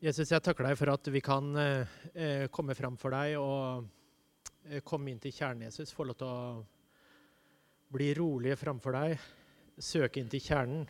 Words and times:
Jesus, 0.00 0.30
jeg 0.32 0.40
takker 0.40 0.64
deg 0.64 0.78
for 0.80 0.88
at 0.94 1.08
vi 1.12 1.20
kan 1.20 1.48
eh, 1.60 2.46
komme 2.48 2.72
fram 2.72 2.94
for 2.96 3.12
deg 3.12 3.34
og 3.36 3.84
eh, 4.64 4.80
komme 4.80 5.12
inn 5.12 5.20
til 5.20 5.34
kjernen, 5.36 5.66
Jesus. 5.66 5.92
Få 5.92 6.06
lov 6.08 6.16
til 6.16 6.30
å 6.30 6.62
bli 7.92 8.06
rolige 8.16 8.56
framfor 8.56 8.96
deg, 8.96 9.28
søke 9.76 10.22
inn 10.22 10.32
til 10.32 10.40
kjernen. 10.40 10.88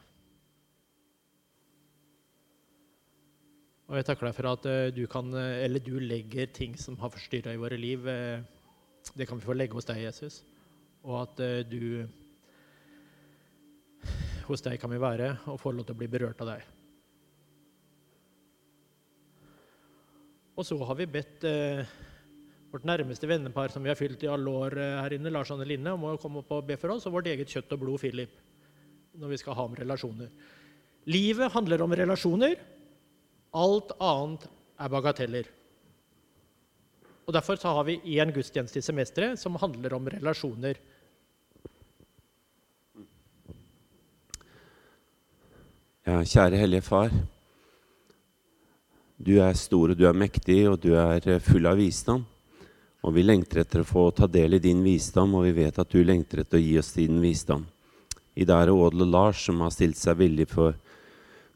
Og 3.91 3.99
jeg 3.99 4.07
takker 4.07 4.31
deg 4.31 4.39
for 4.39 4.53
at 4.53 4.71
eh, 4.71 4.95
du 4.95 5.03
kan, 5.11 5.35
eh, 5.35 5.65
eller 5.67 5.83
du 5.83 5.97
legger 5.99 6.55
ting 6.55 6.79
som 6.79 6.95
har 7.03 7.11
forstyrra 7.11 7.59
i 7.59 7.63
våre 7.67 7.83
liv. 7.83 8.07
Eh, 8.07 8.39
det 9.19 9.27
kan 9.27 9.43
vi 9.43 9.49
få 9.51 9.59
legge 9.59 9.75
hos 9.75 9.91
deg, 9.91 10.05
Jesus. 10.07 10.45
Og 11.03 11.25
at 11.27 11.43
eh, 11.49 11.65
du 11.67 12.07
Hos 14.47 14.63
deg 14.63 14.79
kan 14.83 14.91
vi 14.91 15.03
være 15.03 15.35
og 15.51 15.59
få 15.63 15.75
lov 15.75 15.85
til 15.87 15.95
å 15.95 15.99
bli 15.99 16.09
berørt 16.11 16.41
av 16.43 16.55
deg. 16.55 16.71
Og 20.61 20.67
så 20.69 20.77
har 20.85 20.97
vi 20.99 21.07
bedt 21.09 21.45
eh, 21.49 21.89
vårt 22.69 22.85
nærmeste 22.85 23.25
vennepar 23.25 23.73
som 23.73 23.81
vi 23.81 23.89
har 23.89 23.97
fylt 23.97 24.21
i 24.27 24.29
alle 24.29 24.53
år 24.53 24.75
eh, 24.77 24.97
her 25.01 25.15
inne, 25.17 25.33
Lars 25.33 25.49
Anne 25.55 25.65
Linne, 25.65 25.95
om 25.97 26.05
å 26.05 26.19
komme 26.21 26.43
opp 26.43 26.53
og 26.53 26.67
be 26.69 26.77
for 26.77 26.93
oss, 26.93 27.07
og 27.09 27.15
vårt 27.15 27.31
eget 27.33 27.49
kjøtt 27.49 27.73
og 27.73 27.81
blod, 27.81 28.03
Philip, 28.03 28.35
når 29.17 29.33
vi 29.33 29.39
skal 29.41 29.57
ha 29.57 29.65
om 29.65 29.79
relasjoner. 29.79 30.29
Livet 31.09 31.55
handler 31.57 31.87
om 31.87 31.97
relasjoner. 31.97 32.61
Alt 33.57 33.97
annet 34.05 34.45
er 34.77 34.93
bagateller. 34.93 35.51
Og 37.25 37.33
Derfor 37.39 37.57
så 37.57 37.73
har 37.79 37.89
vi 37.89 37.97
én 38.21 38.37
gudstjeneste 38.37 38.83
i 38.83 38.85
semesteret 38.85 39.41
som 39.41 39.57
handler 39.65 39.97
om 39.97 40.13
relasjoner. 40.13 40.77
Ja, 46.05 46.21
kjære 46.21 46.61
Hellige 46.61 46.85
Far. 46.85 47.15
Du 49.21 49.35
er 49.37 49.53
stor, 49.53 49.93
og 49.93 49.99
du 50.01 50.07
er 50.09 50.17
mektig, 50.17 50.63
og 50.71 50.79
du 50.81 50.95
er 50.97 51.21
eh, 51.29 51.43
full 51.45 51.67
av 51.69 51.77
visdom. 51.77 52.23
Og 53.05 53.13
vi 53.13 53.25
lengter 53.25 53.61
etter 53.61 53.83
å 53.83 53.89
få 53.89 54.07
ta 54.17 54.25
del 54.25 54.57
i 54.57 54.63
din 54.65 54.81
visdom, 54.81 55.35
og 55.37 55.45
vi 55.45 55.59
vet 55.59 55.77
at 55.77 55.93
du 55.93 56.01
lengter 56.01 56.41
etter 56.41 56.57
å 56.57 56.63
gi 56.63 56.79
oss 56.81 56.95
din 56.97 57.19
visdom. 57.21 57.67
I 58.33 58.47
dag 58.49 58.63
er 58.63 58.71
det 58.71 58.79
Ådel 58.81 59.05
og 59.05 59.13
Lars 59.13 59.43
som 59.45 59.61
har 59.61 59.75
stilt 59.75 60.01
seg 60.01 60.17
villig 60.23 60.47
for, 60.49 60.73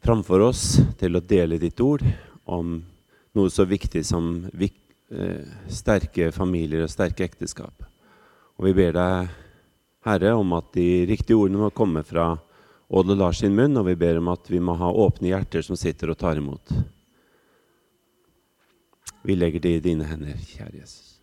framfor 0.05 0.45
oss 0.45 0.63
til 0.99 1.17
å 1.17 1.23
dele 1.25 1.57
ditt 1.57 1.81
ord 1.81 2.03
om 2.45 2.75
noe 3.33 3.49
så 3.49 3.65
viktig 3.65 4.03
som 4.05 4.43
vik, 4.53 4.77
eh, 5.09 5.41
sterke 5.65 6.29
familier 6.35 6.85
og 6.85 6.93
sterke 6.93 7.25
ekteskap. 7.25 7.81
Og 8.59 8.69
vi 8.69 8.75
ber 8.77 8.93
deg, 8.93 9.31
Herre, 10.05 10.35
om 10.37 10.53
at 10.53 10.69
de 10.77 11.07
riktige 11.09 11.39
ordene 11.39 11.65
må 11.65 11.73
komme 11.73 12.05
fra 12.05 12.35
Ådel 12.93 13.17
og 13.17 13.23
Lars 13.23 13.41
sin 13.41 13.57
munn, 13.57 13.73
og 13.81 13.89
vi 13.89 13.97
ber 13.97 14.21
om 14.21 14.29
at 14.35 14.53
vi 14.53 14.61
må 14.61 14.77
ha 14.77 14.93
åpne 14.93 15.33
hjerter 15.33 15.65
som 15.65 15.79
sitter 15.79 16.13
og 16.13 16.21
tar 16.21 16.37
imot. 16.37 16.93
Vi 19.25 19.35
legger 19.35 19.59
det 19.59 19.69
i 19.75 19.79
dine 19.81 20.05
hender, 20.05 20.37
kjære 20.37 20.83
Jesus. 20.83 21.15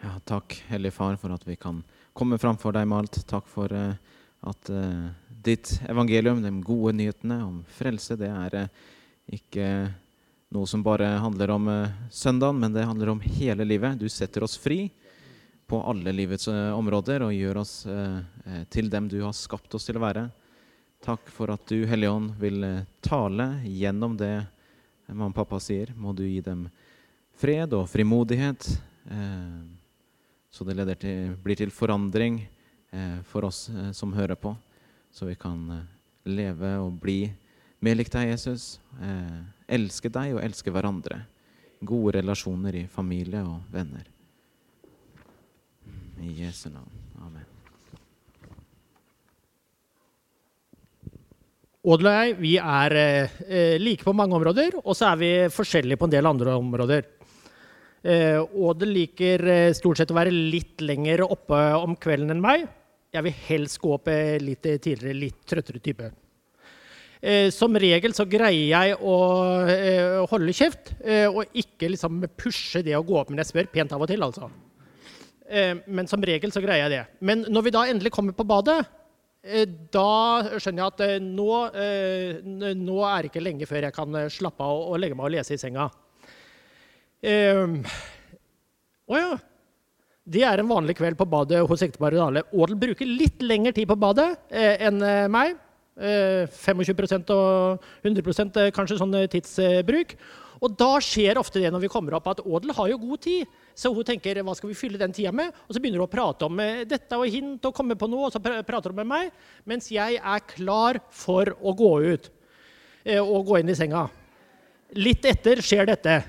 Ja, 0.00 0.14
takk, 0.24 0.54
Hellige 0.70 0.94
Far, 0.96 1.18
for 1.20 1.34
at 1.34 1.42
vi 1.44 1.52
kan 1.60 1.82
komme 2.16 2.38
framfor 2.40 2.72
deg 2.72 2.86
med 2.88 3.02
alt. 3.02 3.18
Takk 3.28 3.50
for 3.50 3.74
uh, 3.76 3.92
at 4.48 4.70
uh, 4.72 5.10
ditt 5.44 5.74
evangelium, 5.84 6.40
de 6.40 6.52
gode 6.64 6.94
nyhetene 6.96 7.36
om 7.44 7.58
frelse, 7.76 8.16
det 8.16 8.30
er 8.32 8.56
uh, 8.62 8.88
ikke 9.36 9.66
noe 10.56 10.70
som 10.72 10.80
bare 10.86 11.10
handler 11.20 11.52
om 11.58 11.68
søndagen, 12.08 12.64
men 12.64 12.72
det 12.72 12.88
handler 12.88 13.12
om 13.12 13.20
hele 13.20 13.68
livet. 13.68 14.00
Du 14.00 14.08
setter 14.08 14.48
oss 14.48 14.56
fri 14.56 14.86
på 15.68 15.82
alle 15.92 16.16
livets 16.16 16.48
områder 16.48 17.24
og 17.24 17.36
gjør 17.36 17.60
oss 17.62 17.74
til 18.68 18.90
dem 18.92 19.06
du 19.08 19.22
har 19.22 19.32
skapt 19.32 19.72
oss 19.76 19.88
til 19.88 19.96
å 19.96 20.02
være. 20.04 20.26
Takk 21.00 21.32
for 21.32 21.54
at 21.54 21.64
du, 21.72 21.86
Hellige 21.88 22.12
Ånd, 22.12 22.34
vil 22.42 22.66
tale 23.00 23.48
gjennom 23.64 24.18
det 24.20 24.34
mamma 25.12 25.30
og 25.30 25.36
pappa 25.36 25.60
sier. 25.62 25.92
Må 25.96 26.14
du 26.16 26.24
gi 26.26 26.40
dem 26.44 26.66
fred 27.38 27.72
og 27.76 27.88
frimodighet, 27.90 28.66
eh, 29.10 29.62
så 30.52 30.64
det 30.68 30.98
til, 31.00 31.36
blir 31.42 31.56
til 31.56 31.70
forandring 31.72 32.42
eh, 32.92 33.20
for 33.24 33.48
oss 33.48 33.68
eh, 33.70 33.92
som 33.92 34.12
hører 34.12 34.36
på, 34.36 34.54
så 35.12 35.28
vi 35.28 35.36
kan 35.36 35.70
eh, 35.70 35.86
leve 36.28 36.76
og 36.82 36.98
bli 37.00 37.32
mer 37.82 37.98
lik 37.98 38.12
deg, 38.12 38.30
Jesus. 38.30 38.78
Eh, 39.02 39.40
elske 39.74 40.12
deg 40.12 40.36
og 40.36 40.42
elske 40.44 40.70
hverandre. 40.70 41.24
Gode 41.82 42.18
relasjoner 42.20 42.76
i 42.78 42.86
familie 42.86 43.42
og 43.42 43.64
venner. 43.72 44.06
I 46.22 46.36
Jesu 46.44 46.68
navn. 46.70 46.92
Amen. 47.18 47.48
Odel 51.82 52.06
og 52.06 52.14
jeg 52.14 52.34
vi 52.38 52.52
er 52.62 52.94
eh, 52.94 53.80
like 53.82 54.06
på 54.06 54.14
mange 54.14 54.36
områder, 54.38 54.76
og 54.84 54.94
så 54.94 55.08
er 55.10 55.18
vi 55.18 55.30
forskjellige 55.50 55.98
på 55.98 56.06
en 56.06 56.12
del 56.14 56.28
andre 56.30 56.54
områder. 56.54 57.08
Eh, 58.06 58.38
Odel 58.38 58.92
liker 58.94 59.42
eh, 59.50 59.72
stort 59.74 59.98
sett 59.98 60.12
å 60.14 60.18
være 60.18 60.30
litt 60.30 60.82
lenger 60.82 61.24
oppe 61.26 61.58
om 61.80 61.96
kvelden 61.98 62.36
enn 62.36 62.44
meg. 62.44 62.68
Jeg 63.12 63.26
vil 63.26 63.34
helst 63.48 63.80
gå 63.82 63.96
opp 63.96 64.06
eh, 64.14 64.38
litt 64.38 64.62
tidligere, 64.62 65.18
litt 65.24 65.42
trøttere 65.42 65.82
type. 65.82 66.12
Eh, 67.18 67.50
som 67.50 67.74
regel 67.74 68.14
så 68.14 68.28
greier 68.30 68.70
jeg 68.70 68.96
å 69.02 69.18
eh, 69.66 70.22
holde 70.30 70.54
kjeft 70.54 70.94
og 71.34 71.42
ikke 71.50 71.90
liksom 71.90 72.22
pushe 72.38 72.86
det 72.86 72.94
å 72.94 73.02
gå 73.06 73.18
opp, 73.18 73.34
men 73.34 73.42
jeg 73.42 73.50
spør 73.50 73.74
pent 73.74 73.98
av 73.98 74.06
og 74.06 74.10
til, 74.10 74.22
altså. 74.22 74.52
Men 75.52 76.06
som 76.08 76.22
regel 76.24 76.48
så 76.54 76.62
greier 76.64 76.86
jeg 76.86 76.92
det. 76.94 77.00
Men 77.26 77.42
når 77.50 77.64
vi 77.66 77.72
da 77.74 77.82
endelig 77.90 78.12
kommer 78.14 78.32
på 78.32 78.46
badet, 78.48 78.78
da 79.42 80.58
skjønner 80.62 80.84
jeg 80.84 80.92
at 80.92 81.00
eh, 81.02 81.16
nå, 81.22 81.46
eh, 81.74 82.74
nå 82.78 82.98
er 83.08 83.24
det 83.24 83.32
ikke 83.32 83.42
lenge 83.42 83.66
før 83.66 83.88
jeg 83.88 83.96
kan 83.96 84.18
eh, 84.20 84.28
slappe 84.30 84.62
av 84.62 84.82
og 84.92 85.00
legge 85.02 85.18
meg 85.18 85.26
og 85.26 85.34
lese 85.34 85.56
i 85.56 85.58
senga. 85.60 85.88
Eh, 87.22 87.96
Å 89.10 89.18
ja. 89.18 89.32
Det 90.22 90.44
er 90.46 90.62
en 90.62 90.70
vanlig 90.70 90.94
kveld 91.00 91.18
på 91.18 91.26
badet 91.26 91.64
hos 91.66 91.82
ekteparet 91.82 92.20
Dale. 92.20 92.44
Odel 92.54 92.78
bruker 92.78 93.08
litt 93.08 93.42
lengre 93.42 93.72
tid 93.74 93.88
på 93.90 93.98
badet 93.98 94.28
eh, 94.54 94.86
enn 94.86 95.02
eh, 95.02 95.26
meg. 95.26 95.56
Eh, 95.98 96.46
25 96.46 97.34
og 97.34 97.82
100 98.06 98.70
kanskje 98.72 99.00
sånn 99.00 99.18
eh, 99.18 99.26
tidsbruk. 99.32 100.14
Og 100.62 100.78
da 100.78 100.92
skjer 101.02 101.40
ofte 101.42 101.58
det 101.58 101.74
når 101.74 101.82
vi 101.82 101.90
kommer 101.90 102.14
opp, 102.14 102.30
at 102.30 102.44
Odel 102.46 102.70
har 102.78 102.92
jo 102.94 103.02
god 103.02 103.26
tid. 103.26 103.50
Så 103.74 103.92
hun 103.94 104.04
tenker 104.06 104.42
hva 104.44 104.54
skal 104.56 104.70
vi 104.70 104.76
fylle 104.76 105.00
den 105.00 105.14
tida 105.16 105.32
med? 105.34 105.52
Og 105.66 105.74
så 105.74 105.80
begynner 105.80 106.02
hun 106.02 106.08
å 106.08 106.12
prate 106.12 106.46
om 106.48 106.60
eh, 106.60 106.82
dette 106.88 107.18
og 107.18 107.30
hint 107.32 107.64
og 107.68 107.74
komme 107.76 107.96
på 107.98 108.08
noe, 108.10 108.28
og 108.28 108.34
så 108.34 108.42
prater 108.42 108.92
hun 108.92 109.00
med 109.00 109.10
meg, 109.10 109.32
mens 109.68 109.90
jeg 109.92 110.18
er 110.20 110.44
klar 110.50 111.00
for 111.08 111.54
å 111.60 111.74
gå 111.78 111.92
ut 112.12 112.28
eh, 113.04 113.20
og 113.22 113.48
gå 113.48 113.60
inn 113.62 113.72
i 113.72 113.78
senga. 113.78 114.04
Litt 115.00 115.24
etter 115.28 115.64
skjer 115.64 115.88
dette. 115.94 116.20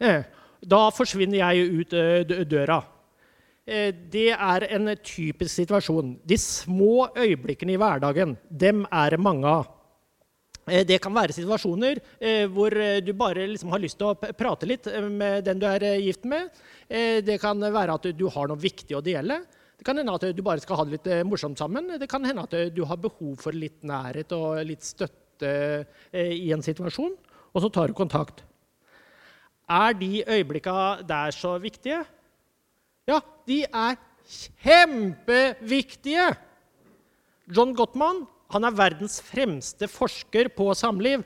Eh, 0.00 0.32
Da 0.66 0.86
forsvinner 0.90 1.36
jeg 1.36 1.82
ut 1.82 1.92
døra. 2.48 2.80
Det 3.66 4.30
er 4.32 4.64
en 4.72 4.88
typisk 5.04 5.52
situasjon. 5.52 6.14
De 6.26 6.38
små 6.40 7.10
øyeblikkene 7.12 7.74
i 7.74 7.78
hverdagen, 7.78 8.32
dem 8.50 8.86
er 8.88 9.12
det 9.14 9.20
mange 9.20 9.46
av. 9.46 9.68
Eh, 10.66 10.82
Det 10.86 10.98
kan 11.02 11.14
være 11.14 11.34
situasjoner 11.34 12.00
eh, 12.18 12.46
hvor 12.50 12.74
eh, 12.74 12.98
du 13.04 13.12
bare 13.14 13.46
liksom 13.46 13.70
har 13.70 13.82
lyst 13.82 13.98
til 14.00 14.10
å 14.10 14.16
prate 14.18 14.66
litt 14.66 14.88
med 15.06 15.44
den 15.46 15.60
du 15.62 15.66
er 15.68 15.84
gift 16.02 16.26
med. 16.26 16.50
Det 16.86 17.40
kan 17.42 17.58
være 17.58 17.94
at 17.98 18.04
du 18.14 18.26
har 18.30 18.46
noe 18.46 18.60
viktig 18.62 18.94
å 18.94 19.02
dele. 19.02 19.40
Det 19.76 19.84
kan 19.84 19.98
hende 19.98 20.14
at 20.14 20.24
du 20.30 20.42
bare 20.46 20.62
skal 20.62 20.78
ha 20.78 20.84
det 20.86 20.94
litt 20.94 21.08
morsomt 21.26 21.58
sammen. 21.58 21.98
Det 21.98 22.06
kan 22.10 22.22
hende 22.24 22.44
at 22.46 22.54
du 22.74 22.84
har 22.86 23.00
behov 23.02 23.34
for 23.42 23.50
litt 23.54 23.82
nærhet 23.82 24.30
og 24.36 24.62
litt 24.66 24.86
støtte 24.86 25.50
i 26.14 26.52
en 26.54 26.62
situasjon, 26.62 27.16
og 27.50 27.64
så 27.64 27.72
tar 27.74 27.90
du 27.90 27.96
kontakt. 27.98 28.44
Er 29.66 29.98
de 29.98 30.22
øyeblikka 30.22 31.02
der 31.10 31.34
så 31.34 31.56
viktige? 31.58 32.04
Ja, 33.10 33.18
de 33.50 33.64
er 33.66 33.98
kjempeviktige! 34.62 36.30
John 37.50 37.74
Gottman 37.74 38.28
han 38.54 38.66
er 38.66 38.76
verdens 38.78 39.18
fremste 39.24 39.88
forsker 39.90 40.50
på 40.54 40.68
samliv. 40.78 41.24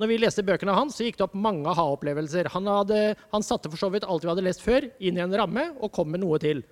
Når 0.00 0.08
vi 0.10 0.18
leste 0.22 0.44
bøkene 0.46 0.74
hans, 0.74 0.96
så 0.96 1.06
gikk 1.06 1.18
det 1.18 1.26
opp 1.26 1.34
mange 1.38 1.68
aha-opplevelser. 1.70 2.48
Han, 2.54 2.70
han 2.70 3.44
satte 3.46 3.70
for 3.70 3.78
så 3.78 3.90
vidt 3.92 4.06
alt 4.06 4.24
vi 4.24 4.30
hadde 4.30 4.44
lest 4.46 4.64
før, 4.64 4.88
inn 5.02 5.18
i 5.18 5.22
en 5.24 5.36
ramme 5.38 5.68
og 5.78 5.92
kom 5.94 6.10
med 6.10 6.22
noe 6.22 6.40
til. 6.42 6.62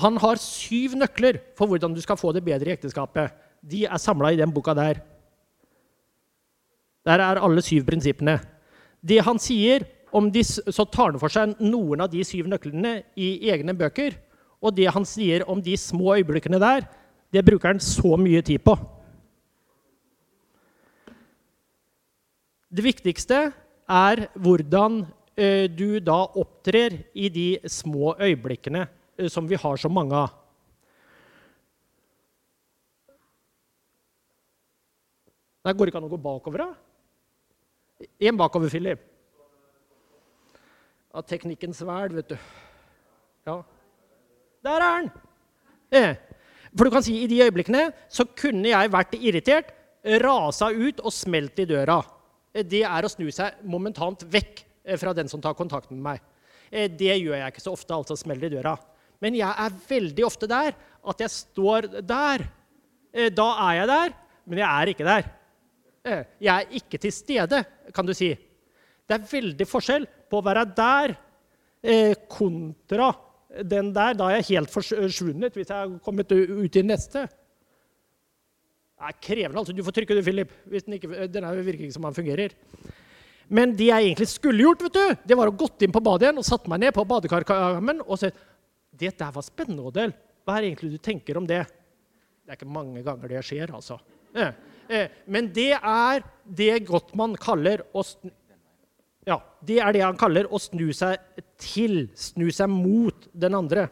Han 0.00 0.16
har 0.20 0.40
syv 0.40 0.96
nøkler 1.00 1.38
for 1.58 1.68
hvordan 1.68 1.94
du 1.94 2.00
skal 2.04 2.18
få 2.20 2.32
det 2.32 2.44
bedre 2.44 2.70
i 2.70 2.74
ekteskapet. 2.74 3.32
De 3.60 3.84
er 3.86 4.00
samla 4.00 4.32
i 4.32 4.40
den 4.40 4.52
boka 4.52 4.74
der. 4.76 5.02
Der 7.06 7.20
er 7.20 7.40
alle 7.42 7.62
syv 7.64 7.84
prinsippene. 7.88 8.38
Det 9.02 9.20
han 9.26 9.40
sier 9.42 9.84
de, 10.12 10.42
så 10.44 10.84
tar 10.92 11.14
han 11.14 11.20
for 11.20 11.32
seg 11.32 11.54
noen 11.64 12.04
av 12.04 12.10
de 12.12 12.20
syv 12.26 12.48
nøklene 12.52 12.98
i 13.16 13.48
egne 13.52 13.74
bøker. 13.76 14.16
Og 14.62 14.74
det 14.76 14.90
han 14.92 15.06
sier 15.08 15.44
om 15.50 15.60
de 15.62 15.76
små 15.80 16.18
øyeblikkene 16.18 16.60
der, 16.62 16.84
det 17.32 17.44
bruker 17.44 17.72
han 17.72 17.80
så 17.80 18.16
mye 18.20 18.42
tid 18.44 18.60
på. 18.64 18.76
Det 22.72 22.84
viktigste 22.86 23.38
er 23.92 24.22
hvordan 24.40 25.02
eh, 25.36 25.68
du 25.68 26.00
da 26.00 26.22
opptrer 26.40 26.94
i 27.12 27.28
de 27.28 27.48
små 27.68 28.14
øyeblikkene 28.16 28.86
eh, 29.18 29.28
som 29.28 29.48
vi 29.48 29.58
har 29.60 29.76
så 29.76 29.90
mange 29.92 30.16
av. 30.16 30.38
Der 35.62 35.76
går 35.76 35.84
det 35.84 35.92
ikke 35.92 36.00
an 36.00 36.08
å 36.08 36.10
gå 36.10 36.18
bakover, 36.18 36.64
da? 36.64 38.08
Én 38.24 38.40
bakover, 38.40 38.72
Philip. 38.72 39.04
Av 41.12 41.22
teknikkens 41.28 41.84
sverd, 41.84 42.16
vet 42.16 42.32
du. 42.32 42.48
Ja. 43.46 43.58
Der 44.64 44.86
er 44.86 44.96
den! 44.96 45.12
Eh. 45.92 46.16
For 46.72 46.88
du 46.88 46.94
kan 46.94 47.04
si, 47.04 47.20
I 47.20 47.28
de 47.28 47.44
øyeblikkene 47.44 47.84
så 48.08 48.24
kunne 48.24 48.72
jeg 48.72 48.90
vært 48.96 49.14
irritert, 49.20 49.76
rasa 50.24 50.72
ut 50.72 51.04
og 51.04 51.12
smelt 51.14 51.60
i 51.60 51.68
døra. 51.68 52.00
Eh, 52.52 52.64
det 52.64 52.84
er 52.86 53.04
å 53.04 53.10
snu 53.10 53.28
seg 53.34 53.60
momentant 53.68 54.24
vekk 54.28 54.62
eh, 54.84 54.98
fra 55.00 55.14
den 55.16 55.30
som 55.32 55.42
tar 55.42 55.56
kontakt 55.58 55.90
med 55.92 56.02
meg. 56.04 56.24
Eh, 56.70 56.88
det 56.88 57.16
gjør 57.16 57.38
jeg 57.38 57.54
ikke 57.54 57.64
så 57.64 57.74
ofte, 57.76 57.96
altså 57.96 58.16
smeller 58.18 58.48
i 58.48 58.56
døra. 58.56 58.76
Men 59.22 59.36
jeg 59.38 59.50
er 59.50 59.78
veldig 59.88 60.26
ofte 60.26 60.48
der 60.50 60.74
at 60.74 61.22
jeg 61.22 61.32
står 61.32 61.88
der. 62.02 62.44
Da 63.36 63.46
er 63.68 63.74
jeg 63.76 63.88
der, 63.90 64.14
men 64.48 64.60
jeg 64.62 64.66
er 64.66 64.90
ikke 64.90 65.06
der. 65.06 65.26
Jeg 66.42 66.50
er 66.50 66.72
ikke 66.80 66.98
til 66.98 67.12
stede, 67.14 67.60
kan 67.94 68.08
du 68.08 68.14
si. 68.16 68.32
Det 68.32 69.14
er 69.14 69.28
veldig 69.30 69.66
forskjell 69.68 70.06
på 70.32 70.40
å 70.40 70.46
være 70.46 70.64
der 70.74 71.14
kontra 72.32 73.12
den 73.68 73.92
der, 73.94 74.16
da 74.16 74.30
er 74.30 74.40
jeg 74.40 74.56
helt 74.56 74.72
forsvunnet 74.72 75.54
hvis 75.54 75.70
jeg 75.70 75.76
har 75.76 75.94
kommet 76.02 76.32
ut 76.32 76.78
i 76.80 76.84
neste. 76.86 77.28
Er 79.02 79.16
krevende. 79.18 79.58
altså. 79.58 79.74
Du 79.74 79.82
får 79.82 79.96
trykke, 79.96 80.14
du, 80.14 80.22
Philip. 80.22 80.52
hvis 80.70 80.84
Den 80.86 80.98
ikke, 80.98 81.26
denne 81.26 81.52
virker 81.58 81.88
ikke 81.88 81.96
som 81.96 82.06
den 82.06 82.14
fungerer. 82.14 82.54
Men 83.52 83.74
det 83.76 83.88
jeg 83.90 84.06
egentlig 84.06 84.28
skulle 84.30 84.64
gjort, 84.64 84.82
vet 84.86 84.96
du, 84.96 85.22
det 85.28 85.36
var 85.36 85.50
å 85.50 85.56
gått 85.56 85.82
inn 85.84 85.92
på 85.92 86.00
badet 86.04 86.28
igjen 86.28 86.40
og 86.40 86.46
satt 86.46 86.68
meg 86.70 86.84
ned 86.84 86.94
på 86.96 87.04
badekarkammen 87.08 88.04
og 88.06 88.20
sett 88.20 88.38
Det 88.92 89.10
der 89.18 89.32
var 89.32 89.44
spennende, 89.44 89.82
Odel. 89.88 90.12
Hva 90.44 90.58
er 90.58 90.68
egentlig 90.68 90.92
du 90.92 91.00
tenker 91.02 91.38
om 91.40 91.46
det? 91.48 91.62
Det 92.42 92.52
er 92.52 92.58
ikke 92.58 92.68
mange 92.70 93.02
ganger 93.04 93.30
det 93.30 93.42
skjer, 93.46 93.72
altså. 93.74 93.98
Eh, 94.36 94.52
eh, 94.88 95.10
men 95.26 95.48
det 95.52 95.72
er 95.76 96.22
det 96.44 96.84
Gottmann 96.88 97.36
kaller 97.40 97.84
å 97.92 98.04
ja, 99.26 99.38
Det 99.62 99.78
er 99.78 99.94
det 99.94 100.02
han 100.02 100.18
kaller 100.18 100.48
å 100.50 100.58
snu 100.58 100.88
seg 100.96 101.20
til, 101.60 102.08
snu 102.18 102.48
seg 102.50 102.70
mot 102.72 103.28
den 103.32 103.54
andre. 103.54 103.86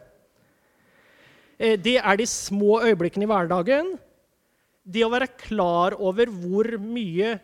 Eh, 1.57 1.77
det 1.79 1.99
er 2.01 2.17
de 2.19 2.27
små 2.27 2.81
øyeblikkene 2.83 3.27
i 3.27 3.31
hverdagen. 3.31 3.93
Det 4.91 5.03
å 5.05 5.11
være 5.11 5.29
klar 5.39 5.95
over 5.99 6.31
hvor 6.41 6.67
mye 6.81 7.35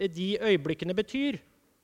de 0.00 0.28
øyeblikkene 0.40 0.96
betyr, 0.96 1.38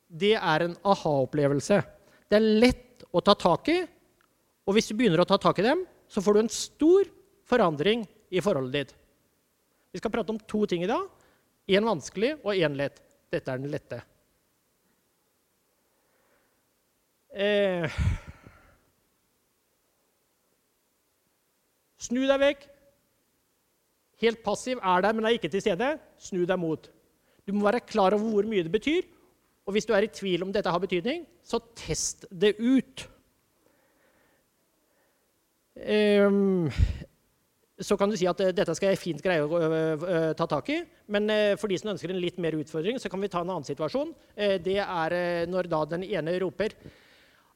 det 0.07 0.35
er 0.37 0.65
en 0.65 0.77
aha-opplevelse. 0.87 1.81
Det 2.29 2.39
er 2.39 2.51
lett 2.63 3.05
å 3.13 3.23
ta 3.25 3.35
tak 3.39 3.71
i, 3.73 3.79
og 4.67 4.77
hvis 4.77 4.91
du 4.91 4.97
begynner 4.99 5.23
å 5.23 5.29
ta 5.29 5.39
tak 5.41 5.61
i 5.63 5.67
dem, 5.67 5.85
så 6.09 6.23
får 6.23 6.37
du 6.37 6.41
en 6.43 6.53
stor 6.53 7.09
forandring 7.47 8.05
i 8.31 8.43
forholdet 8.43 8.77
ditt. 8.77 8.95
Vi 9.95 10.01
skal 10.03 10.13
prate 10.13 10.35
om 10.35 10.41
to 10.43 10.65
ting 10.69 10.85
i 10.85 10.91
dag. 10.91 11.07
Én 11.67 11.87
vanskelig 11.87 12.37
og 12.43 12.55
én 12.55 12.77
lett. 12.79 13.01
Dette 13.33 13.53
er 13.53 13.63
den 13.63 13.73
lette. 13.73 14.03
Eh, 17.37 17.97
snu 22.07 22.23
deg 22.29 22.43
vekk. 22.43 22.67
Helt 24.23 24.43
passiv 24.45 24.81
er 24.81 25.03
der, 25.05 25.13
men 25.13 25.25
er 25.25 25.37
ikke 25.37 25.51
til 25.53 25.61
stede. 25.61 25.97
Snu 26.19 26.45
deg 26.49 26.59
mot. 26.61 26.89
Du 27.47 27.53
må 27.55 27.67
være 27.69 27.85
klar 27.85 28.17
over 28.17 28.33
hvor 28.33 28.49
mye 28.49 28.65
det 28.65 28.73
betyr. 28.73 29.05
Og 29.67 29.75
hvis 29.75 29.87
du 29.87 29.93
er 29.97 30.07
i 30.07 30.13
tvil 30.13 30.47
om 30.47 30.53
dette 30.55 30.71
har 30.71 30.83
betydning, 30.83 31.25
så 31.45 31.59
test 31.77 32.25
det 32.31 32.55
ut. 32.59 33.09
Um, 35.77 36.71
så 37.77 37.97
kan 38.01 38.09
du 38.09 38.17
si 38.17 38.29
at 38.31 38.39
uh, 38.41 38.53
dette 38.57 38.75
skal 38.79 38.95
jeg 38.95 39.01
fint 39.03 39.21
greie 39.21 39.43
å 39.45 39.49
uh, 39.51 40.05
uh, 40.07 40.31
ta 40.39 40.47
tak 40.49 40.71
i. 40.73 40.79
Men 41.13 41.29
for 41.61 41.69
de 41.69 41.77
som 41.79 41.93
ønsker 41.93 42.15
en 42.15 42.23
litt 42.23 42.39
mer 42.43 42.57
utfordring, 42.57 43.01
så 43.03 43.11
kan 43.13 43.21
vi 43.21 43.31
ta 43.31 43.43
en 43.43 43.51
annen 43.51 43.67
situasjon. 43.67 44.15
det 44.65 44.81
er 44.83 45.47
når 45.47 45.69
da 45.71 45.85
den 45.87 46.07
ene 46.09 46.39
roper 46.43 46.73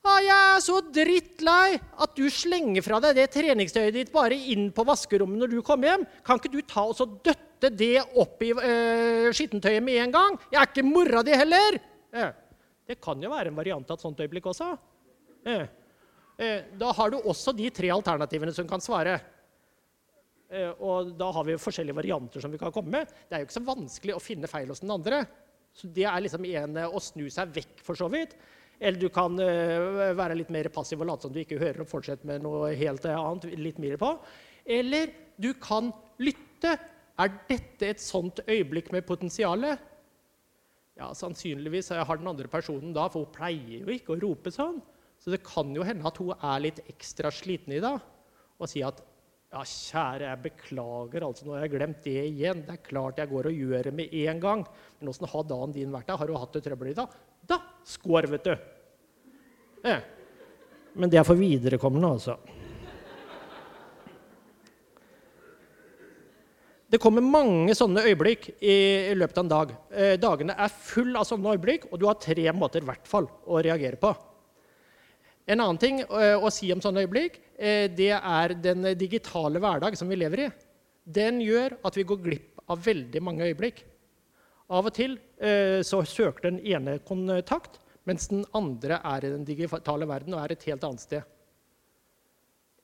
Ah, 0.00 0.20
'Jeg 0.24 0.32
er 0.32 0.60
så 0.64 0.78
drittlei 0.80 1.76
at 1.76 2.14
du 2.16 2.24
slenger 2.32 2.80
fra 2.80 3.00
deg 3.04 3.18
det 3.18 3.26
treningstøyet 3.34 3.92
ditt 3.92 4.12
bare 4.12 4.32
inn 4.32 4.70
på 4.72 4.84
vaskerommet 4.88 5.42
når 5.42 5.50
du 5.52 5.60
kommer 5.62 5.92
hjem.' 5.92 6.06
'Kan 6.24 6.40
ikke 6.40 6.52
du 6.52 6.60
ta 6.62 6.86
og 6.88 7.18
døtte 7.20 7.68
det 7.68 8.00
opp 8.16 8.40
i 8.40 8.52
uh, 8.56 9.28
skittentøyet 9.28 9.84
med 9.84 10.00
en 10.00 10.14
gang?' 10.14 10.38
'Jeg 10.48 10.60
er 10.60 10.70
ikke 10.70 10.86
mora 10.88 11.22
di 11.22 11.36
heller.' 11.36 11.80
Eh, 12.12 12.32
det 12.88 12.96
kan 13.00 13.20
jo 13.22 13.30
være 13.30 13.52
en 13.52 13.58
variant 13.60 13.90
av 13.90 13.98
et 13.98 14.02
sånt 14.02 14.18
øyeblikk 14.18 14.48
også. 14.50 14.72
Eh, 15.46 15.66
eh, 16.38 16.64
da 16.74 16.92
har 16.96 17.10
du 17.10 17.20
også 17.20 17.54
de 17.54 17.68
tre 17.70 17.92
alternativene 17.94 18.54
som 18.56 18.66
kan 18.66 18.80
svare. 18.80 19.20
Eh, 20.50 20.72
og 20.80 21.12
da 21.14 21.28
har 21.30 21.44
vi 21.46 21.54
forskjellige 21.60 21.94
varianter 21.94 22.42
som 22.42 22.50
vi 22.50 22.58
kan 22.58 22.72
komme 22.72 22.90
med. 22.90 23.12
Det 23.28 23.36
er 23.36 23.44
jo 23.44 23.46
ikke 23.46 23.60
så 23.60 23.68
vanskelig 23.68 24.16
å 24.16 24.24
finne 24.24 24.50
feil 24.50 24.72
hos 24.72 24.82
den 24.82 24.90
andre. 24.90 25.22
Så 25.70 25.86
det 25.86 26.08
er 26.08 26.24
liksom 26.24 26.48
en 26.50 26.80
å 26.88 26.98
snu 26.98 27.28
seg 27.30 27.52
vekk, 27.54 27.76
for 27.86 27.94
så 27.94 28.08
vidt. 28.10 28.34
Eller 28.80 29.00
du 29.00 29.10
kan 29.12 29.36
uh, 29.36 30.14
være 30.16 30.38
litt 30.38 30.52
mer 30.52 30.70
passiv 30.72 31.02
og 31.02 31.10
late 31.10 31.26
som 31.26 31.34
du 31.34 31.40
ikke 31.42 31.60
hører, 31.60 31.82
og 31.84 31.90
fortsette 31.90 32.26
med 32.28 32.44
noe 32.44 32.72
helt 32.80 33.04
annet. 33.10 33.50
litt 33.60 33.80
mer 33.82 33.98
på. 34.00 34.14
Eller 34.64 35.12
du 35.40 35.52
kan 35.60 35.92
lytte. 36.22 36.78
Er 37.20 37.34
dette 37.50 37.90
et 37.90 38.00
sånt 38.00 38.40
øyeblikk 38.46 38.88
med 38.94 39.04
potensial? 39.04 39.66
Ja, 40.96 41.10
sannsynligvis 41.16 41.92
har 41.92 42.16
den 42.16 42.30
andre 42.30 42.48
personen 42.48 42.94
da, 42.96 43.08
for 43.12 43.26
hun 43.26 43.34
pleier 43.34 43.84
jo 43.84 43.92
ikke 43.92 44.14
å 44.14 44.20
rope 44.22 44.52
sånn. 44.54 44.80
Så 45.20 45.32
det 45.32 45.42
kan 45.44 45.68
jo 45.76 45.84
hende 45.84 46.08
at 46.08 46.16
hun 46.20 46.32
er 46.32 46.64
litt 46.64 46.80
ekstra 46.88 47.32
sliten 47.32 47.76
i 47.76 47.82
dag 47.82 48.00
og 48.60 48.68
si 48.68 48.82
at 48.84 49.00
ja, 49.50 49.64
kjære, 49.66 50.26
jeg 50.28 50.42
beklager, 50.44 51.24
altså, 51.26 51.46
nå 51.46 51.56
har 51.56 51.64
jeg 51.64 51.72
glemt 51.72 52.04
det 52.04 52.20
igjen. 52.28 52.60
Det 52.66 52.76
er 52.76 52.84
klart 52.86 53.18
jeg 53.18 53.30
går 53.32 53.48
og 53.50 53.62
gjør 53.64 53.88
det 53.88 53.92
med 53.98 54.12
en 54.20 54.42
gang. 54.42 54.60
Men 55.00 55.10
åssen 55.10 55.26
har 55.32 55.48
dagen 55.48 55.74
din 55.74 55.90
vært? 55.90 56.06
da? 56.06 56.18
Har 56.20 56.30
du 56.30 56.36
hatt 56.38 56.54
det 56.54 56.62
trøbbel 56.68 56.92
i 56.92 56.98
dag? 57.00 57.16
Da 57.50 57.58
skår, 57.88 58.28
vet 58.30 58.46
du. 58.46 58.69
Eh. 59.84 60.00
Men 60.92 61.10
det 61.10 61.20
er 61.20 61.26
for 61.26 61.38
viderekommende, 61.38 62.08
altså. 62.16 62.36
Det 66.90 66.98
kommer 66.98 67.22
mange 67.22 67.74
sånne 67.78 68.02
øyeblikk 68.02 68.48
i, 68.58 69.12
løpet 69.14 69.36
av 69.38 69.44
en 69.44 69.52
dag. 69.52 69.74
Eh, 69.94 70.16
dagene 70.18 70.56
er 70.58 70.72
full 70.74 71.14
av 71.14 71.28
sånne 71.28 71.52
øyeblikk, 71.54 71.86
og 71.92 72.00
du 72.02 72.08
har 72.08 72.18
tre 72.18 72.50
måter 72.50 72.82
hvert 72.82 73.06
fall 73.06 73.28
å 73.46 73.60
reagere 73.62 74.00
på. 74.00 74.10
En 75.46 75.62
annen 75.62 75.78
ting 75.82 76.00
eh, 76.02 76.34
å 76.34 76.50
si 76.50 76.72
om 76.74 76.82
sånne 76.82 77.04
øyeblikk, 77.04 77.38
eh, 77.58 77.86
det 77.94 78.10
er 78.16 78.56
den 78.58 78.90
digitale 78.98 79.62
hverdag 79.62 79.94
som 79.98 80.10
vi 80.10 80.18
lever 80.18 80.44
i. 80.44 80.48
Den 81.06 81.38
gjør 81.42 81.78
at 81.86 81.94
vi 81.98 82.06
går 82.06 82.20
glipp 82.26 82.60
av 82.70 82.82
veldig 82.82 83.22
mange 83.22 83.46
øyeblikk. 83.46 83.84
Av 84.70 84.86
og 84.86 84.94
til 84.94 85.16
eh, 85.38 85.80
så 85.86 86.02
søker 86.06 86.50
den 86.50 86.60
ene 86.66 86.98
kontakt, 87.06 87.78
mens 88.08 88.28
den 88.30 88.44
andre 88.56 89.00
er 89.04 89.26
i 89.26 89.32
den 89.32 89.44
digitale 89.44 90.08
verden 90.08 90.34
og 90.34 90.42
er 90.44 90.54
et 90.54 90.66
helt 90.68 90.84
annet 90.86 91.04
sted. 91.04 91.26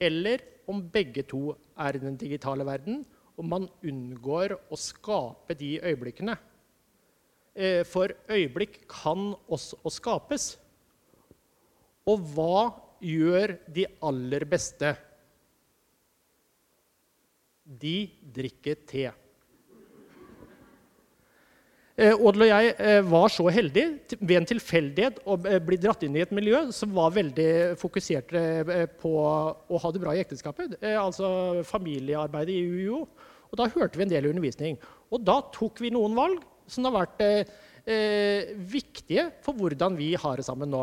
Eller 0.01 0.43
om 0.69 0.83
begge 0.93 1.25
to 1.25 1.55
er 1.79 1.97
i 1.97 2.03
den 2.03 2.19
digitale 2.21 2.67
verden, 2.67 3.05
og 3.37 3.45
man 3.45 3.69
unngår 3.85 4.57
å 4.73 4.79
skape 4.81 5.57
de 5.59 5.77
øyeblikkene. 5.85 6.37
Eh, 7.57 7.83
for 7.89 8.13
øyeblikk 8.29 8.83
kan 8.91 9.33
også 9.49 9.93
skapes. 9.93 10.55
Og 12.07 12.25
hva 12.35 12.73
gjør 13.03 13.57
de 13.73 13.87
aller 14.05 14.45
beste? 14.49 14.93
De 17.67 17.97
drikker 18.37 18.83
te. 18.87 19.07
Eh, 21.97 22.13
Odel 22.13 22.45
og 22.45 22.51
jeg 22.51 22.73
eh, 22.77 22.99
var 23.09 23.31
så 23.33 23.47
heldige 23.49 24.19
ved 24.21 24.35
en 24.37 24.49
tilfeldighet 24.51 25.23
å 25.25 25.39
eh, 25.49 25.63
bli 25.65 25.79
dratt 25.81 26.03
inn 26.05 26.19
i 26.19 26.21
et 26.21 26.35
miljø 26.37 26.67
som 26.77 26.91
var 26.93 27.15
veldig 27.15 27.79
fokusert 27.81 28.35
på 29.01 29.13
å 29.17 29.81
ha 29.81 29.93
det 29.95 30.03
bra 30.03 30.13
i 30.13 30.21
ekteskapet. 30.21 30.77
Altså 31.01 31.63
familiearbeidet 31.65 32.53
i 32.53 32.67
UiO. 32.69 33.07
Og 33.49 33.57
da 33.57 33.71
hørte 33.73 33.97
vi 33.97 34.05
en 34.05 34.13
del 34.13 34.29
undervisning. 34.29 34.77
Og 35.09 35.25
da 35.25 35.39
tok 35.55 35.81
vi 35.81 35.93
noen 35.95 36.17
valg 36.19 36.45
som 36.69 36.85
har 36.89 36.99
vært 36.99 37.25
viktige 38.67 39.29
for 39.47 39.57
hvordan 39.57 39.97
vi 39.97 40.11
har 40.19 40.37
det 40.37 40.45
sammen 40.45 40.69
nå. 40.75 40.83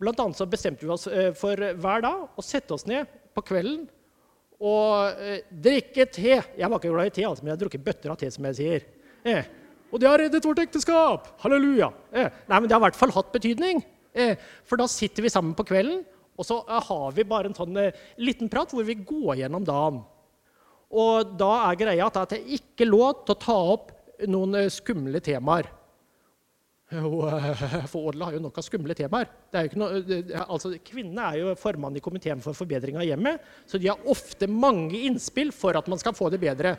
Blant 0.00 0.20
annet 0.22 0.38
så 0.38 0.46
bestemte 0.48 0.84
vi 0.84 0.92
oss 0.92 1.08
for 1.40 1.56
hver 1.56 2.04
dag 2.04 2.38
å 2.38 2.44
sette 2.44 2.76
oss 2.76 2.86
ned 2.86 3.08
på 3.34 3.42
kvelden 3.48 3.88
og 4.60 5.24
drikke 5.50 6.06
te. 6.12 6.36
Jeg 6.36 6.68
var 6.68 6.76
ikke 6.76 6.92
glad 6.92 7.10
i 7.10 7.16
te, 7.16 7.24
altså, 7.26 7.42
men 7.42 7.54
jeg 7.54 7.56
har 7.56 7.64
drukket 7.64 7.86
bøtter 7.88 8.12
av 8.12 8.20
te, 8.20 8.28
som 8.30 8.46
jeg 8.50 8.60
sier. 8.60 8.88
Eh, 9.24 9.48
og 9.90 10.00
det 10.00 10.08
har 10.08 10.22
reddet 10.22 10.46
vårt 10.46 10.62
ekteskap! 10.62 11.32
Halleluja! 11.42 11.90
Eh, 12.14 12.30
nei, 12.48 12.58
men 12.58 12.68
det 12.68 12.76
har 12.76 12.82
i 12.82 12.86
hvert 12.88 12.98
fall 12.98 13.14
hatt 13.14 13.32
betydning. 13.34 13.82
Eh, 14.14 14.38
for 14.66 14.80
da 14.80 14.86
sitter 14.90 15.26
vi 15.26 15.32
sammen 15.32 15.56
på 15.58 15.66
kvelden, 15.68 16.04
og 16.38 16.46
så 16.46 16.60
eh, 16.64 16.86
har 16.88 17.16
vi 17.16 17.26
bare 17.28 17.50
en 17.50 17.56
sånn 17.56 17.76
eh, 17.80 18.06
liten 18.22 18.50
prat 18.52 18.72
hvor 18.74 18.86
vi 18.86 18.98
går 18.98 19.42
gjennom 19.42 19.66
dagen. 19.66 20.00
Og 20.90 21.34
da 21.38 21.50
er 21.68 21.78
greia 21.78 22.06
at 22.08 22.32
det 22.32 22.40
er 22.40 22.56
ikke 22.58 22.88
lov 22.88 23.24
til 23.24 23.36
å 23.36 23.42
ta 23.42 23.58
opp 23.74 23.92
noen 24.30 24.62
eh, 24.62 24.72
skumle 24.72 25.22
temaer. 25.24 25.68
For 26.90 28.08
Odla 28.10 28.26
har 28.26 28.34
jo 28.34 28.42
nok 28.42 28.56
av 28.58 28.64
skumle 28.66 28.96
temaer. 28.98 29.28
Noe, 29.78 30.00
altså, 30.42 30.72
kvinnene 30.82 31.28
er 31.28 31.36
jo 31.38 31.52
formann 31.58 31.94
i 31.94 32.02
komiteen 32.02 32.42
for 32.42 32.56
forbedring 32.56 32.98
av 32.98 33.06
hjemmet, 33.06 33.44
så 33.70 33.78
de 33.78 33.92
har 33.92 34.10
ofte 34.10 34.48
mange 34.50 34.98
innspill 35.06 35.54
for 35.54 35.78
at 35.78 35.86
man 35.90 36.02
skal 36.02 36.16
få 36.18 36.32
det 36.34 36.40
bedre. 36.42 36.74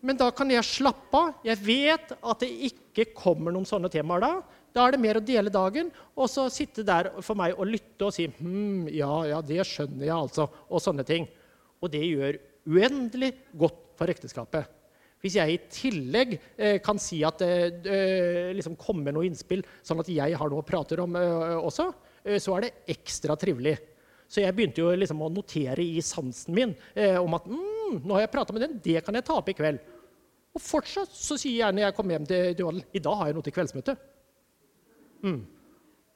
Men 0.00 0.16
da 0.20 0.30
kan 0.32 0.48
jeg 0.52 0.64
slappe 0.64 1.18
av. 1.18 1.42
Jeg 1.44 1.60
vet 1.64 2.14
at 2.16 2.42
det 2.42 2.50
ikke 2.70 3.10
kommer 3.16 3.52
noen 3.52 3.68
sånne 3.68 3.90
temaer 3.92 4.24
da. 4.24 4.32
Da 4.74 4.86
er 4.86 4.94
det 4.94 5.02
mer 5.02 5.18
å 5.18 5.24
dele 5.24 5.50
dagen 5.52 5.88
og 6.14 6.28
så 6.30 6.44
sitte 6.52 6.84
der 6.86 7.10
for 7.26 7.38
meg 7.38 7.56
og 7.58 7.66
lytte 7.72 8.06
og 8.06 8.14
si 8.14 8.28
hm, 8.30 8.86
ja, 8.94 9.10
ja, 9.32 9.40
det 9.42 9.64
skjønner 9.66 10.06
jeg, 10.06 10.16
altså. 10.16 10.46
Og 10.70 10.82
sånne 10.82 11.04
ting. 11.06 11.26
Og 11.80 11.90
det 11.92 12.04
gjør 12.06 12.38
uendelig 12.70 13.32
godt 13.58 13.80
for 13.98 14.12
ekteskapet. 14.12 14.76
Hvis 15.20 15.36
jeg 15.36 15.52
i 15.52 15.60
tillegg 15.68 16.30
eh, 16.56 16.78
kan 16.80 17.00
si 17.00 17.18
at 17.28 17.42
det 17.42 17.90
eh, 17.92 18.52
liksom 18.56 18.78
kommer 18.80 19.12
noe 19.12 19.26
innspill, 19.28 19.60
sånn 19.84 20.00
at 20.00 20.08
jeg 20.08 20.38
har 20.38 20.52
noe 20.52 20.62
å 20.62 20.66
prate 20.66 20.96
om 21.02 21.18
eh, 21.20 21.58
også, 21.58 21.90
eh, 22.24 22.38
så 22.40 22.56
er 22.56 22.64
det 22.64 22.70
ekstra 22.94 23.36
trivelig. 23.40 23.76
Så 24.30 24.44
jeg 24.44 24.54
begynte 24.56 24.80
jo 24.80 24.94
liksom 24.94 25.20
å 25.26 25.28
notere 25.32 25.82
i 25.82 26.00
sansen 26.04 26.54
min 26.56 26.72
eh, 26.94 27.18
om 27.20 27.34
at 27.36 27.48
mm, 27.50 28.00
nå 28.00 28.14
har 28.14 28.24
jeg 28.24 28.32
prata 28.32 28.54
med 28.56 28.64
den, 28.64 28.78
det 28.80 29.02
kan 29.04 29.18
jeg 29.18 29.26
ta 29.26 29.36
opp 29.40 29.50
i 29.50 29.56
kveld. 29.58 29.82
Og 30.56 30.62
fortsatt 30.62 31.12
så 31.14 31.36
sier 31.38 31.54
jeg 31.54 31.62
gjerne 31.62 31.84
jeg 31.84 31.96
kommer 31.96 32.16
hjem 32.16 32.28
til, 32.30 32.52
til 32.58 32.82
i 32.96 33.02
dag 33.04 33.18
har 33.20 33.30
jeg 33.30 33.36
noe 33.36 33.46
til 33.46 33.54
kveldsmøte. 33.54 33.96
Mm. 35.26 35.40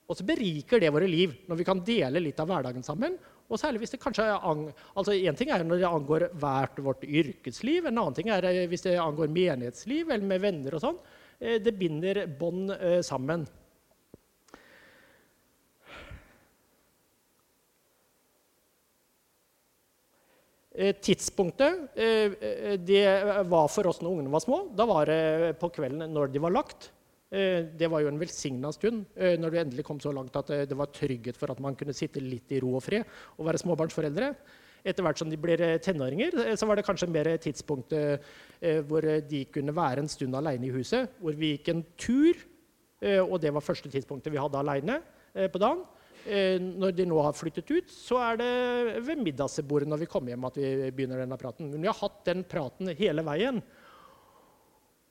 Og 0.04 0.18
så 0.18 0.26
beriker 0.26 0.82
det 0.82 0.92
våre 0.92 1.08
liv 1.08 1.32
når 1.48 1.60
vi 1.60 1.66
kan 1.66 1.80
dele 1.84 2.22
litt 2.22 2.40
av 2.42 2.50
hverdagen 2.50 2.84
sammen. 2.84 3.16
Og 3.48 3.60
særlig 3.60 3.82
hvis 3.82 3.94
det 3.94 4.00
kanskje 4.00 4.24
altså 4.24 5.12
En 5.14 5.36
ting 5.36 5.50
er 5.52 5.64
når 5.64 5.82
det 5.82 5.88
angår 5.88 6.26
hvert 6.40 6.80
vårt 6.84 7.04
yrkesliv. 7.04 7.86
En 7.86 7.98
annen 7.98 8.16
ting 8.16 8.30
er 8.32 8.46
eh, 8.48 8.64
hvis 8.70 8.86
det 8.86 8.96
angår 9.00 9.32
menighetsliv 9.32 10.10
eller 10.10 10.26
med 10.28 10.42
venner 10.44 10.76
og 10.76 10.84
sånn. 10.84 10.98
Eh, 11.38 11.60
det 11.62 11.76
binder 11.78 12.24
bånd 12.40 12.72
eh, 12.74 13.00
sammen. 13.04 13.46
Tidspunktet 20.74 21.94
det 22.82 23.04
var 23.46 23.68
for 23.70 23.86
oss 23.86 24.00
når 24.02 24.10
ungene 24.10 24.32
var 24.32 24.42
små. 24.42 24.56
Da 24.74 24.86
var 24.90 25.06
det 25.06 25.54
på 25.60 25.70
kvelden 25.70 26.10
når 26.10 26.32
de 26.34 26.42
var 26.42 26.50
lagt. 26.50 26.88
Eh, 27.34 27.64
det 27.74 27.88
var 27.90 28.02
jo 28.04 28.10
en 28.12 28.20
velsigna 28.20 28.70
stund 28.74 29.08
eh, 29.18 29.34
når 29.40 29.50
det 29.50 29.62
endelig 29.64 29.84
kom 29.88 29.98
så 30.02 30.12
langt 30.14 30.36
at 30.38 30.52
eh, 30.54 30.66
det 30.70 30.76
var 30.78 30.92
trygghet 30.94 31.38
for 31.38 31.50
at 31.50 31.62
man 31.62 31.74
kunne 31.74 31.94
sitte 31.96 32.22
litt 32.22 32.52
i 32.54 32.60
ro 32.62 32.76
og 32.78 32.84
fred 32.84 33.02
og 33.34 33.48
være 33.48 33.62
småbarnsforeldre. 33.64 34.28
Etter 34.84 35.06
hvert 35.06 35.18
som 35.18 35.30
de 35.32 35.38
blir 35.40 35.62
tenåringer, 35.80 36.34
så 36.60 36.66
var 36.68 36.76
det 36.76 36.84
kanskje 36.84 37.06
mer 37.08 37.30
tidspunkt 37.40 37.94
hvor 38.84 39.06
de 39.30 39.38
kunne 39.48 39.72
være 39.72 40.02
en 40.02 40.10
stund 40.12 40.36
aleine 40.36 40.68
i 40.68 40.74
huset. 40.74 41.14
Hvor 41.24 41.32
vi 41.40 41.54
gikk 41.54 41.70
en 41.72 41.80
tur, 41.96 42.42
og 43.22 43.38
det 43.40 43.54
var 43.56 43.64
første 43.64 43.88
tidspunktet 43.88 44.28
vi 44.34 44.42
hadde 44.42 44.60
aleine 44.60 44.98
på 45.32 45.62
dagen. 45.62 45.80
Når 46.24 46.94
de 46.96 47.04
nå 47.08 47.18
har 47.20 47.36
flyttet 47.36 47.68
ut, 47.68 47.90
så 47.92 48.16
er 48.30 48.38
det 48.40 48.52
ved 49.04 49.20
middagsbordet 49.20 49.88
når 49.90 50.00
vi 50.00 50.08
kommer 50.08 50.32
hjem 50.32 50.46
at 50.48 50.56
vi 50.56 50.92
begynner 50.94 51.20
denne 51.20 51.36
praten. 51.40 51.68
Men 51.68 51.84
vi 51.84 51.90
har 51.90 51.98
hatt 51.98 52.22
den 52.28 52.44
praten 52.48 52.92
hele 52.96 53.24
veien. 53.26 53.60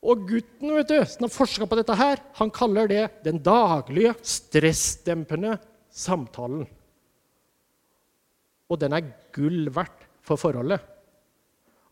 Og 0.03 0.23
gutten 0.27 0.73
vet 0.75 0.89
du, 0.89 0.97
som 1.07 1.27
har 1.27 1.31
forska 1.31 1.67
på 1.69 1.77
dette, 1.79 1.95
her, 1.95 2.19
han 2.39 2.51
kaller 2.53 2.89
det 2.91 3.03
den 3.23 3.37
daglige, 3.43 4.15
stressdempende 4.25 5.55
samtalen. 5.93 6.65
Og 8.67 8.81
den 8.81 8.97
er 8.97 9.13
gull 9.35 9.69
verdt 9.73 10.07
for 10.25 10.39
forholdet. 10.39 10.81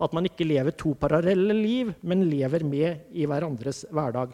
At 0.01 0.15
man 0.17 0.25
ikke 0.25 0.47
lever 0.49 0.73
to 0.73 0.95
parallelle 0.97 1.55
liv, 1.55 1.93
men 2.01 2.25
lever 2.25 2.65
med 2.65 3.13
i 3.13 3.27
hverandres 3.29 3.85
hverdag. 3.93 4.33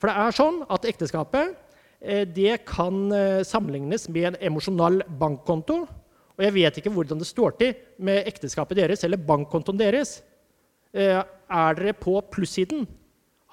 For 0.00 0.08
det 0.10 0.16
er 0.24 0.36
sånn 0.36 0.62
at 0.72 0.88
ekteskapet 0.88 1.52
eh, 1.52 1.63
det 2.04 2.58
kan 2.68 3.12
eh, 3.12 3.42
sammenlignes 3.46 4.08
med 4.12 4.32
en 4.32 4.40
emosjonal 4.50 5.02
bankkonto. 5.20 5.84
Og 6.34 6.42
jeg 6.42 6.54
vet 6.56 6.78
ikke 6.80 6.92
hvordan 6.92 7.20
det 7.20 7.28
står 7.28 7.54
til 7.60 7.74
med 8.02 8.26
ekteskapet 8.28 8.78
deres 8.80 9.04
eller 9.06 9.22
bankkontoen 9.22 9.78
deres. 9.80 10.18
Eh, 10.94 11.22
er 11.22 11.78
dere 11.78 11.94
på 11.96 12.18
plussiden? 12.34 12.84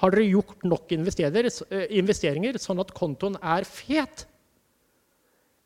Har 0.01 0.13
dere 0.13 0.29
gjort 0.29 0.65
nok 0.65 0.91
eh, 0.97 1.87
investeringer 1.97 2.57
sånn 2.61 2.81
at 2.81 2.93
kontoen 2.97 3.37
er 3.37 3.67
fet? 3.69 4.25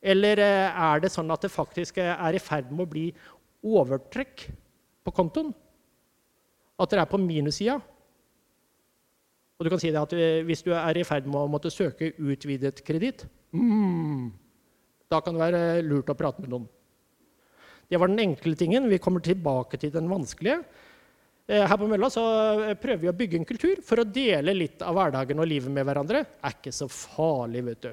Eller 0.04 0.40
eh, 0.44 0.68
er 0.92 1.00
det 1.00 1.12
sånn 1.12 1.32
at 1.32 1.42
det 1.44 1.52
faktisk 1.52 1.98
er 2.04 2.36
i 2.36 2.42
ferd 2.42 2.68
med 2.70 2.84
å 2.84 2.92
bli 2.92 3.06
overtrekk 3.64 4.48
på 5.04 5.16
kontoen? 5.16 5.54
At 6.76 6.92
dere 6.92 7.06
er 7.06 7.10
på 7.10 7.20
minussida? 7.20 7.80
Og 9.56 9.64
du 9.64 9.72
kan 9.72 9.80
si 9.80 9.90
at 9.96 10.12
hvis 10.44 10.64
du 10.66 10.72
er 10.76 10.98
i 11.00 11.04
ferd 11.06 11.28
med 11.28 11.40
å 11.40 11.50
måtte 11.50 11.72
søke 11.72 12.12
utvidet 12.20 12.82
kreditt, 12.84 13.24
mm, 13.56 14.26
da 15.08 15.22
kan 15.24 15.36
det 15.36 15.44
være 15.46 15.62
lurt 15.86 16.12
å 16.12 16.18
prate 16.18 16.44
med 16.44 16.52
noen. 16.52 16.66
Det 17.88 18.00
var 18.02 18.10
den 18.10 18.20
enkle 18.20 18.56
tingen. 18.58 18.88
Vi 18.90 18.98
kommer 19.02 19.22
tilbake 19.24 19.78
til 19.80 19.92
den 19.94 20.10
vanskelige. 20.10 20.60
Eh, 21.46 21.62
her 21.62 21.78
på 21.78 21.86
mølla 21.86 22.08
så 22.10 22.22
eh, 22.66 22.74
prøver 22.74 23.04
vi 23.04 23.10
å 23.12 23.14
bygge 23.14 23.38
en 23.38 23.46
kultur 23.46 23.78
for 23.86 24.02
å 24.02 24.08
dele 24.10 24.56
litt 24.56 24.82
av 24.82 24.96
hverdagen 24.98 25.38
og 25.38 25.46
livet 25.46 25.70
med 25.70 25.86
hverandre. 25.86 26.24
Det 26.26 26.48
er 26.48 26.56
ikke 26.56 26.74
så 26.74 26.88
farlig, 26.90 27.62
vet 27.68 27.84
du. 27.86 27.92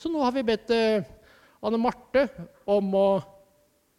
Så 0.00 0.10
nå 0.10 0.24
har 0.24 0.34
vi 0.34 0.42
bedt 0.48 0.72
eh, 0.74 1.06
Anne 1.62 1.78
Marte 1.78 2.26
om 2.72 2.90
å 2.98 3.08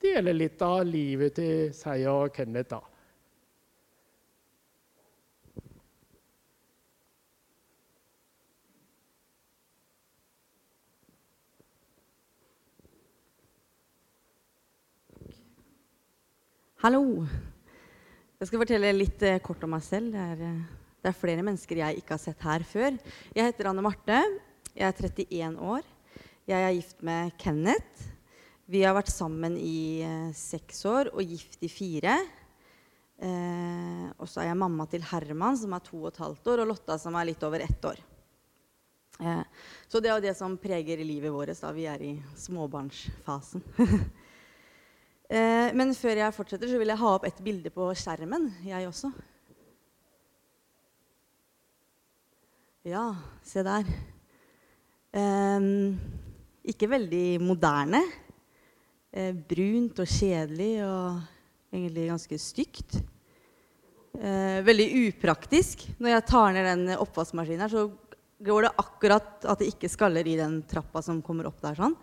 dele 0.02 0.34
litt 0.36 0.60
av 0.66 0.82
livet 0.84 1.38
til 1.40 1.70
seg 1.78 2.04
og 2.12 2.36
Kenneth. 2.36 2.74
da. 2.74 2.91
Hallo. 16.82 17.28
Jeg 18.42 18.48
skal 18.50 18.58
fortelle 18.64 18.90
litt 18.96 19.22
eh, 19.22 19.36
kort 19.46 19.62
om 19.62 19.70
meg 19.76 19.84
selv. 19.86 20.16
Det 20.16 20.22
er, 20.32 20.40
eh, 20.48 20.88
det 20.98 21.12
er, 21.12 21.14
flere 21.14 21.44
mennesker 21.46 21.78
jeg 21.78 22.00
ikke 22.00 22.16
har 22.16 22.22
sett 22.24 22.42
her 22.42 22.64
før. 22.66 22.96
Jeg 23.38 23.52
heter 23.52 23.68
Anne 23.70 23.84
Marte. 23.86 24.18
Jeg 24.74 24.88
er 24.88 24.96
31 24.98 25.60
år. 25.62 25.86
Jeg 26.50 26.66
er 26.66 26.74
gift 26.74 27.04
med 27.06 27.36
Kenneth. 27.38 28.08
Vi 28.66 28.82
har 28.82 28.96
vært 28.98 29.12
sammen 29.14 29.60
i 29.62 30.02
eh, 30.02 30.32
seks 30.34 30.82
år 30.90 31.12
og 31.14 31.22
gift 31.22 31.62
i 31.62 31.70
fire. 31.70 32.16
Eh, 33.22 34.08
og 34.18 34.26
så 34.26 34.42
er 34.42 34.50
jeg 34.50 34.62
mamma 34.64 34.90
til 34.90 35.06
Herman, 35.06 35.62
som 35.62 35.78
er 35.78 35.86
to 35.86 36.00
og 36.00 36.10
et 36.10 36.20
halvt 36.24 36.50
år, 36.50 36.64
og 36.66 36.72
Lotta, 36.72 36.98
som 36.98 37.14
er 37.14 37.30
litt 37.30 37.46
over 37.46 37.62
ett 37.62 37.90
år. 37.92 38.02
Eh, 39.22 39.70
så 39.86 40.02
det 40.02 40.10
er 40.10 40.18
jo 40.18 40.26
det 40.26 40.34
som 40.42 40.58
preger 40.58 41.06
livet 41.06 41.30
vårt 41.30 41.54
da 41.62 41.76
vi 41.78 41.86
er 41.94 42.10
i 42.10 42.16
småbarnsfasen. 42.42 43.70
Eh, 45.32 45.70
men 45.80 45.94
før 45.96 46.20
jeg 46.20 46.36
fortsetter, 46.36 46.68
så 46.68 46.80
vil 46.82 46.92
jeg 46.92 47.00
ha 47.00 47.12
opp 47.16 47.24
et 47.30 47.38
bilde 47.44 47.72
på 47.72 47.86
skjermen, 47.96 48.50
jeg 48.68 48.90
også. 48.90 49.14
Ja, 52.92 53.06
se 53.46 53.64
der. 53.64 53.88
Eh, 55.16 55.70
ikke 56.74 56.92
veldig 56.92 57.40
moderne. 57.48 58.04
Eh, 59.12 59.32
brunt 59.32 60.04
og 60.04 60.12
kjedelig 60.20 60.74
og 60.84 61.24
egentlig 61.72 62.10
ganske 62.12 62.42
stygt. 62.50 63.00
Eh, 64.20 64.60
veldig 64.68 64.90
upraktisk. 65.08 65.88
Når 65.96 66.16
jeg 66.18 66.28
tar 66.28 66.52
ned 66.52 66.70
den 66.74 66.96
oppvaskmaskinen, 67.00 67.72
så 67.72 67.88
går 68.44 68.68
det 68.68 68.76
akkurat 68.84 69.48
at 69.48 69.64
det 69.64 69.72
ikke 69.72 69.92
skaller 69.92 70.28
i 70.28 70.36
den 70.40 70.60
trappa 70.68 71.00
som 71.06 71.24
kommer 71.24 71.48
opp 71.48 71.62
der. 71.64 71.80
sånn. 71.80 71.96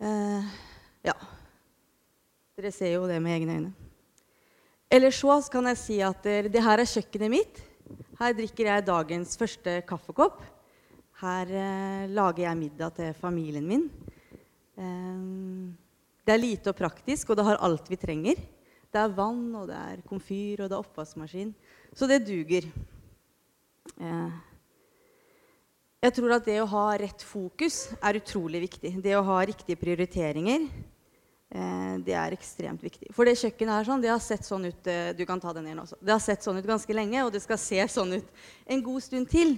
Eh, 0.00 0.52
ja. 1.04 1.16
Dere 2.54 2.70
ser 2.70 2.92
jo 2.92 3.06
det 3.10 3.16
med 3.18 3.34
egne 3.34 3.54
øyne. 3.56 3.70
Eller 4.86 5.10
så 5.10 5.40
kan 5.50 5.66
jeg 5.72 5.78
si 5.80 5.96
at 6.06 6.22
det 6.22 6.60
her 6.62 6.78
er 6.78 6.86
kjøkkenet 6.86 7.32
mitt. 7.32 7.56
Her 8.20 8.36
drikker 8.38 8.68
jeg 8.68 8.84
dagens 8.86 9.32
første 9.40 9.80
kaffekopp. 9.88 10.38
Her 11.18 11.50
eh, 11.50 12.04
lager 12.14 12.44
jeg 12.44 12.60
middag 12.60 12.94
til 12.94 13.10
familien 13.18 13.66
min. 13.66 13.88
Eh, 14.78 15.26
det 16.22 16.36
er 16.36 16.42
lite 16.44 16.70
og 16.70 16.78
praktisk, 16.78 17.32
og 17.34 17.40
det 17.40 17.48
har 17.50 17.58
alt 17.58 17.90
vi 17.90 17.98
trenger. 17.98 18.38
Det 18.86 19.02
er 19.02 19.18
vann, 19.18 19.50
og 19.58 19.66
det 19.72 19.82
er 19.90 20.06
komfyr, 20.06 20.62
og 20.62 20.70
det 20.70 20.78
er 20.78 20.86
oppvaskmaskin. 20.86 21.50
Så 21.90 22.06
det 22.06 22.22
duger. 22.22 22.70
Eh, 23.98 24.40
jeg 26.06 26.20
tror 26.20 26.38
at 26.38 26.46
det 26.46 26.62
å 26.62 26.70
ha 26.70 26.86
rett 27.02 27.26
fokus 27.26 27.88
er 27.98 28.22
utrolig 28.22 28.62
viktig. 28.68 29.00
Det 29.02 29.18
å 29.18 29.26
ha 29.26 29.42
riktige 29.42 29.82
prioriteringer. 29.82 30.70
Eh, 31.54 31.98
det 32.02 32.14
er 32.18 32.34
ekstremt 32.34 32.82
viktig. 32.82 33.12
For 33.14 33.28
det 33.28 33.36
kjøkkenet 33.38 33.76
her 33.76 33.86
sånn, 33.86 34.02
det 34.02 34.10
har 34.10 34.22
sett 34.22 34.42
sånn 34.46 34.66
ut 34.66 34.88
eh, 34.90 35.12
du 35.14 35.22
kan 35.28 35.38
ta 35.38 35.52
den 35.54 35.70
også. 35.78 36.00
Det 36.02 36.10
har 36.10 36.22
sett 36.22 36.42
sånn 36.42 36.58
ut 36.58 36.66
ganske 36.66 36.96
lenge, 36.96 37.20
og 37.22 37.30
det 37.30 37.44
skal 37.44 37.60
se 37.62 37.78
sånn 37.92 38.16
ut 38.16 38.46
en 38.66 38.82
god 38.82 39.04
stund 39.04 39.30
til. 39.30 39.54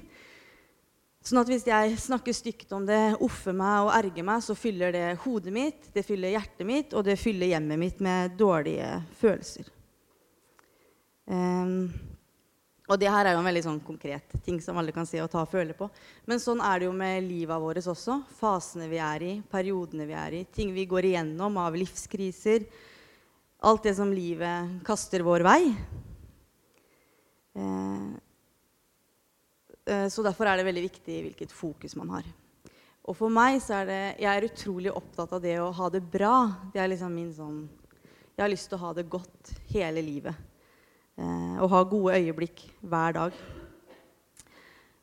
Sånn 1.24 1.40
at 1.40 1.48
hvis 1.50 1.64
jeg 1.66 1.94
snakker 1.98 2.36
stygt 2.36 2.74
om 2.76 2.84
det, 2.86 3.16
offer 3.24 3.56
meg 3.56 3.86
og 3.86 3.94
erger 3.96 4.26
meg, 4.28 4.44
så 4.44 4.54
fyller 4.54 4.92
det 4.94 5.06
hodet 5.24 5.54
mitt, 5.56 5.88
det 5.94 6.04
fyller 6.06 6.36
hjertet 6.36 6.68
mitt, 6.68 6.92
og 6.92 7.06
det 7.08 7.16
fyller 7.18 7.50
hjemmet 7.50 7.80
mitt 7.80 8.04
med 8.04 8.36
dårlige 8.38 8.92
følelser. 9.18 9.72
Um, 11.26 11.88
og 12.86 13.00
det 13.00 13.10
her 13.10 13.26
er 13.26 13.34
jo 13.34 13.40
en 13.42 13.48
veldig 13.48 13.64
sånn 13.66 13.80
konkret 13.82 14.36
ting 14.46 14.60
som 14.62 14.78
alle 14.78 14.94
kan 14.94 15.08
se 15.08 15.18
og 15.22 15.30
ta 15.32 15.42
og 15.42 15.50
føle 15.50 15.74
på. 15.74 15.88
Men 16.30 16.42
sånn 16.42 16.62
er 16.62 16.78
det 16.78 16.86
jo 16.88 16.94
med 16.94 17.24
livet 17.26 17.62
vårt 17.62 17.82
også. 17.82 18.20
Fasene 18.38 18.86
vi 18.90 19.00
er 19.02 19.24
i, 19.26 19.32
periodene 19.50 20.06
vi 20.06 20.14
er 20.14 20.38
i, 20.40 20.44
ting 20.44 20.70
vi 20.76 20.86
går 20.86 21.10
igjennom 21.10 21.58
av 21.62 21.74
livskriser. 21.78 22.68
Alt 23.66 23.88
det 23.88 23.96
som 23.98 24.12
livet 24.14 24.78
kaster 24.86 25.24
vår 25.26 25.46
vei. 25.46 25.60
Eh, 27.56 28.14
Eh, 29.86 30.08
så 30.08 30.22
derfor 30.26 30.48
er 30.50 30.58
det 30.58 30.66
veldig 30.66 30.84
viktig 30.88 31.20
hvilket 31.28 31.54
fokus 31.54 31.94
man 31.98 32.10
har. 32.16 32.26
Og 33.06 33.14
for 33.14 33.30
meg 33.30 33.60
så 33.62 33.82
er 33.82 33.86
det 33.86 34.00
Jeg 34.18 34.30
er 34.32 34.48
utrolig 34.48 34.90
opptatt 34.90 35.36
av 35.36 35.42
det 35.42 35.54
å 35.62 35.70
ha 35.70 35.90
det 35.90 36.02
bra. 36.02 36.70
Det 36.74 36.82
er 36.82 36.90
liksom 36.90 37.14
min 37.14 37.32
sånn 37.32 37.68
Jeg 38.34 38.42
har 38.42 38.50
lyst 38.50 38.68
til 38.68 38.78
å 38.78 38.82
ha 38.82 38.92
det 38.92 39.06
godt 39.08 39.52
hele 39.70 40.02
livet. 40.02 40.34
Eh, 41.16 41.56
og 41.64 41.70
ha 41.72 41.82
gode 41.88 42.18
øyeblikk 42.18 42.60
hver 42.84 43.14
dag. 43.16 43.36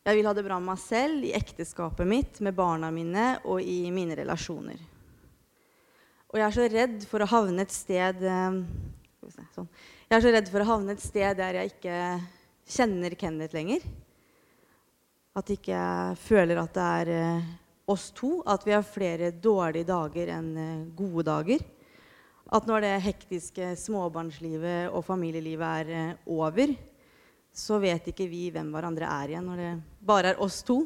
Jeg 0.04 0.18
vil 0.18 0.28
ha 0.28 0.34
det 0.36 0.44
bra 0.46 0.60
med 0.60 0.74
meg 0.74 0.82
selv, 0.84 1.24
i 1.26 1.34
ekteskapet 1.34 2.06
mitt, 2.06 2.42
med 2.44 2.54
barna 2.54 2.92
mine 2.94 3.38
og 3.48 3.64
i 3.64 3.88
mine 3.94 4.18
relasjoner. 4.20 4.78
Og 6.30 6.38
jeg 6.38 6.46
er 6.46 6.56
så 6.58 6.68
redd 6.70 7.08
for 7.10 7.24
å 7.24 7.30
havne 7.30 7.66
et 7.66 7.74
sted 7.74 8.22
eh, 8.30 8.62
sånn. 9.56 9.70
Jeg 10.10 10.18
er 10.18 10.26
så 10.26 10.34
redd 10.36 10.54
for 10.54 10.62
å 10.62 10.70
havne 10.70 10.94
et 10.94 11.02
sted 11.02 11.38
der 11.40 11.58
jeg 11.58 11.74
ikke 11.74 11.98
kjenner 12.76 13.18
Kenneth 13.18 13.58
lenger. 13.58 13.86
At 15.34 15.50
ikke 15.50 15.74
jeg 15.74 16.18
føler 16.22 16.62
at 16.62 16.76
det 16.78 16.90
er 17.02 17.14
eh, 17.18 17.54
oss 17.90 18.12
to. 18.14 18.36
At 18.46 18.68
vi 18.68 18.76
har 18.76 18.86
flere 18.86 19.34
dårlige 19.34 19.90
dager 19.90 20.36
enn 20.36 20.92
gode 20.94 21.26
dager. 21.32 21.66
At 22.54 22.68
når 22.70 22.84
det 22.86 22.92
hektiske 23.02 23.72
småbarnslivet 23.82 24.94
og 24.94 25.02
familielivet 25.08 25.66
er 25.82 25.94
eh, 25.98 26.18
over, 26.30 26.76
så 27.54 27.80
vet 27.82 28.12
ikke 28.12 28.28
vi 28.30 28.48
hvem 28.54 28.70
hverandre 28.74 29.10
er 29.10 29.34
igjen 29.34 29.48
når 29.50 29.62
det 29.62 29.72
bare 30.06 30.34
er 30.34 30.42
oss 30.42 30.60
to. 30.66 30.84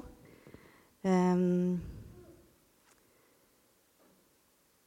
Um, 1.04 1.76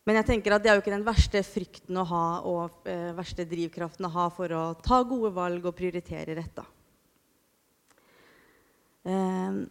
men 0.08 0.18
jeg 0.18 0.28
tenker 0.30 0.56
at 0.56 0.64
det 0.64 0.72
er 0.72 0.78
jo 0.78 0.82
ikke 0.82 0.92
den 0.92 1.04
verste 1.04 1.42
frykten 1.44 2.00
å 2.00 2.06
ha 2.08 2.25
og 2.49 2.88
eh, 2.88 3.12
verste 3.16 3.44
drivkraften 3.49 4.08
å 4.08 4.12
ha 4.16 4.26
for 4.32 4.56
å 4.56 4.62
ta 4.80 5.02
gode 5.04 5.34
valg 5.37 5.68
og 5.68 5.76
prioritere 5.76 6.37
retta. 6.40 6.64
Um, 9.04 9.66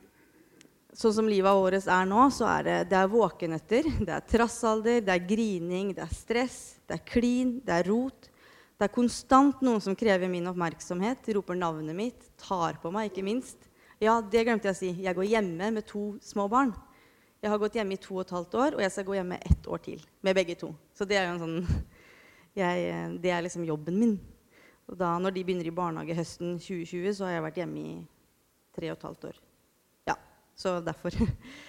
sånn 0.97 1.13
som 1.13 1.29
livet 1.29 1.53
vårt 1.53 1.85
er 1.85 2.09
nå, 2.09 2.25
så 2.33 2.47
er 2.49 2.65
det, 2.65 2.77
det 2.91 2.97
er 2.97 3.11
våkenetter, 3.11 3.87
det 4.07 4.15
er 4.15 4.25
trassalder, 4.25 4.99
det 5.05 5.13
er 5.13 5.27
grining, 5.29 5.93
det 5.97 6.03
er 6.05 6.15
stress, 6.15 6.59
det 6.89 6.97
er 6.97 7.05
klin, 7.05 7.57
det 7.65 7.75
er 7.75 7.89
rot. 7.91 8.29
Det 8.79 8.87
er 8.87 8.95
konstant 8.95 9.59
noen 9.65 9.81
som 9.83 9.95
krever 9.97 10.31
min 10.31 10.47
oppmerksomhet, 10.47 11.27
roper 11.35 11.57
navnet 11.59 11.97
mitt, 11.97 12.29
tar 12.39 12.79
på 12.79 12.91
meg, 12.95 13.09
ikke 13.09 13.25
minst. 13.27 13.67
Ja, 13.99 14.21
det 14.23 14.45
glemte 14.47 14.69
jeg 14.69 14.77
å 14.77 14.79
si. 14.79 14.91
Jeg 15.03 15.17
går 15.17 15.27
hjemme 15.27 15.67
med 15.75 15.87
to 15.87 16.13
små 16.23 16.45
barn. 16.51 16.71
Jeg 17.43 17.51
har 17.51 17.59
gått 17.59 17.75
hjemme 17.75 17.95
i 17.95 17.99
to 17.99 18.15
og 18.15 18.23
et 18.23 18.31
halvt 18.35 18.55
år, 18.55 18.77
og 18.77 18.83
jeg 18.83 18.93
skal 18.93 19.07
gå 19.07 19.17
hjemme 19.17 19.39
ett 19.43 19.67
år 19.67 19.83
til 19.83 19.99
med 20.23 20.37
begge 20.39 20.55
to. 20.59 20.71
Så 20.95 21.07
det 21.07 21.19
er 21.19 21.27
jo 21.27 21.35
en 21.35 21.43
sånn 21.43 21.59
jeg, 22.59 23.19
Det 23.19 23.31
er 23.31 23.43
liksom 23.43 23.67
jobben 23.67 23.99
min. 23.99 24.15
Og 24.89 24.97
da 24.97 25.11
når 25.21 25.35
de 25.35 25.43
begynner 25.45 25.67
i 25.69 25.75
barnehage 25.75 26.15
høsten 26.17 26.57
2020, 26.57 27.13
så 27.19 27.27
har 27.27 27.37
jeg 27.37 27.45
vært 27.45 27.61
hjemme 27.61 27.83
i 27.83 27.93
tre 28.75 28.89
og 28.89 28.97
et 28.97 29.07
halvt 29.09 29.29
år. 29.29 29.37
Så 30.59 30.79
derfor. 30.83 31.15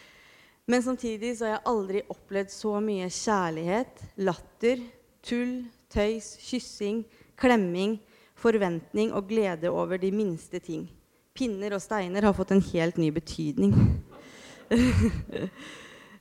Men 0.71 0.83
samtidig 0.83 1.37
så 1.39 1.47
har 1.47 1.57
jeg 1.57 1.67
aldri 1.71 2.01
opplevd 2.11 2.51
så 2.51 2.77
mye 2.83 3.07
kjærlighet, 3.11 4.03
latter, 4.23 4.83
tull, 5.27 5.61
tøys, 5.91 6.33
kyssing, 6.43 7.05
klemming, 7.39 7.99
forventning 8.39 9.13
og 9.15 9.29
glede 9.31 9.71
over 9.71 9.99
de 10.01 10.11
minste 10.15 10.61
ting. 10.63 10.89
Pinner 11.35 11.75
og 11.77 11.83
steiner 11.83 12.27
har 12.27 12.35
fått 12.37 12.55
en 12.55 12.65
helt 12.71 12.99
ny 12.99 13.11
betydning. 13.15 13.75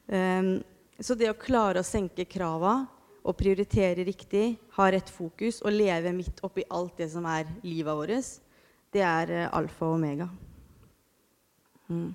um, 0.09 0.53
så 1.05 1.17
det 1.17 1.29
å 1.31 1.37
klare 1.37 1.81
å 1.81 1.87
senke 1.87 2.25
krava 2.29 2.79
og 3.19 3.37
prioritere 3.37 4.05
riktig, 4.07 4.57
ha 4.77 4.89
rett 4.93 5.09
fokus 5.13 5.61
og 5.65 5.73
leve 5.75 6.13
midt 6.15 6.41
oppi 6.45 6.65
alt 6.69 7.01
det 7.01 7.09
som 7.13 7.25
er 7.29 7.49
livet 7.65 7.97
vårt, 7.97 8.33
det 8.93 9.05
er 9.05 9.35
uh, 9.35 9.45
alfa 9.57 9.89
og 9.89 9.97
omega. 9.97 10.29
Mm. 11.89 12.13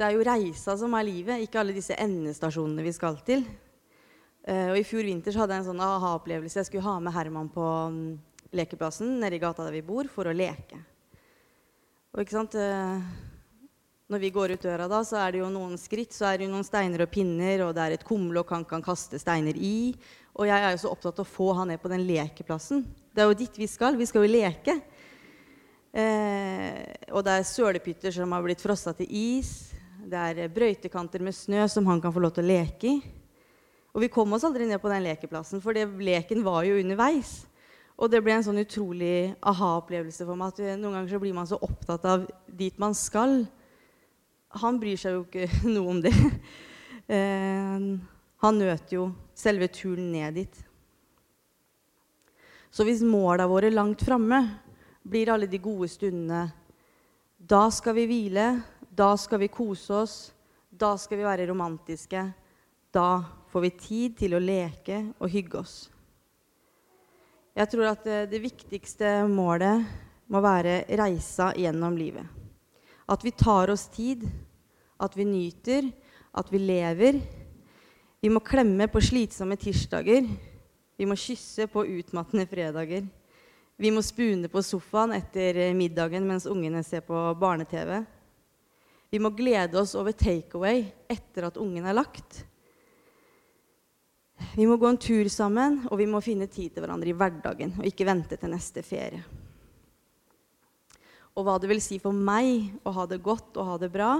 Det 0.00 0.06
er 0.06 0.14
jo 0.16 0.22
reisa 0.24 0.72
som 0.80 0.94
er 0.96 1.04
livet, 1.04 1.42
ikke 1.44 1.58
alle 1.60 1.74
disse 1.76 1.92
endestasjonene 2.00 2.80
vi 2.86 2.92
skal 2.96 3.18
til. 3.20 3.42
Uh, 4.48 4.70
og 4.72 4.78
I 4.80 4.84
fjor 4.88 5.04
vinter 5.04 5.36
hadde 5.36 5.52
jeg 5.52 5.60
en 5.60 5.66
sånn 5.66 5.82
aha-opplevelse. 5.84 6.56
Jeg 6.56 6.68
skulle 6.70 6.86
ha 6.86 6.94
med 7.04 7.12
Herman 7.12 7.50
på 7.52 7.64
um, 7.92 7.98
lekeplassen 8.56 9.18
nede 9.20 9.36
i 9.36 9.40
gata 9.42 9.66
der 9.66 9.74
vi 9.76 9.82
bor, 9.84 10.08
for 10.08 10.30
å 10.30 10.32
leke. 10.32 10.78
Og 12.14 12.22
ikke 12.22 12.32
sant, 12.32 12.56
uh, 12.56 12.96
Når 14.08 14.22
vi 14.22 14.30
går 14.32 14.54
ut 14.56 14.64
døra, 14.64 14.86
da, 14.88 15.02
så 15.04 15.18
er 15.20 15.34
det 15.34 15.42
jo 15.42 15.50
noen 15.52 15.76
skritt, 15.78 16.16
så 16.16 16.30
er 16.30 16.40
det 16.40 16.48
jo 16.48 16.54
noen 16.54 16.64
steiner 16.64 17.04
og 17.04 17.12
pinner, 17.12 17.66
og 17.66 17.74
det 17.76 17.84
er 17.84 17.94
et 17.98 18.06
kumlokk 18.08 18.54
han 18.56 18.64
kan 18.66 18.82
kaste 18.82 19.20
steiner 19.20 19.54
i. 19.54 19.92
Og 20.32 20.48
jeg 20.48 20.64
er 20.64 20.72
jo 20.72 20.80
så 20.80 20.94
opptatt 20.94 21.20
av 21.20 21.28
å 21.28 21.34
få 21.34 21.50
han 21.60 21.68
ned 21.68 21.82
på 21.82 21.92
den 21.92 22.06
lekeplassen. 22.08 22.86
Det 23.12 23.20
er 23.20 23.28
jo 23.28 23.36
dit 23.36 23.60
vi 23.60 23.68
skal. 23.68 24.00
Vi 24.00 24.08
skal 24.08 24.24
jo 24.24 24.32
leke. 24.32 24.80
Eh, 25.92 27.12
og 27.12 27.22
det 27.26 27.36
er 27.36 27.46
sølepytter 27.52 28.16
som 28.16 28.32
har 28.32 28.42
blitt 28.48 28.64
frossa 28.64 28.96
til 28.96 29.12
is. 29.12 29.70
Det 30.10 30.18
er 30.18 30.50
brøytekanter 30.50 31.22
med 31.22 31.36
snø 31.36 31.66
som 31.70 31.86
han 31.86 32.00
kan 32.02 32.10
få 32.10 32.22
lov 32.24 32.32
til 32.34 32.42
å 32.42 32.50
leke 32.50 32.88
i. 32.88 32.96
Og 33.94 34.02
vi 34.02 34.10
kom 34.10 34.32
oss 34.34 34.46
aldri 34.46 34.66
ned 34.66 34.80
på 34.82 34.90
den 34.90 35.04
lekeplassen, 35.06 35.62
for 35.62 35.76
det, 35.76 35.84
leken 36.02 36.42
var 36.46 36.64
jo 36.66 36.78
underveis. 36.80 37.44
Og 38.00 38.10
det 38.10 38.22
ble 38.24 38.34
en 38.34 38.46
sånn 38.46 38.62
utrolig 38.62 39.34
aha-opplevelse 39.46 40.26
for 40.26 40.38
meg. 40.38 40.54
at 40.54 40.80
Noen 40.80 40.96
ganger 40.96 41.12
så 41.12 41.20
blir 41.22 41.36
man 41.36 41.46
så 41.46 41.60
opptatt 41.62 42.06
av 42.08 42.24
dit 42.46 42.78
man 42.80 42.96
skal. 42.96 43.44
Han 44.62 44.80
bryr 44.82 44.98
seg 44.98 45.14
jo 45.14 45.22
ikke 45.26 45.46
noe 45.74 45.96
om 45.96 46.02
det. 46.04 46.16
Eh, 47.10 47.86
han 48.38 48.58
nøt 48.60 48.92
jo 48.94 49.08
selve 49.34 49.66
turen 49.74 50.12
ned 50.12 50.36
dit. 50.38 50.58
Så 52.70 52.86
hvis 52.86 53.02
måla 53.02 53.48
våre 53.50 53.72
langt 53.72 54.04
framme 54.06 54.38
blir 55.02 55.32
alle 55.34 55.48
de 55.50 55.58
gode 55.58 55.88
stundene 55.90 56.44
Da 57.34 57.64
skal 57.74 57.96
vi 57.98 58.04
hvile, 58.06 58.44
da 59.00 59.16
skal 59.16 59.40
vi 59.40 59.48
kose 59.48 59.94
oss, 59.94 60.16
da 60.68 60.92
skal 61.00 61.20
vi 61.20 61.24
være 61.24 61.46
romantiske. 61.48 62.20
Da 62.92 63.22
får 63.48 63.64
vi 63.64 63.70
tid 63.80 64.18
til 64.18 64.36
å 64.36 64.42
leke 64.42 64.98
og 65.16 65.30
hygge 65.32 65.62
oss. 65.62 65.76
Jeg 67.56 67.70
tror 67.72 67.88
at 67.90 68.04
det, 68.04 68.18
det 68.34 68.42
viktigste 68.44 69.14
målet 69.30 69.86
må 70.30 70.42
være 70.44 70.82
reisa 71.00 71.50
gjennom 71.56 71.96
livet. 71.96 72.28
At 73.10 73.24
vi 73.24 73.32
tar 73.32 73.72
oss 73.72 73.88
tid, 73.90 74.26
at 75.00 75.16
vi 75.16 75.26
nyter, 75.26 75.88
at 76.36 76.52
vi 76.52 76.60
lever. 76.60 77.22
Vi 78.20 78.28
må 78.30 78.44
klemme 78.44 78.86
på 78.92 79.00
slitsomme 79.02 79.56
tirsdager. 79.58 80.28
Vi 81.00 81.08
må 81.08 81.16
kysse 81.16 81.70
på 81.72 81.88
utmattende 81.88 82.44
fredager. 82.46 83.08
Vi 83.80 83.90
må 83.96 84.04
spune 84.04 84.52
på 84.52 84.60
sofaen 84.60 85.16
etter 85.16 85.70
middagen 85.72 86.28
mens 86.28 86.44
ungene 86.44 86.84
ser 86.84 87.00
på 87.06 87.30
barne-TV. 87.40 88.02
Vi 89.10 89.18
må 89.18 89.32
glede 89.34 89.80
oss 89.80 89.96
over 89.98 90.14
takeaway 90.14 90.84
etter 91.10 91.48
at 91.48 91.58
ungen 91.58 91.86
er 91.86 91.96
lagt. 91.96 92.44
Vi 94.54 94.66
må 94.66 94.76
gå 94.80 94.86
en 94.88 95.00
tur 95.00 95.28
sammen, 95.30 95.80
og 95.90 95.98
vi 96.00 96.06
må 96.10 96.22
finne 96.24 96.46
tid 96.50 96.72
til 96.72 96.84
hverandre 96.84 97.10
i 97.10 97.16
hverdagen. 97.16 97.74
Og 97.80 97.88
ikke 97.88 98.06
vente 98.08 98.38
til 98.38 98.52
neste 98.54 98.84
ferie. 98.86 99.22
Og 101.34 101.46
hva 101.46 101.56
det 101.60 101.70
vil 101.70 101.82
si 101.82 101.98
for 102.02 102.14
meg 102.14 102.70
å 102.86 102.94
ha 102.94 103.06
det 103.10 103.20
godt 103.22 103.58
og 103.60 103.68
ha 103.68 103.76
det 103.82 103.90
bra, 103.92 104.12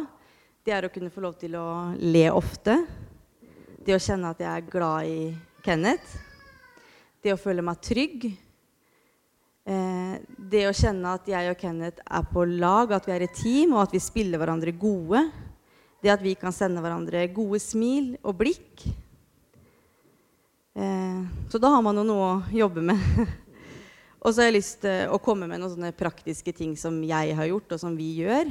det 0.66 0.74
er 0.76 0.87
å 0.87 0.92
kunne 0.92 1.11
få 1.12 1.22
lov 1.24 1.38
til 1.40 1.57
å 1.59 1.68
le 1.98 2.26
ofte. 2.35 2.76
Det 3.81 3.96
å 3.96 4.03
kjenne 4.03 4.35
at 4.35 4.42
jeg 4.42 4.50
er 4.50 4.68
glad 4.70 5.09
i 5.09 5.20
Kenneth. 5.64 6.18
Det 7.22 7.33
å 7.35 7.40
føle 7.40 7.64
meg 7.64 7.81
trygg. 7.85 8.31
Eh, 9.68 10.16
det 10.50 10.64
å 10.68 10.74
kjenne 10.74 11.12
at 11.18 11.28
jeg 11.28 11.50
og 11.52 11.58
Kenneth 11.60 12.00
er 12.06 12.24
på 12.30 12.46
lag, 12.48 12.92
at 12.96 13.06
vi 13.06 13.14
er 13.14 13.26
et 13.26 13.36
team, 13.36 13.74
og 13.76 13.84
at 13.84 13.94
vi 13.94 14.00
spiller 14.02 14.40
hverandre 14.40 14.72
gode. 14.72 15.26
Det 16.00 16.12
at 16.12 16.24
vi 16.24 16.32
kan 16.38 16.54
sende 16.54 16.80
hverandre 16.80 17.26
gode 17.34 17.60
smil 17.60 18.14
og 18.24 18.38
blikk. 18.40 18.86
Eh, 20.80 21.20
så 21.52 21.60
da 21.60 21.74
har 21.74 21.84
man 21.84 22.00
jo 22.00 22.06
noe 22.08 22.30
å 22.30 22.40
jobbe 22.56 22.86
med. 22.88 23.04
og 24.22 24.32
så 24.32 24.40
har 24.40 24.48
jeg 24.48 24.56
lyst 24.56 24.80
til 24.86 25.12
å 25.12 25.20
komme 25.22 25.50
med 25.50 25.60
noen 25.60 25.74
sånne 25.74 25.92
praktiske 25.96 26.54
ting 26.56 26.72
som 26.78 26.96
jeg 27.04 27.36
har 27.36 27.50
gjort, 27.52 27.76
og 27.76 27.82
som 27.82 27.98
vi 27.98 28.14
gjør. 28.22 28.48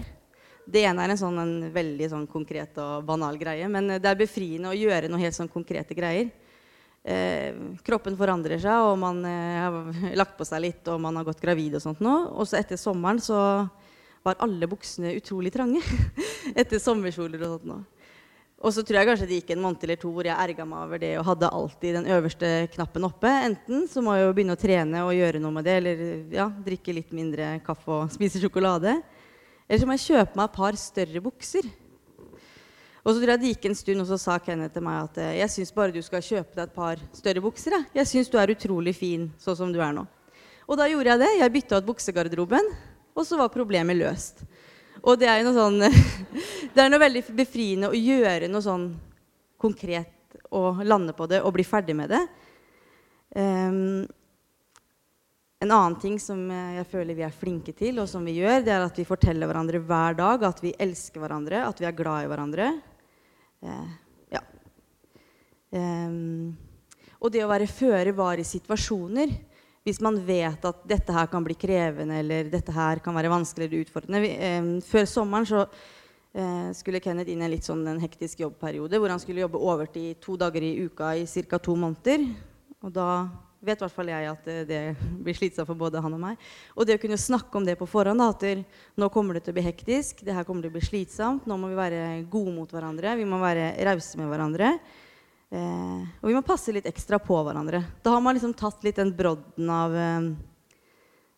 Det 0.69 0.83
ene 0.85 1.01
er 1.01 1.15
en, 1.15 1.17
sånn, 1.17 1.39
en 1.41 1.71
veldig 1.73 2.11
sånn 2.11 2.27
konkret 2.29 2.77
og 2.77 3.01
banal 3.07 3.39
greie, 3.41 3.65
men 3.71 3.95
det 3.95 4.05
er 4.05 4.19
befriende 4.19 4.69
å 4.69 4.77
gjøre 4.77 5.09
noe 5.09 5.23
helt 5.23 5.33
sånn 5.33 5.49
konkrete 5.49 5.97
greier. 5.97 6.29
Eh, 7.03 7.55
kroppen 7.85 8.17
forandrer 8.19 8.59
seg, 8.59 8.89
og 8.89 8.97
man 8.99 9.21
eh, 9.25 9.59
har 9.63 10.15
lagt 10.21 10.35
på 10.39 10.47
seg 10.47 10.65
litt, 10.65 10.81
og 10.91 10.99
man 11.01 11.19
har 11.19 11.27
gått 11.27 11.41
gravid 11.43 11.77
og 11.79 11.85
sånt 11.85 12.03
nå. 12.03 12.15
Og 12.35 12.49
så 12.49 12.59
etter 12.59 12.79
sommeren 12.79 13.21
så 13.23 13.39
var 14.25 14.41
alle 14.43 14.67
buksene 14.67 15.15
utrolig 15.15 15.53
trange. 15.55 15.81
etter 16.59 16.81
sommerkjoler 16.81 17.45
og 17.45 17.55
sånt 17.55 17.71
nå. 17.71 17.79
Og 18.59 18.73
så 18.75 18.83
tror 18.83 18.97
jeg 18.99 19.07
kanskje 19.07 19.27
det 19.29 19.37
gikk 19.37 19.53
en 19.53 19.61
måned 19.63 19.83
eller 19.85 19.99
to 20.01 20.09
hvor 20.11 20.27
jeg 20.27 20.35
erga 20.35 20.65
meg 20.67 20.81
over 20.83 20.99
det 20.99 21.13
og 21.15 21.27
hadde 21.29 21.51
alltid 21.55 21.93
den 21.95 22.09
øverste 22.11 22.49
knappen 22.73 23.07
oppe. 23.07 23.31
Enten 23.47 23.85
så 23.87 24.03
må 24.03 24.17
jeg 24.17 24.25
jo 24.25 24.33
begynne 24.35 24.57
å 24.57 24.59
trene 24.59 25.03
og 25.05 25.15
gjøre 25.15 25.39
noe 25.39 25.55
med 25.55 25.67
det, 25.69 25.75
eller 25.79 26.01
ja, 26.35 26.49
drikke 26.65 26.97
litt 26.97 27.15
mindre 27.15 27.53
kaffe 27.63 28.01
og 28.01 28.11
spise 28.17 28.41
sjokolade. 28.43 28.97
Eller 29.69 29.79
så 29.79 29.87
må 29.87 29.95
jeg 29.95 30.09
kjøpe 30.09 30.35
meg 30.35 30.49
et 30.49 30.59
par 30.59 30.79
større 30.81 31.23
bukser. 31.23 31.71
Og 33.05 33.13
så 33.13 33.19
tror 33.21 33.31
jeg 33.33 33.41
det 33.41 33.51
gikk 33.53 33.67
en 33.69 33.77
stund, 33.79 34.03
og 34.03 34.09
så 34.09 34.17
sa 34.19 34.37
Kenneth 34.43 34.75
til 34.75 34.83
meg 34.83 35.05
at 35.05 35.19
eh, 35.23 35.35
jeg 35.39 35.53
syns 35.53 35.73
bare 35.75 35.95
du 35.95 36.01
skal 36.03 36.23
kjøpe 36.25 36.55
deg 36.55 36.65
et 36.65 36.75
par 36.75 37.01
større 37.15 37.43
bukser. 37.43 37.77
Jeg, 37.77 37.87
jeg 38.01 38.11
syns 38.11 38.31
du 38.31 38.37
er 38.41 38.51
utrolig 38.51 38.95
fin 38.97 39.29
sånn 39.39 39.57
som 39.61 39.71
du 39.73 39.79
er 39.79 39.95
nå. 39.95 40.05
Og 40.69 40.77
da 40.77 40.85
gjorde 40.89 41.15
jeg 41.15 41.21
det. 41.23 41.29
Jeg 41.39 41.53
bytta 41.55 41.79
ut 41.79 41.87
buksegarderoben. 41.87 42.73
og 43.15 43.25
så 43.25 43.39
var 43.39 43.51
problemet 43.53 43.97
løst. 43.97 44.43
Og 45.01 45.17
det 45.19 45.29
er 45.31 45.39
jo 45.39 45.49
noe 45.49 45.55
sånn 45.57 45.79
Det 46.75 46.83
er 46.83 46.91
noe 46.91 47.01
veldig 47.01 47.23
befriende 47.35 47.89
å 47.89 47.97
gjøre 47.97 48.51
noe 48.51 48.63
sånn 48.63 48.91
konkret 49.59 50.37
og 50.55 50.83
lande 50.85 51.15
på 51.15 51.27
det 51.27 51.41
og 51.43 51.53
bli 51.55 51.65
ferdig 51.67 51.95
med 51.97 52.11
det. 52.13 52.21
Um, 53.35 54.05
en 55.59 55.73
annen 55.75 55.97
ting 55.99 56.15
som 56.21 56.39
jeg 56.49 56.85
føler 56.87 57.17
vi 57.17 57.25
er 57.27 57.35
flinke 57.35 57.73
til, 57.75 57.99
og 57.99 58.07
som 58.07 58.23
vi 58.23 58.37
gjør, 58.37 58.61
det 58.63 58.71
er 58.71 58.85
at 58.85 58.95
vi 58.95 59.07
forteller 59.07 59.49
hverandre 59.49 59.81
hver 59.83 60.15
dag 60.15 60.45
at 60.47 60.61
vi 60.63 60.71
elsker 60.79 61.19
hverandre, 61.19 61.65
at 61.67 61.81
vi 61.81 61.89
er 61.89 61.97
glad 61.97 62.23
i 62.23 62.29
hverandre. 62.31 62.69
Uh, 63.65 63.91
ja. 64.31 64.41
Um, 65.75 66.55
og 67.19 67.33
det 67.33 67.43
å 67.43 67.51
være 67.51 67.67
føre 67.67 68.15
var 68.15 68.39
i 68.39 68.47
situasjoner 68.47 69.33
hvis 69.87 70.01
man 70.03 70.19
vet 70.21 70.65
at 70.67 70.83
dette 70.87 71.13
her 71.15 71.29
kan 71.31 71.43
bli 71.45 71.55
krevende 71.57 72.19
eller 72.21 72.49
dette 72.51 72.73
her 72.75 73.01
kan 73.03 73.15
være 73.15 73.31
vanskelig 73.31 73.67
eller 73.67 73.85
utfordrende. 73.85 74.21
Vi, 74.21 74.31
eh, 74.35 74.67
før 74.85 75.07
sommeren 75.09 75.47
så 75.49 75.63
eh, 75.63 76.69
skulle 76.77 77.01
Kenneth 77.03 77.31
inn 77.31 77.41
i 77.41 77.47
en 77.47 77.53
litt 77.53 77.67
sånn 77.67 77.85
en 77.87 78.01
hektisk 78.01 78.43
jobbperiode 78.43 78.99
hvor 78.99 79.13
han 79.13 79.21
skulle 79.21 79.41
jobbe 79.45 79.61
overtid 79.71 80.19
to 80.21 80.35
dager 80.39 80.65
i 80.65 80.75
uka 80.85 81.15
i 81.17 81.25
ca. 81.25 81.57
to 81.57 81.75
måneder. 81.79 82.27
Og 82.83 82.93
da 82.93 83.09
vet 83.59 83.79
i 83.79 83.83
hvert 83.83 83.95
fall 83.95 84.11
jeg 84.11 84.29
at 84.29 84.45
det, 84.47 84.57
det 84.69 84.81
blir 85.23 85.35
slitsomt 85.35 85.67
for 85.67 85.79
både 85.79 86.01
han 86.03 86.15
og 86.15 86.21
meg. 86.21 86.39
Og 86.75 86.87
det 86.87 86.95
å 86.95 87.01
kunne 87.01 87.19
snakke 87.19 87.59
om 87.59 87.67
det 87.67 87.75
på 87.79 87.87
forhånd, 87.89 88.23
at 88.23 88.45
nå 88.99 89.09
kommer 89.13 89.35
det 89.35 89.43
til 89.45 89.53
å 89.53 89.57
bli 89.59 89.65
hektisk, 89.67 90.23
det 90.23 90.35
her 90.35 90.47
kommer 90.47 90.63
til 90.63 90.71
å 90.71 90.77
bli 90.77 90.85
slitsomt, 90.85 91.47
nå 91.49 91.59
må 91.59 91.71
vi 91.71 91.79
være 91.79 92.03
gode 92.31 92.55
mot 92.55 92.71
hverandre, 92.71 93.17
vi 93.19 93.27
må 93.27 93.41
være 93.41 93.73
rause 93.89 94.19
med 94.19 94.31
hverandre. 94.31 94.73
Eh, 95.49 96.01
og 96.21 96.29
vi 96.29 96.35
må 96.37 96.45
passe 96.45 96.73
litt 96.73 96.87
ekstra 96.89 97.17
på 97.21 97.39
hverandre. 97.41 97.81
Da 98.05 98.13
har 98.13 98.23
man 98.23 98.37
liksom 98.37 98.53
tatt 98.57 98.83
litt 98.85 98.99
den 99.01 99.15
brodden 99.17 99.71
av 99.73 99.95
eh, 99.97 100.29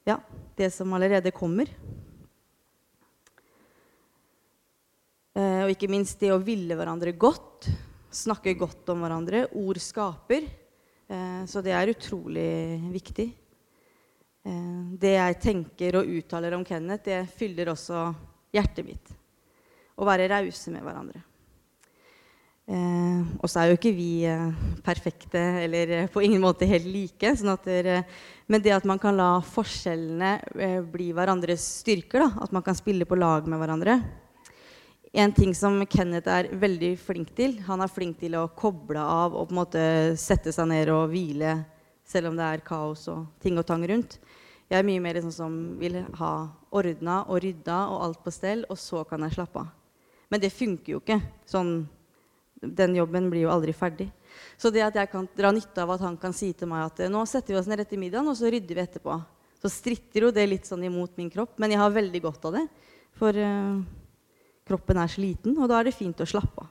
ja, 0.09 0.17
det 0.59 0.71
som 0.75 0.91
allerede 0.97 1.31
kommer. 1.33 1.71
Eh, 5.31 5.61
og 5.63 5.71
ikke 5.71 5.89
minst 5.91 6.19
det 6.19 6.33
å 6.35 6.41
ville 6.43 6.75
hverandre 6.75 7.15
godt. 7.15 7.69
Snakke 8.11 8.57
godt 8.59 8.89
om 8.91 9.05
hverandre. 9.05 9.45
Ord 9.55 9.79
skaper. 9.79 10.49
Eh, 11.11 11.45
så 11.45 11.63
det 11.63 11.73
er 11.75 11.91
utrolig 11.91 12.51
viktig. 12.93 13.27
Eh, 14.47 14.83
det 15.01 15.15
jeg 15.17 15.41
tenker 15.43 15.99
og 15.99 16.13
uttaler 16.19 16.55
om 16.55 16.63
Kenneth, 16.67 17.03
det 17.09 17.25
fyller 17.35 17.73
også 17.73 18.05
hjertet 18.55 18.87
mitt. 18.87 19.11
Å 19.99 20.07
være 20.07 20.29
rause 20.31 20.71
med 20.73 20.85
hverandre. 20.85 21.23
Eh, 22.71 23.19
og 23.41 23.49
så 23.51 23.59
er 23.59 23.71
jo 23.71 23.79
ikke 23.79 23.91
vi 23.97 24.11
perfekte 24.85 25.41
eller 25.65 26.07
på 26.13 26.23
ingen 26.23 26.43
måte 26.43 26.69
helt 26.69 26.87
like. 26.87 27.35
Sånn 27.35 27.59
der, 27.65 28.05
men 28.47 28.63
det 28.63 28.77
at 28.77 28.87
man 28.87 29.01
kan 29.01 29.17
la 29.19 29.33
forskjellene 29.43 30.85
bli 30.93 31.11
hverandres 31.17 31.65
styrker, 31.81 32.23
da, 32.23 32.45
at 32.45 32.55
man 32.55 32.63
kan 32.63 32.77
spille 32.77 33.09
på 33.09 33.19
lag 33.19 33.49
med 33.51 33.59
hverandre 33.59 33.99
En 35.11 35.33
ting 35.35 35.51
som 35.51 35.75
Kenneth 35.91 36.31
er 36.31 36.47
veldig 36.55 36.93
flink 37.03 37.33
til, 37.35 37.57
han 37.65 37.83
er 37.83 37.91
flink 37.91 38.21
til 38.21 38.37
å 38.39 38.45
koble 38.55 39.01
av 39.01 39.33
og 39.35 39.49
på 39.49 39.51
en 39.51 39.59
måte 39.59 39.81
sette 40.15 40.53
seg 40.55 40.69
ned 40.71 40.91
og 40.93 41.09
hvile 41.11 41.57
selv 42.07 42.29
om 42.29 42.37
det 42.39 42.47
er 42.47 42.63
kaos 42.63 43.03
og 43.11 43.25
ting 43.43 43.59
og 43.59 43.67
tang 43.67 43.83
rundt. 43.91 44.15
Jeg 44.71 44.79
er 44.79 44.87
mye 44.87 45.03
mer 45.03 45.19
sånn 45.19 45.35
som 45.35 45.57
vil 45.81 45.97
ha 46.15 46.31
ordna 46.71 47.25
og 47.27 47.41
rydda 47.43 47.81
og 47.91 48.05
alt 48.05 48.21
på 48.23 48.31
stell, 48.31 48.63
og 48.71 48.79
så 48.79 49.03
kan 49.07 49.27
jeg 49.27 49.35
slappe 49.35 49.65
av. 49.65 49.73
Men 50.31 50.39
det 50.39 50.53
funker 50.55 50.95
jo 50.95 51.03
ikke. 51.03 51.19
sånn 51.43 51.73
den 52.61 52.95
jobben 52.95 53.29
blir 53.31 53.47
jo 53.47 53.51
aldri 53.51 53.73
ferdig. 53.73 54.07
Så 54.55 54.69
det 54.71 54.83
at 54.85 54.95
jeg 54.95 55.09
kan 55.11 55.27
dra 55.35 55.51
nytte 55.51 55.81
av 55.83 55.91
at 55.95 56.03
han 56.05 56.15
kan 56.15 56.31
si 56.31 56.53
til 56.53 56.69
meg 56.71 56.85
at 56.87 57.03
nå 57.11 57.25
setter 57.27 57.55
vi 57.55 57.59
oss 57.59 57.67
ned 57.67 57.81
etter 57.83 57.99
middagen, 57.99 58.29
og 58.29 58.37
så 58.37 58.51
rydder 58.53 58.77
vi 58.77 58.83
etterpå. 58.85 59.17
Så 59.59 59.71
stritter 59.73 60.27
jo 60.27 60.31
det 60.31 60.47
litt 60.47 60.69
sånn 60.69 60.85
imot 60.87 61.17
min 61.19 61.29
kropp, 61.33 61.57
men 61.59 61.73
jeg 61.73 61.81
har 61.81 61.97
veldig 61.97 62.21
godt 62.23 62.47
av 62.47 62.55
det. 62.59 62.67
For 63.19 63.35
uh, 63.35 63.81
kroppen 64.67 64.99
er 65.01 65.11
sliten, 65.11 65.57
og 65.57 65.69
da 65.71 65.79
er 65.79 65.89
det 65.89 65.95
fint 65.97 66.21
å 66.21 66.27
slappe 66.29 66.65
av. 66.65 66.69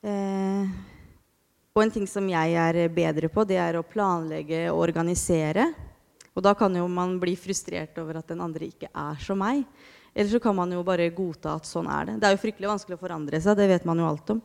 Eh, 0.00 0.70
og 1.76 1.82
en 1.84 1.92
ting 1.92 2.06
som 2.08 2.26
jeg 2.28 2.56
er 2.58 2.80
bedre 2.92 3.28
på, 3.32 3.44
det 3.46 3.60
er 3.60 3.78
å 3.78 3.86
planlegge 3.86 4.64
og 4.72 4.82
organisere. 4.88 5.68
Og 6.34 6.42
da 6.44 6.54
kan 6.58 6.74
jo 6.74 6.86
man 6.90 7.18
bli 7.20 7.36
frustrert 7.38 7.98
over 8.00 8.20
at 8.20 8.32
den 8.32 8.40
andre 8.42 8.70
ikke 8.70 8.90
er 8.90 9.20
som 9.22 9.38
meg. 9.40 9.62
Eller 10.14 10.32
så 10.32 10.40
kan 10.42 10.56
man 10.56 10.72
jo 10.74 10.82
bare 10.86 11.10
godta 11.14 11.54
at 11.58 11.68
sånn 11.68 11.86
er 11.90 12.08
det. 12.08 12.16
Det 12.18 12.26
er 12.26 12.34
jo 12.34 12.42
fryktelig 12.42 12.72
vanskelig 12.72 12.98
å 12.98 13.02
forandre 13.04 13.40
seg. 13.42 13.58
Det 13.58 13.68
vet 13.70 13.86
man 13.86 14.02
jo 14.02 14.08
alt 14.08 14.32
om. 14.34 14.42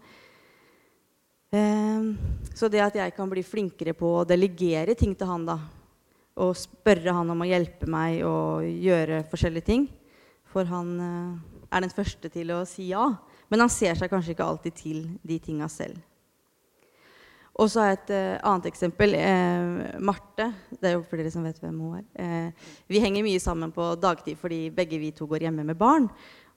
Eh, 1.56 2.06
så 2.54 2.70
det 2.70 2.84
at 2.84 3.00
jeg 3.00 3.16
kan 3.16 3.32
bli 3.32 3.42
flinkere 3.46 3.96
på 3.98 4.12
å 4.20 4.28
delegere 4.28 4.96
ting 4.98 5.16
til 5.18 5.30
han, 5.30 5.48
da, 5.48 5.58
og 6.36 6.56
spørre 6.60 7.14
han 7.16 7.32
om 7.32 7.42
å 7.42 7.48
hjelpe 7.48 7.88
meg 7.90 8.20
å 8.28 8.60
gjøre 8.60 9.22
forskjellige 9.32 9.68
ting 9.70 9.86
For 10.52 10.68
han 10.68 10.90
eh, 11.00 11.55
er 11.72 11.86
den 11.86 11.94
første 11.94 12.32
til 12.32 12.52
å 12.56 12.64
si 12.70 12.90
ja. 12.92 13.08
Men 13.52 13.66
han 13.66 13.72
ser 13.72 13.98
seg 13.98 14.12
kanskje 14.12 14.34
ikke 14.36 14.50
alltid 14.50 14.78
til 14.78 15.02
de 15.26 15.40
tinga 15.40 15.70
selv. 15.72 16.02
Og 17.56 17.70
så 17.72 17.80
har 17.80 17.94
jeg 17.94 18.00
et 18.02 18.10
uh, 18.12 18.48
annet 18.50 18.66
eksempel. 18.68 19.14
Eh, 19.16 20.00
Marte. 20.04 20.50
Det 20.76 20.90
er 20.90 20.98
jo 20.98 21.06
flere 21.08 21.32
som 21.32 21.46
vet 21.48 21.62
hvem 21.64 21.78
hun 21.86 22.02
er. 22.02 22.08
Eh, 22.20 22.72
vi 22.92 23.00
henger 23.00 23.24
mye 23.24 23.40
sammen 23.40 23.72
på 23.72 23.94
dagtid 23.96 24.36
fordi 24.42 24.66
begge 24.76 25.00
vi 25.00 25.14
to 25.16 25.28
går 25.30 25.48
hjemme 25.48 25.64
med 25.64 25.80
barn. 25.80 26.10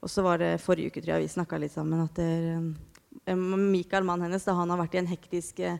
Og 0.02 0.10
så 0.10 0.24
var 0.26 0.42
det 0.42 0.58
forrige 0.62 0.90
uke 0.90 1.02
tror 1.02 1.16
jeg, 1.16 1.28
vi 1.28 1.36
snakka 1.36 1.60
litt 1.62 1.74
sammen 1.74 2.02
at 2.02 2.18
der, 2.18 2.50
eh, 3.30 3.34
Mikael, 3.36 4.06
mannen 4.06 4.26
hennes, 4.26 4.44
da, 4.46 4.56
han 4.58 4.70
har 4.74 4.80
vært 4.82 4.98
i 4.98 5.02
en 5.04 5.10
hektisk 5.10 5.62
eh, 5.62 5.78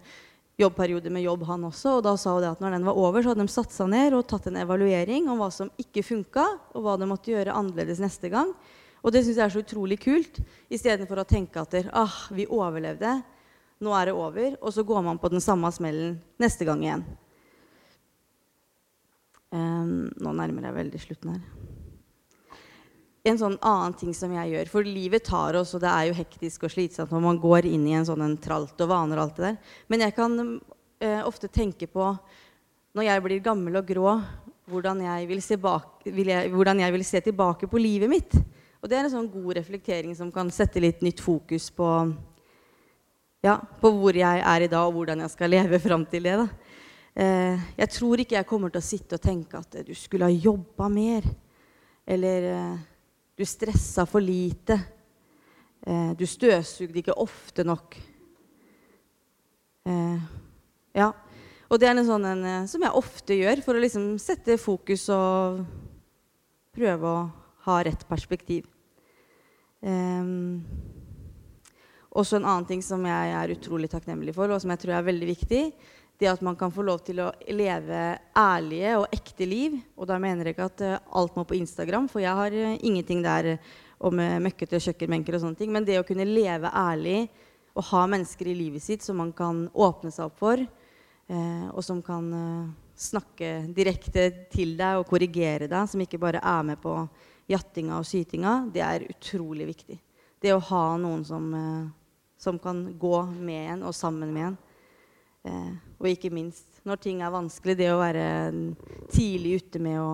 jobbperiode 0.58 1.10
med 1.10 1.22
jobb, 1.26 1.44
han 1.50 1.66
også. 1.66 1.98
Og 1.98 2.06
da 2.06 2.14
sa 2.18 2.34
hun 2.34 2.42
det 2.42 2.54
at 2.54 2.62
når 2.62 2.78
den 2.78 2.86
var 2.86 2.98
over, 2.98 3.22
så 3.22 3.32
hadde 3.32 3.46
de 3.46 3.54
satt 3.54 3.74
seg 3.74 3.90
ned 3.90 4.16
og 4.16 4.26
tatt 4.30 4.48
en 4.50 4.58
evaluering 4.62 5.26
om 5.30 5.42
hva 5.42 5.50
som 5.54 5.70
ikke 5.82 6.06
funka, 6.06 6.46
og 6.74 6.86
hva 6.86 6.98
de 6.98 7.10
måtte 7.10 7.34
gjøre 7.34 7.54
annerledes 7.54 8.02
neste 8.02 8.30
gang. 8.32 8.54
Og 9.02 9.14
det 9.14 9.22
syns 9.24 9.38
jeg 9.38 9.44
er 9.46 9.54
så 9.54 9.62
utrolig 9.62 9.98
kult, 10.02 10.40
istedenfor 10.72 11.22
å 11.22 11.28
tenke 11.28 11.62
at 11.62 11.76
ah, 11.96 12.16
vi 12.34 12.48
overlevde. 12.50 13.18
Nå 13.84 13.94
er 13.94 14.10
det 14.10 14.16
over. 14.18 14.56
Og 14.58 14.74
så 14.74 14.84
går 14.86 15.04
man 15.06 15.20
på 15.22 15.30
den 15.32 15.42
samme 15.44 15.70
smellen 15.74 16.18
neste 16.40 16.66
gang 16.66 16.82
igjen. 16.82 17.04
Um, 19.48 20.10
nå 20.20 20.34
nærmer 20.36 20.66
jeg 20.68 20.76
veldig 20.76 21.00
slutten 21.00 21.36
her. 21.36 21.44
En 23.28 23.38
sånn 23.40 23.56
annen 23.64 23.94
ting 23.98 24.12
som 24.16 24.30
jeg 24.32 24.52
gjør 24.52 24.68
For 24.70 24.86
livet 24.86 25.24
tar 25.24 25.56
oss, 25.58 25.72
og 25.76 25.80
det 25.82 25.88
er 25.88 26.08
jo 26.08 26.18
hektisk 26.18 26.66
og 26.68 26.72
slitsomt 26.72 27.10
når 27.12 27.24
man 27.24 27.40
går 27.40 27.66
inn 27.68 27.86
i 27.88 27.94
en 27.96 28.06
sånn 28.08 28.22
en 28.24 28.36
tralt 28.40 28.78
og 28.84 28.90
vaner 28.90 29.18
og 29.18 29.24
alt 29.24 29.40
det 29.40 29.46
der. 29.46 29.72
Men 29.88 30.04
jeg 30.04 30.16
kan 30.18 30.36
uh, 30.42 31.22
ofte 31.24 31.50
tenke 31.52 31.88
på, 31.90 32.10
når 32.96 33.08
jeg 33.08 33.24
blir 33.24 33.42
gammel 33.44 33.80
og 33.80 33.88
grå, 33.88 34.14
hvordan 34.68 35.00
jeg, 35.06 35.28
vil 35.30 35.42
se 35.44 35.56
bak, 35.60 36.04
vil 36.04 36.28
jeg, 36.28 36.52
hvordan 36.52 36.82
jeg 36.82 36.92
vil 36.92 37.04
se 37.06 37.22
tilbake 37.24 37.68
på 37.70 37.80
livet 37.80 38.12
mitt. 38.12 38.36
Og 38.78 38.90
det 38.90 38.98
er 38.98 39.06
en 39.06 39.14
sånn 39.16 39.30
god 39.30 39.56
reflektering 39.58 40.14
som 40.14 40.30
kan 40.34 40.50
sette 40.54 40.78
litt 40.82 41.00
nytt 41.02 41.22
fokus 41.22 41.66
på 41.74 41.88
ja, 43.42 43.56
på 43.58 43.90
hvor 43.94 44.16
jeg 44.18 44.42
er 44.42 44.64
i 44.64 44.70
dag, 44.70 44.86
og 44.86 44.98
hvordan 44.98 45.22
jeg 45.22 45.32
skal 45.34 45.52
leve 45.52 45.78
fram 45.82 46.04
til 46.10 46.26
det. 46.26 46.36
da. 46.40 46.46
Eh, 47.18 47.66
jeg 47.78 47.90
tror 47.94 48.22
ikke 48.22 48.36
jeg 48.36 48.46
kommer 48.46 48.70
til 48.70 48.82
å 48.82 48.86
sitte 48.86 49.18
og 49.18 49.22
tenke 49.22 49.58
at 49.58 49.80
du 49.86 49.94
skulle 49.94 50.26
ha 50.26 50.34
jobba 50.34 50.88
mer. 50.90 51.26
Eller 52.06 52.48
eh, 52.52 52.76
du 53.38 53.44
stressa 53.46 54.06
for 54.10 54.22
lite. 54.22 54.78
Eh, 55.86 56.12
du 56.18 56.26
støvsugde 56.26 57.02
ikke 57.02 57.18
ofte 57.18 57.66
nok. 57.66 57.98
Eh, 59.86 60.30
ja. 60.98 61.12
Og 61.68 61.78
det 61.78 61.90
er 61.90 61.98
en 61.98 62.06
sånn 62.06 62.26
en, 62.26 62.46
eh, 62.46 62.66
som 62.70 62.82
jeg 62.82 63.02
ofte 63.02 63.38
gjør 63.38 63.62
for 63.66 63.78
å 63.78 63.82
liksom 63.82 64.16
sette 64.22 64.58
fokus 64.58 65.08
og 65.14 65.62
prøve 66.74 67.10
å 67.10 67.20
ha 67.68 67.78
rett 67.86 68.02
perspektiv. 68.08 68.66
Um, 69.78 70.64
også 72.18 72.38
en 72.38 72.48
annen 72.48 72.66
ting 72.66 72.82
som 72.82 73.04
jeg 73.06 73.32
er 73.36 73.54
utrolig 73.54 73.90
takknemlig 73.92 74.34
for, 74.34 74.50
og 74.50 74.60
som 74.62 74.72
jeg 74.74 74.82
tror 74.82 74.96
er 74.96 75.06
veldig 75.06 75.28
viktig, 75.28 75.62
det 76.18 76.26
at 76.26 76.40
man 76.42 76.56
kan 76.58 76.72
få 76.74 76.82
lov 76.82 77.04
til 77.06 77.20
å 77.22 77.28
leve 77.54 77.98
ærlige 78.34 78.96
og 78.98 79.12
ekte 79.14 79.46
liv. 79.46 79.76
Og 79.94 80.08
da 80.10 80.16
mener 80.18 80.48
jeg 80.48 80.56
ikke 80.56 80.70
at 80.72 80.82
uh, 80.82 80.96
alt 81.20 81.36
må 81.38 81.44
på 81.46 81.58
Instagram, 81.60 82.08
for 82.10 82.24
jeg 82.24 82.34
har 82.34 82.56
uh, 82.56 82.72
ingenting 82.82 83.22
der 83.22 83.52
om 84.02 84.18
uh, 84.18 84.40
møkkete 84.42 84.80
kjøkkenbenker 84.82 85.36
og 85.36 85.44
sånne 85.44 85.60
ting. 85.60 85.70
Men 85.74 85.86
det 85.86 86.00
å 86.00 86.06
kunne 86.08 86.26
leve 86.26 86.72
ærlig 86.74 87.28
og 87.78 87.86
ha 87.92 88.02
mennesker 88.10 88.50
i 88.50 88.56
livet 88.58 88.82
sitt 88.82 89.06
som 89.06 89.20
man 89.20 89.30
kan 89.36 89.68
åpne 89.70 90.10
seg 90.10 90.26
opp 90.26 90.38
for, 90.40 90.58
og 91.28 91.82
som 91.84 92.00
kan 92.02 92.24
snakke 92.98 93.50
direkte 93.76 94.24
til 94.50 94.72
deg 94.78 94.98
og 94.98 95.06
korrigere 95.06 95.68
deg, 95.70 95.90
som 95.92 96.02
ikke 96.02 96.18
bare 96.18 96.40
er 96.42 96.64
med 96.66 96.80
på 96.82 96.96
jattinga 97.48 97.98
og 97.98 98.06
sytinga, 98.06 98.58
det 98.72 98.84
er 98.84 99.06
utrolig 99.08 99.70
viktig. 99.70 99.98
Det 100.38 100.52
å 100.54 100.62
ha 100.70 100.84
noen 101.00 101.24
som 101.26 101.48
som 102.38 102.58
kan 102.58 102.98
gå 102.98 103.22
med 103.26 103.72
en 103.72 103.82
og 103.82 103.94
sammen 103.94 104.32
med 104.32 104.46
en. 104.46 104.56
Eh, 105.42 105.72
og 105.98 106.06
ikke 106.06 106.30
minst 106.30 106.78
når 106.86 107.00
ting 107.02 107.22
er 107.22 107.34
vanskelig, 107.34 107.74
det 107.76 107.88
å 107.90 107.98
være 107.98 108.26
tidlig 109.10 109.58
ute 109.58 109.82
med 109.82 109.98
å 110.00 110.12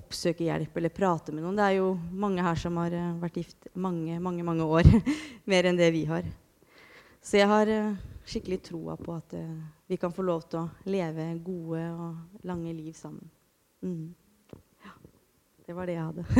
oppsøke 0.00 0.46
hjelp 0.46 0.76
eller 0.78 0.94
prate 0.94 1.34
med 1.34 1.44
noen. 1.44 1.58
Det 1.58 1.66
er 1.66 1.76
jo 1.76 1.92
mange 2.10 2.42
her 2.44 2.56
som 2.58 2.78
har 2.78 2.94
uh, 2.94 3.18
vært 3.20 3.40
gift 3.42 3.68
mange, 3.74 4.16
mange, 4.22 4.44
mange 4.46 4.64
år. 4.64 4.88
Mer 5.50 5.68
enn 5.68 5.78
det 5.78 5.90
vi 5.92 6.04
har. 6.08 6.24
Så 7.20 7.40
jeg 7.40 7.50
har 7.50 7.68
skikkelig 8.24 8.60
troa 8.70 8.94
på 8.96 9.12
at 9.18 9.34
vi 9.90 9.98
kan 10.00 10.14
få 10.14 10.24
lov 10.24 10.46
til 10.48 10.62
å 10.62 10.88
leve 10.88 11.26
gode 11.44 11.82
og 11.90 12.46
lange 12.48 12.72
liv 12.72 12.94
sammen. 12.96 13.26
Mm. 13.82 14.14
Det 15.70 15.76
var 15.76 15.86
det 15.86 15.92
jeg 15.94 16.02
hadde. 16.02 16.24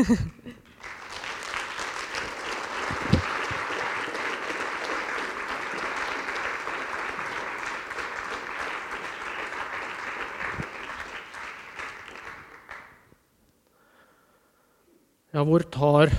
Ja, 15.31 15.45
hvor 15.47 15.63
tar 15.63 16.11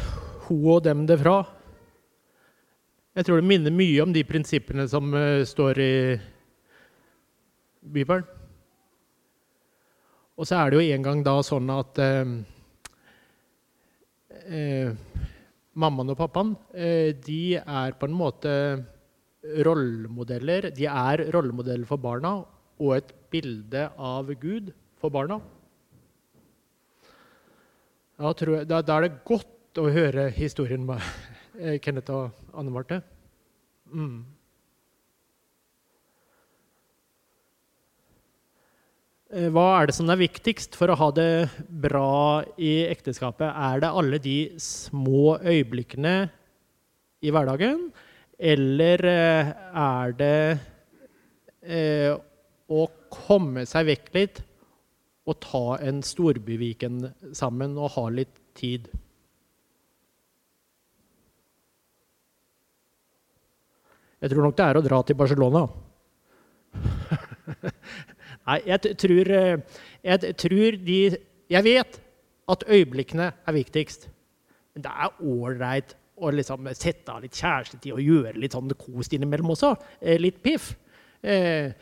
hun 0.48 0.70
og 0.72 0.86
dem 0.86 1.04
det 1.04 1.18
fra? 1.20 1.44
Jeg 3.12 3.26
tror 3.28 3.42
det 3.42 3.50
minner 3.50 3.76
mye 3.76 4.00
om 4.06 4.14
de 4.16 4.24
prinsippene 4.24 4.88
som 4.88 5.12
eh, 5.14 5.44
står 5.44 5.84
i 5.84 5.92
Bibelen. 7.92 8.24
Og 10.40 10.48
så 10.48 10.62
er 10.62 10.72
det 10.72 10.80
jo 10.80 10.96
en 10.96 11.04
gang 11.10 11.28
da 11.28 11.36
sånn 11.44 11.68
at 11.76 12.00
eh, 12.00 12.24
mammaen 15.78 16.12
og 16.12 16.20
pappaen 16.20 16.56
eh, 16.76 17.14
de 17.16 17.58
er 17.62 17.96
på 18.00 18.10
en 18.10 18.18
måte 18.18 18.54
rollemodeller. 19.66 20.70
De 20.76 20.86
er 20.86 21.26
rollemodeller 21.34 21.88
for 21.90 22.02
barna 22.02 22.38
og 22.82 22.94
et 22.98 23.14
bilde 23.32 23.88
av 23.98 24.30
Gud 24.42 24.72
for 25.02 25.14
barna. 25.14 25.40
Da, 28.22 28.34
jeg, 28.38 28.68
da, 28.70 28.82
da, 28.86 28.98
er 28.98 29.08
det 29.08 29.24
godt 29.26 29.80
å 29.82 29.88
høre 29.90 30.28
historien 30.36 30.84
med 30.86 31.02
eh, 31.62 31.80
Kenneth 31.82 32.14
og 32.14 32.54
Anne 32.54 32.74
Marte. 32.74 33.02
Mm. 33.90 34.22
Hva 39.32 39.66
er 39.80 39.88
det 39.88 39.96
som 39.96 40.10
er 40.12 40.20
viktigst 40.20 40.76
for 40.76 40.92
å 40.92 40.98
ha 41.00 41.08
det 41.16 41.48
bra 41.84 42.44
i 42.60 42.82
ekteskapet? 42.92 43.48
Er 43.48 43.80
det 43.80 43.92
alle 43.96 44.20
de 44.20 44.38
små 44.60 45.38
øyeblikkene 45.40 46.16
i 47.24 47.32
hverdagen? 47.32 47.86
Eller 48.36 49.06
eh, 49.08 49.52
er 49.78 50.16
det 50.20 50.60
eh, 51.64 52.12
å 52.68 52.86
komme 53.14 53.64
seg 53.70 53.88
vekk 53.92 54.12
litt 54.18 54.44
og 55.30 55.40
ta 55.46 55.66
en 55.86 56.02
storbyviken 56.04 57.06
sammen 57.38 57.78
og 57.80 57.94
ha 57.96 58.08
litt 58.12 58.36
tid. 58.58 58.90
Jeg 64.22 64.34
tror 64.34 64.44
nok 64.44 64.58
det 64.60 64.68
er 64.68 64.78
å 64.78 64.86
dra 64.86 65.04
til 65.08 65.18
Barcelona. 65.24 65.64
Nei, 68.48 68.58
jeg 68.66 68.96
tror, 68.98 69.30
jeg 70.02 70.36
tror 70.42 70.78
de 70.82 71.02
Jeg 71.52 71.64
vet 71.64 72.00
at 72.52 72.64
øyeblikkene 72.68 73.32
er 73.48 73.54
viktigst. 73.54 74.08
Men 74.74 74.86
det 74.86 74.92
er 74.92 75.20
ålreit 75.28 75.96
å 76.22 76.30
liksom 76.34 76.70
sette 76.78 77.12
av 77.12 77.24
litt 77.24 77.38
kjærestetid 77.38 77.96
og 77.96 78.06
gjøre 78.06 78.40
litt 78.40 78.56
sånn 78.56 78.72
kos 78.80 79.10
innimellom 79.12 79.54
også. 79.56 79.74
Eh, 80.00 80.20
litt 80.22 80.40
piff. 80.44 80.72
Eh, 81.22 81.74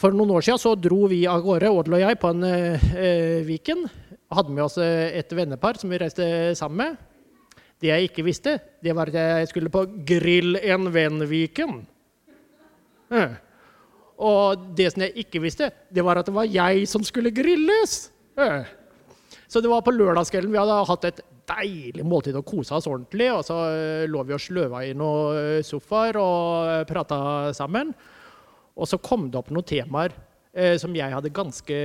for 0.00 0.16
noen 0.16 0.32
år 0.36 0.46
siden 0.46 0.60
så 0.62 0.74
dro 0.78 1.04
vi 1.10 1.24
av 1.28 1.42
gårde, 1.44 1.72
Odel 1.74 1.98
og 1.98 2.04
jeg, 2.04 2.18
på 2.20 2.32
en 2.32 2.46
eh, 2.46 3.44
Viken. 3.46 3.84
Hadde 4.30 4.54
med 4.54 4.64
oss 4.64 4.78
eh, 4.80 5.10
et 5.18 5.34
vennepar 5.36 5.80
som 5.80 5.92
vi 5.92 6.00
reiste 6.00 6.26
sammen 6.58 6.84
med. 6.84 7.06
Det 7.80 7.88
jeg 7.88 8.10
ikke 8.10 8.24
visste, 8.26 8.58
det 8.84 8.92
var 8.96 9.08
at 9.08 9.16
jeg 9.16 9.50
skulle 9.50 9.72
på 9.72 9.86
Grill 10.06 10.58
en 10.60 10.90
venn-Viken. 10.92 11.78
Eh. 13.16 13.38
Og 14.20 14.68
det 14.76 14.90
som 14.92 15.06
jeg 15.06 15.24
ikke 15.24 15.40
visste, 15.40 15.70
det 15.88 16.04
var 16.04 16.20
at 16.20 16.28
det 16.28 16.36
var 16.36 16.48
jeg 16.48 16.84
som 16.90 17.04
skulle 17.06 17.32
grilles. 17.32 18.10
Så 19.50 19.62
det 19.64 19.70
var 19.70 19.82
på 19.82 19.94
lørdagskvelden. 19.94 20.52
Vi 20.52 20.60
hadde 20.60 20.80
hatt 20.90 21.06
et 21.08 21.22
deilig 21.50 22.04
måltid 22.06 22.36
og 22.38 22.46
kosa 22.46 22.78
oss 22.78 22.88
ordentlig. 22.90 23.30
Og 23.32 23.44
så 23.46 23.58
eh, 23.72 24.08
lå 24.10 24.24
vi 24.26 24.36
og 24.36 24.42
sløva 24.42 24.84
i 24.86 24.94
noen 24.96 25.38
eh, 25.58 25.66
sofaer 25.66 26.18
og 26.20 26.70
eh, 26.70 26.82
prata 26.88 27.20
sammen. 27.56 27.94
Og 28.76 28.88
så 28.88 29.00
kom 29.02 29.28
det 29.30 29.40
opp 29.40 29.52
noen 29.52 29.66
temaer 29.66 30.16
som 30.82 30.90
jeg 30.98 31.14
hadde 31.14 31.30
ganske 31.30 31.76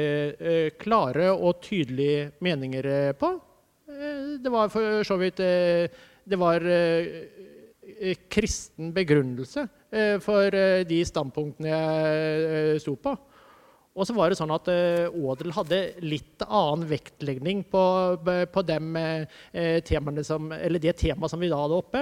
klare 0.81 1.27
og 1.35 1.59
tydelige 1.61 2.31
meninger 2.41 2.87
på. 3.13 3.27
Det 4.41 4.49
var 4.49 4.71
for 4.73 5.05
så 5.05 5.19
vidt 5.21 5.37
Det 5.37 6.39
var 6.39 6.65
kristen 8.33 8.89
begrunnelse 8.95 9.67
for 10.23 10.57
de 10.89 10.99
standpunktene 11.07 11.71
jeg 11.71 12.83
sto 12.83 12.97
på. 12.99 13.13
Og 13.95 14.03
så 14.03 14.11
var 14.17 14.27
det 14.27 14.35
sånn 14.35 14.51
at 14.51 14.67
Odel 15.15 15.53
hadde 15.55 15.79
litt 16.03 16.43
annen 16.43 16.83
vektlegning 16.89 17.61
på, 17.71 17.83
på 18.51 18.63
dem, 18.67 18.89
som, 20.27 20.49
det 20.51 20.95
temaet 20.99 21.31
som 21.31 21.39
vi 21.39 21.51
da 21.51 21.61
hadde 21.61 21.79
oppe. 21.79 22.01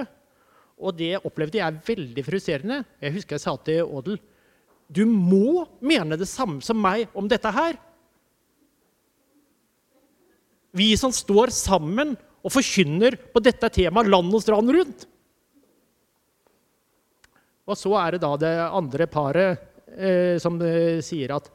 Og 0.82 0.98
det 0.98 1.20
opplevde 1.22 1.62
jeg 1.62 1.84
veldig 1.86 2.26
frustrerende. 2.26 2.80
Jeg 3.04 3.14
husker 3.20 3.38
jeg 3.38 3.46
sa 3.46 3.54
til 3.62 3.86
Odel 3.86 4.18
du 4.94 5.06
må 5.08 5.64
mene 5.84 6.18
det 6.20 6.28
samme 6.30 6.62
som 6.66 6.80
meg 6.82 7.12
om 7.18 7.28
dette 7.30 7.50
her. 7.54 7.78
Vi 10.74 10.92
som 11.00 11.14
står 11.14 11.54
sammen 11.54 12.16
og 12.44 12.52
forkynner 12.52 13.16
på 13.34 13.42
dette 13.44 13.70
temaet 13.74 14.10
land 14.12 14.34
og 14.34 14.44
strand 14.44 14.74
rundt. 14.76 15.06
Og 17.70 17.80
så 17.80 17.94
er 18.00 18.16
det 18.16 18.24
da 18.24 18.34
det 18.40 18.54
andre 18.66 19.08
paret 19.12 19.62
eh, 19.96 20.36
som 20.42 20.60
eh, 20.62 21.00
sier 21.06 21.36
at 21.36 21.48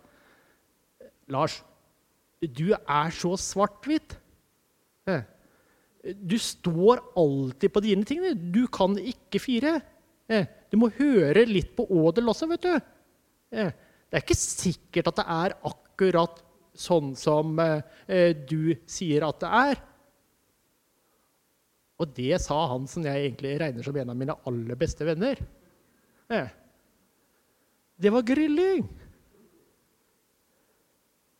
Lars, 1.28 1.58
du 2.40 2.70
er 2.72 3.12
så 3.12 3.34
svart-hvitt. 3.36 4.14
Du 6.24 6.36
står 6.40 7.02
alltid 7.18 7.72
på 7.74 7.82
dine 7.84 8.06
ting. 8.08 8.22
Du 8.54 8.62
kan 8.72 8.94
ikke 8.96 9.40
fire. 9.42 9.74
Du 10.70 10.78
må 10.80 10.88
høre 10.96 11.42
litt 11.44 11.74
på 11.76 11.84
Ådel 11.84 12.30
også, 12.32 12.48
vet 12.54 12.64
du. 12.64 12.78
Det 14.08 14.16
er 14.16 14.24
ikke 14.24 14.38
sikkert 14.38 15.10
at 15.10 15.20
det 15.20 15.26
er 15.34 15.56
akkurat 15.68 16.40
sånn 16.78 17.12
som 17.18 17.58
eh, 17.60 18.32
du 18.48 18.72
sier 18.88 19.26
at 19.26 19.42
det 19.42 19.50
er. 19.60 19.80
Og 21.98 22.12
det 22.14 22.38
sa 22.44 22.60
han 22.72 22.86
som 22.90 23.04
jeg 23.06 23.26
egentlig 23.26 23.56
regner 23.60 23.84
som 23.84 23.96
en 23.98 24.12
av 24.14 24.18
mine 24.18 24.36
aller 24.48 24.78
beste 24.78 25.06
venner. 25.06 25.40
Det 27.98 28.10
var 28.12 28.26
grilling. 28.26 28.82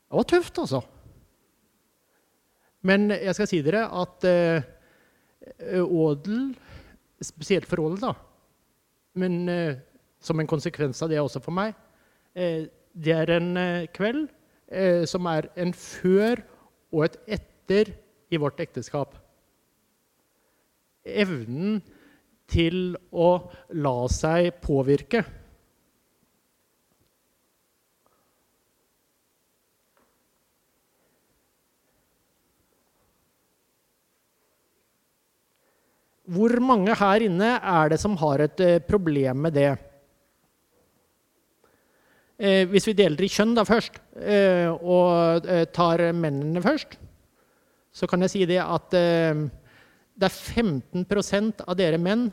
Det 0.09 0.17
var 0.17 0.25
tøft, 0.25 0.59
altså. 0.59 0.81
Men 2.89 3.11
jeg 3.13 3.35
skal 3.37 3.51
si 3.51 3.61
dere 3.63 3.85
at 4.01 4.25
eh, 4.25 5.83
Ådel, 5.83 6.55
spesielt 7.21 7.69
for 7.69 7.83
Ådel, 7.85 8.01
da, 8.01 8.15
men 9.19 9.43
eh, 9.53 9.77
som 10.23 10.41
en 10.41 10.49
konsekvens 10.49 11.03
av 11.05 11.13
det 11.13 11.21
også 11.21 11.43
for 11.45 11.55
meg, 11.55 11.75
Eh, 12.39 12.69
det 12.95 13.15
er 13.15 13.33
en 13.35 13.57
eh, 13.57 13.89
kveld 13.95 14.27
eh, 14.71 15.05
som 15.09 15.27
er 15.31 15.49
en 15.59 15.73
før 15.75 16.43
og 16.93 17.09
et 17.09 17.17
etter 17.39 17.93
i 18.31 18.39
vårt 18.41 18.61
ekteskap. 18.63 19.17
Evnen 21.09 21.81
til 22.49 22.97
å 23.13 23.33
la 23.77 23.99
seg 24.13 24.55
påvirke. 24.65 25.25
Hvor 36.29 36.53
mange 36.61 36.93
her 36.93 37.25
inne 37.25 37.55
er 37.57 37.93
det 37.93 38.01
som 38.03 38.17
har 38.21 38.45
et 38.45 38.65
problem 38.89 39.47
med 39.47 39.55
det? 39.57 39.71
Eh, 42.39 42.69
hvis 42.71 42.87
vi 42.87 42.95
deler 42.95 43.25
i 43.27 43.31
kjønn 43.33 43.57
da 43.57 43.65
først, 43.67 43.97
eh, 44.15 44.69
og 44.71 45.47
eh, 45.51 45.65
tar 45.75 46.05
mennene 46.15 46.63
først, 46.63 46.95
så 47.91 48.07
kan 48.07 48.23
jeg 48.23 48.31
si 48.31 48.45
det 48.47 48.61
at 48.63 48.95
eh, 48.95 49.41
det 50.19 50.27
er 50.27 50.35
15% 50.35 51.63
av 51.63 51.77
dere 51.79 51.99
menn 52.03 52.29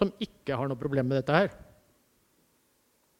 som 0.00 0.12
ikke 0.22 0.56
har 0.56 0.68
noe 0.68 0.80
problem 0.80 1.10
med 1.10 1.20
dette 1.20 1.36
her. 1.36 1.50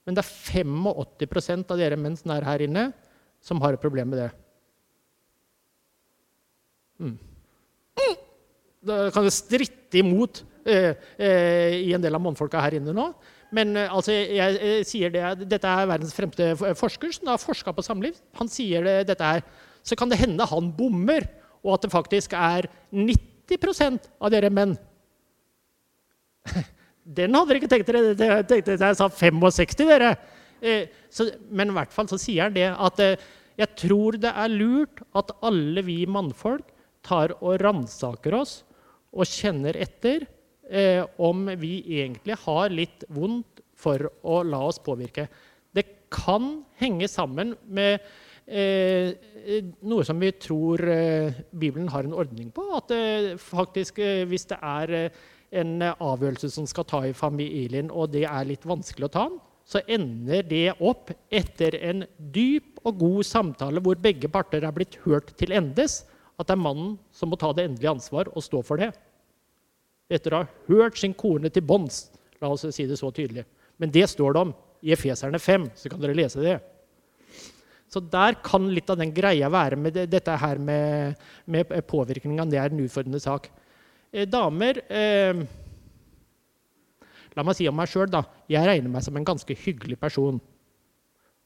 Men 0.09 0.17
det 0.17 0.25
er 0.25 0.65
85% 0.65 1.75
av 1.75 1.81
dere 1.81 1.99
menn 2.01 2.17
som 2.17 2.33
er 2.33 2.47
her 2.49 2.65
inne, 2.65 2.87
som 3.45 3.61
har 3.61 3.77
et 3.77 3.83
problem 3.83 4.13
med 4.13 4.23
det. 4.23 4.31
Mm. 7.01 7.19
Da 8.81 8.97
kan 9.13 9.27
det 9.27 9.35
stritte 9.37 10.01
imot 10.01 10.41
eh, 10.65 10.97
eh, 11.21 11.77
i 11.85 11.93
en 11.93 12.01
del 12.01 12.17
av 12.17 12.23
mannfolka 12.25 12.63
her 12.65 12.79
inne 12.79 12.95
nå. 12.97 13.11
Men 13.53 13.75
eh, 13.77 13.93
altså, 13.93 14.15
jeg, 14.15 14.57
jeg 14.57 14.87
sier 14.89 15.13
det, 15.13 15.49
dette 15.51 15.69
er 15.69 15.91
verdens 15.91 16.17
fremste 16.17 16.55
forsker 16.81 17.13
som 17.13 17.29
har 17.29 17.43
forska 17.43 17.75
på 17.77 17.85
samliv. 17.85 18.17
Han 18.41 18.49
sier 18.49 18.87
det, 18.89 18.97
dette 19.13 19.35
her. 19.35 19.45
Så 19.85 19.97
kan 20.01 20.09
det 20.09 20.21
hende 20.21 20.49
han 20.49 20.73
bommer, 20.77 21.29
og 21.65 21.75
at 21.77 21.85
det 21.85 21.93
faktisk 21.93 22.35
er 22.37 22.69
90% 22.95 24.09
av 24.21 24.33
dere 24.33 24.51
menn. 24.55 24.77
Den 27.21 27.35
hadde 27.35 27.51
dere 27.51 27.61
ikke 27.61 27.73
tenkt 27.73 27.91
dere. 27.91 28.15
Jeg 28.15 28.49
tenkte 28.49 28.77
jeg 28.79 28.99
sa 28.99 29.09
65, 29.09 29.77
dere. 29.89 30.15
Eh, 30.61 30.89
så, 31.13 31.31
men 31.49 31.73
i 31.73 31.77
hvert 31.77 31.95
fall 31.95 32.09
så 32.11 32.19
sier 32.21 32.47
han 32.47 32.57
det 32.57 32.69
at 32.69 33.01
eh, 33.01 33.29
Jeg 33.61 33.77
tror 33.77 34.17
det 34.21 34.31
er 34.31 34.53
lurt 34.53 35.01
at 35.17 35.33
alle 35.45 35.83
vi 35.85 36.05
mannfolk 36.09 36.69
tar 37.05 37.33
og 37.41 37.59
ransaker 37.61 38.37
oss 38.37 38.61
og 39.11 39.29
kjenner 39.29 39.77
etter 39.81 40.25
eh, 40.71 41.03
om 41.19 41.49
vi 41.61 41.81
egentlig 42.01 42.37
har 42.45 42.73
litt 42.73 43.05
vondt 43.13 43.61
for 43.81 44.07
å 44.23 44.41
la 44.47 44.61
oss 44.69 44.79
påvirke. 44.85 45.27
Det 45.73 45.85
kan 46.13 46.63
henge 46.81 47.09
sammen 47.09 47.55
med 47.65 48.01
noe 48.49 50.07
som 50.07 50.21
vi 50.21 50.31
tror 50.37 50.83
eh, 50.89 51.37
Bibelen 51.51 51.89
har 51.89 52.05
en 52.05 52.17
ordning 52.17 52.51
på. 52.55 52.65
At 52.77 52.91
eh, 52.95 53.37
faktisk, 53.41 53.99
eh, 53.99 54.25
hvis 54.29 54.49
det 54.51 54.59
er 54.63 54.95
eh, 54.97 55.21
en 55.61 55.83
avgjørelse 55.83 56.51
som 56.55 56.67
skal 56.69 56.87
ta 56.89 57.03
i 57.07 57.15
familien, 57.17 57.91
og 57.91 58.13
det 58.15 58.27
er 58.29 58.49
litt 58.49 58.67
vanskelig 58.69 59.09
å 59.09 59.15
ta 59.15 59.27
den, 59.29 59.39
så 59.71 59.83
ender 59.87 60.43
det 60.47 60.73
opp 60.83 61.13
etter 61.31 61.77
en 61.79 62.05
dyp 62.19 62.81
og 62.87 62.97
god 62.99 63.27
samtale 63.27 63.83
hvor 63.85 63.99
begge 64.03 64.31
parter 64.33 64.65
er 64.67 64.75
blitt 64.75 64.97
hørt 65.05 65.31
til 65.39 65.55
endes, 65.55 66.01
at 66.41 66.49
det 66.49 66.57
er 66.57 66.65
mannen 66.65 66.97
som 67.15 67.31
må 67.31 67.39
ta 67.39 67.53
det 67.55 67.69
endelige 67.69 67.93
ansvar 67.93 68.31
og 68.33 68.43
stå 68.43 68.65
for 68.67 68.81
det. 68.81 68.91
Etter 70.11 70.35
å 70.35 70.43
ha 70.43 70.49
hørt 70.67 70.99
sin 70.99 71.15
kone 71.15 71.53
til 71.53 71.63
bånds. 71.63 72.09
La 72.43 72.51
oss 72.51 72.65
si 72.75 72.87
det 72.89 72.99
så 72.99 73.13
tydelig. 73.15 73.45
Men 73.79 73.93
det 73.95 74.09
står 74.11 74.35
det 74.35 74.43
om 74.43 74.55
i 74.83 74.95
Efeserne 74.97 75.39
5, 75.39 75.69
så 75.77 75.93
kan 75.93 76.01
dere 76.03 76.17
lese 76.17 76.43
det. 76.43 76.57
Så 77.91 78.03
der 78.07 78.37
kan 78.47 78.69
litt 78.71 78.91
av 78.93 79.01
den 79.01 79.11
greia 79.15 79.49
være 79.51 79.79
med 79.81 79.97
det, 79.97 80.07
dette 80.13 80.37
her 80.39 80.61
med, 80.63 81.19
med 81.51 81.73
påvirkninga. 81.91 82.47
Det 82.47 82.61
er 82.61 82.71
en 82.71 82.85
utfordrende 82.85 83.21
sak. 83.23 83.49
Eh, 84.13 84.29
damer 84.31 84.79
eh, 84.87 85.43
La 87.39 87.45
meg 87.47 87.55
si 87.55 87.67
om 87.71 87.77
meg 87.79 87.91
sjøl, 87.91 88.09
da. 88.11 88.25
Jeg 88.51 88.67
regner 88.67 88.91
meg 88.91 89.05
som 89.07 89.15
en 89.19 89.27
ganske 89.27 89.55
hyggelig 89.63 90.01
person. 90.03 90.41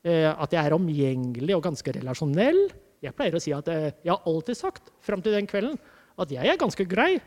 Eh, 0.05 0.29
at 0.29 0.53
jeg 0.53 0.61
er 0.61 0.77
omgjengelig 0.77 1.57
og 1.57 1.65
ganske 1.67 1.93
relasjonell. 1.97 2.63
Jeg 3.05 3.17
pleier 3.17 3.37
å 3.37 3.43
si 3.43 3.53
at 3.57 3.69
eh, 3.73 3.91
jeg 4.05 4.13
har 4.13 4.25
alltid 4.29 4.59
sagt 4.59 4.89
fram 5.05 5.25
til 5.25 5.37
den 5.37 5.49
kvelden 5.49 5.77
at 6.21 6.31
jeg 6.31 6.47
er 6.47 6.59
ganske 6.61 6.85
grei, 6.87 7.19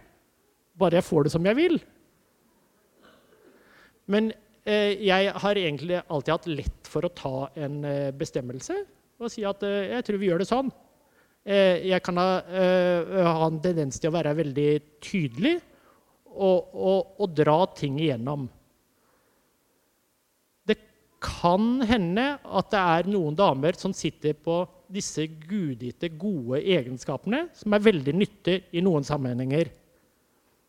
bare 0.79 0.99
jeg 0.99 1.05
får 1.05 1.27
det 1.27 1.31
som 1.33 1.47
jeg 1.47 1.57
vil. 1.57 1.77
Men 4.07 4.29
eh, 4.63 4.95
jeg 5.03 5.33
har 5.43 5.59
egentlig 5.59 5.99
alltid 6.05 6.33
hatt 6.33 6.47
lett 6.51 6.87
for 6.89 7.05
å 7.05 7.11
ta 7.11 7.35
en 7.59 7.81
eh, 7.85 8.13
bestemmelse 8.15 8.77
og 9.17 9.31
si 9.33 9.45
at 9.47 9.63
eh, 9.65 9.93
jeg 9.95 10.05
tror 10.07 10.21
vi 10.21 10.29
gjør 10.29 10.43
det 10.43 10.49
sånn. 10.49 10.69
Eh, 11.47 11.87
jeg 11.89 12.03
kan 12.05 12.19
ha, 12.21 12.29
ha 12.43 13.47
en 13.47 13.59
tendens 13.63 13.99
til 14.01 14.11
å 14.11 14.17
være 14.17 14.35
veldig 14.37 14.69
tydelig 15.03 15.57
og, 16.37 16.73
og, 16.73 17.17
og 17.23 17.35
dra 17.35 17.59
ting 17.77 17.97
igjennom. 18.01 18.45
Det 20.67 20.77
kan 21.23 21.81
hende 21.87 22.27
at 22.43 22.71
det 22.73 22.83
er 22.97 23.09
noen 23.09 23.37
damer 23.37 23.79
som 23.79 23.95
sitter 23.95 24.37
på 24.37 24.61
disse 24.91 25.25
gudgitte, 25.27 26.09
gode 26.15 26.61
egenskapene, 26.61 27.47
som 27.55 27.75
er 27.75 27.83
veldig 27.83 28.13
nyttige 28.15 28.67
i 28.77 28.83
noen 28.85 29.05
sammenhenger. 29.07 29.71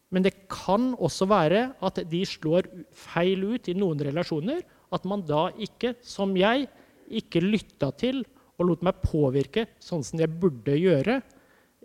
Men 0.08 0.24
det 0.24 0.48
kan 0.50 0.94
også 0.96 1.28
være 1.28 1.62
at 1.84 2.00
de 2.08 2.22
slår 2.26 2.68
feil 2.96 3.44
ut 3.52 3.68
i 3.68 3.76
noen 3.76 4.00
relasjoner. 4.08 4.62
At 4.94 5.04
man 5.04 5.20
da 5.28 5.48
ikke, 5.60 5.94
som 6.00 6.32
jeg, 6.38 6.64
ikke 7.08 7.44
lytta 7.44 7.90
til 8.00 8.22
og 8.58 8.66
lot 8.66 8.84
meg 8.86 9.02
påvirke 9.04 9.68
sånn 9.82 10.04
som 10.06 10.20
jeg 10.20 10.34
burde 10.40 10.74
gjøre 10.74 11.20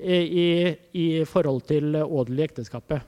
i, 0.02 0.74
i 0.98 1.08
forhold 1.30 1.68
til 1.70 1.96
odel 2.02 2.42
i 2.42 2.46
ekteskapet. 2.48 3.04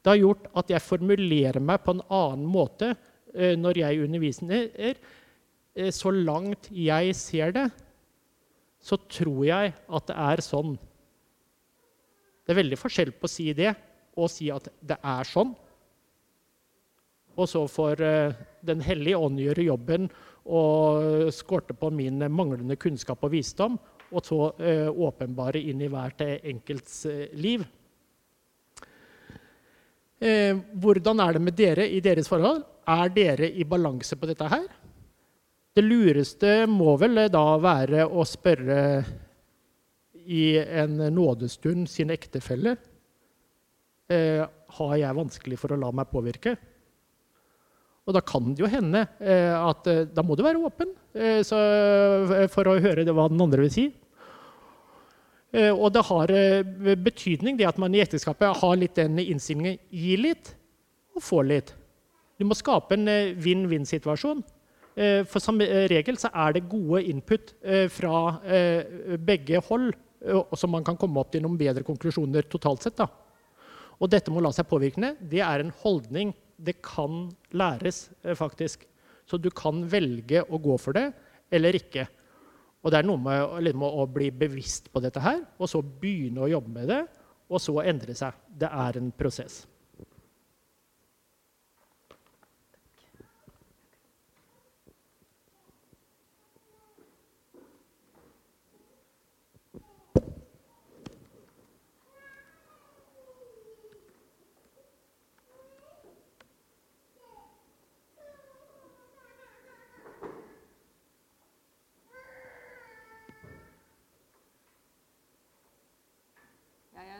Det 0.00 0.12
har 0.12 0.20
gjort 0.20 0.48
at 0.56 0.72
jeg 0.72 0.84
formulerer 0.84 1.60
meg 1.60 1.82
på 1.84 1.94
en 1.96 2.04
annen 2.08 2.44
måte 2.48 2.92
eh, 3.34 3.56
når 3.56 3.82
jeg 3.82 4.04
underviser. 4.06 4.68
Eh, 4.80 5.90
så 5.92 6.12
langt 6.14 6.70
jeg 6.72 7.16
ser 7.16 7.52
det, 7.56 7.66
så 8.80 8.96
tror 9.12 9.42
jeg 9.44 9.74
at 9.76 10.08
det 10.08 10.16
er 10.16 10.44
sånn. 10.44 10.76
Det 12.40 12.54
er 12.54 12.62
veldig 12.62 12.80
forskjell 12.80 13.12
på 13.12 13.28
å 13.28 13.32
si 13.32 13.50
det 13.56 13.74
og 14.16 14.32
si 14.32 14.48
at 14.52 14.70
det 14.80 14.96
er 14.96 15.28
sånn. 15.28 15.52
Og 17.36 17.46
så 17.48 17.62
får 17.70 18.00
eh, 18.04 18.38
Den 18.60 18.82
hellige 18.84 19.16
ånd 19.16 19.40
gjøre 19.40 19.64
jobben 19.64 20.10
og 20.50 21.30
skorte 21.34 21.76
på 21.78 21.92
min 21.94 22.24
manglende 22.34 22.76
kunnskap 22.80 23.22
og 23.24 23.32
visdom, 23.34 23.78
og 24.10 24.26
så 24.26 24.48
åpenbare 24.90 25.60
inn 25.70 25.84
i 25.86 25.90
hvert 25.90 26.24
enkelts 26.26 27.04
liv. 27.38 27.62
Eh, 30.20 30.52
hvordan 30.76 31.20
er 31.24 31.36
det 31.36 31.40
med 31.40 31.56
dere 31.56 31.86
i 31.88 32.00
deres 32.04 32.28
forhold? 32.28 32.60
Er 32.84 33.08
dere 33.08 33.48
i 33.48 33.64
balanse 33.64 34.18
på 34.20 34.28
dette 34.28 34.48
her? 34.52 34.66
Det 35.72 35.84
lureste 35.84 36.66
må 36.68 36.92
vel 37.00 37.22
da 37.32 37.44
være 37.62 38.04
å 38.04 38.26
spørre 38.28 38.80
i 40.30 40.58
en 40.60 40.98
nådestund 41.14 41.88
sin 41.88 42.12
ektefelle 42.12 42.74
eh, 44.12 44.44
har 44.44 44.92
jeg 45.00 45.16
vanskelig 45.16 45.58
for 45.62 45.72
å 45.72 45.80
la 45.80 45.88
meg 45.94 46.10
påvirke. 46.12 46.52
Og 48.10 48.16
da 48.16 48.22
kan 48.26 48.50
det 48.50 48.64
jo 48.64 48.70
hende 48.70 49.04
eh, 49.22 49.54
at 49.54 49.86
eh, 49.86 50.06
da 50.10 50.24
må 50.26 50.34
du 50.34 50.42
være 50.42 50.58
åpen 50.66 50.90
eh, 51.14 52.46
for 52.50 52.66
å 52.66 52.78
høre 52.82 53.06
hva 53.06 53.28
den 53.30 53.42
andre 53.46 53.66
vil 53.66 53.74
si. 53.74 53.90
Og 55.50 55.88
det 55.90 56.04
har 56.06 56.30
betydning 57.02 57.56
det 57.58 57.66
at 57.66 57.78
man 57.82 57.90
i 57.90 57.98
ekteskapet 58.04 58.60
har 58.60 58.76
litt 58.78 58.94
den 58.94 59.18
innstillingen 59.18 59.80
gi 59.90 60.12
litt 60.14 60.52
og 61.18 61.24
få 61.26 61.40
litt. 61.42 61.72
Du 62.38 62.44
må 62.46 62.54
skape 62.54 62.94
en 62.94 63.10
vinn-vinn-situasjon. 63.34 64.44
For 65.26 65.42
som 65.42 65.58
regel 65.90 66.20
så 66.22 66.30
er 66.44 66.54
det 66.54 66.68
gode 66.70 67.02
input 67.10 67.50
fra 67.90 68.20
begge 69.18 69.58
hold, 69.66 69.90
så 70.54 70.70
man 70.70 70.86
kan 70.86 71.00
komme 71.02 71.18
opp 71.18 71.34
til 71.34 71.42
noen 71.42 71.58
bedre 71.58 71.82
konklusjoner 71.88 72.46
totalt 72.46 72.86
sett. 72.86 73.02
Da. 73.02 73.08
Og 73.98 74.06
dette 74.14 74.30
må 74.30 74.38
la 74.46 74.54
seg 74.54 74.70
påvirke, 74.70 75.16
det 75.18 75.42
er 75.42 75.66
en 75.66 75.74
holdning. 75.82 76.30
Det 76.60 76.76
kan 76.84 77.28
læres, 77.56 78.08
faktisk. 78.36 78.84
Så 79.26 79.38
du 79.38 79.50
kan 79.54 79.84
velge 79.90 80.42
å 80.42 80.58
gå 80.60 80.76
for 80.80 80.96
det 80.96 81.08
eller 81.54 81.76
ikke. 81.78 82.06
Og 82.80 82.92
det 82.92 83.00
er 83.00 83.08
noe 83.08 83.20
med, 83.20 83.56
liksom, 83.66 83.84
å 83.84 84.06
bli 84.08 84.30
bevisst 84.32 84.88
på 84.92 85.02
dette 85.04 85.20
her, 85.22 85.42
og 85.60 85.68
så 85.68 85.82
begynne 85.82 86.44
å 86.44 86.50
jobbe 86.50 86.72
med 86.78 86.88
det, 86.88 87.00
og 87.50 87.60
så 87.60 87.74
endre 87.82 88.14
seg. 88.16 88.36
Det 88.60 88.70
er 88.70 88.98
en 89.00 89.10
prosess. 89.12 89.64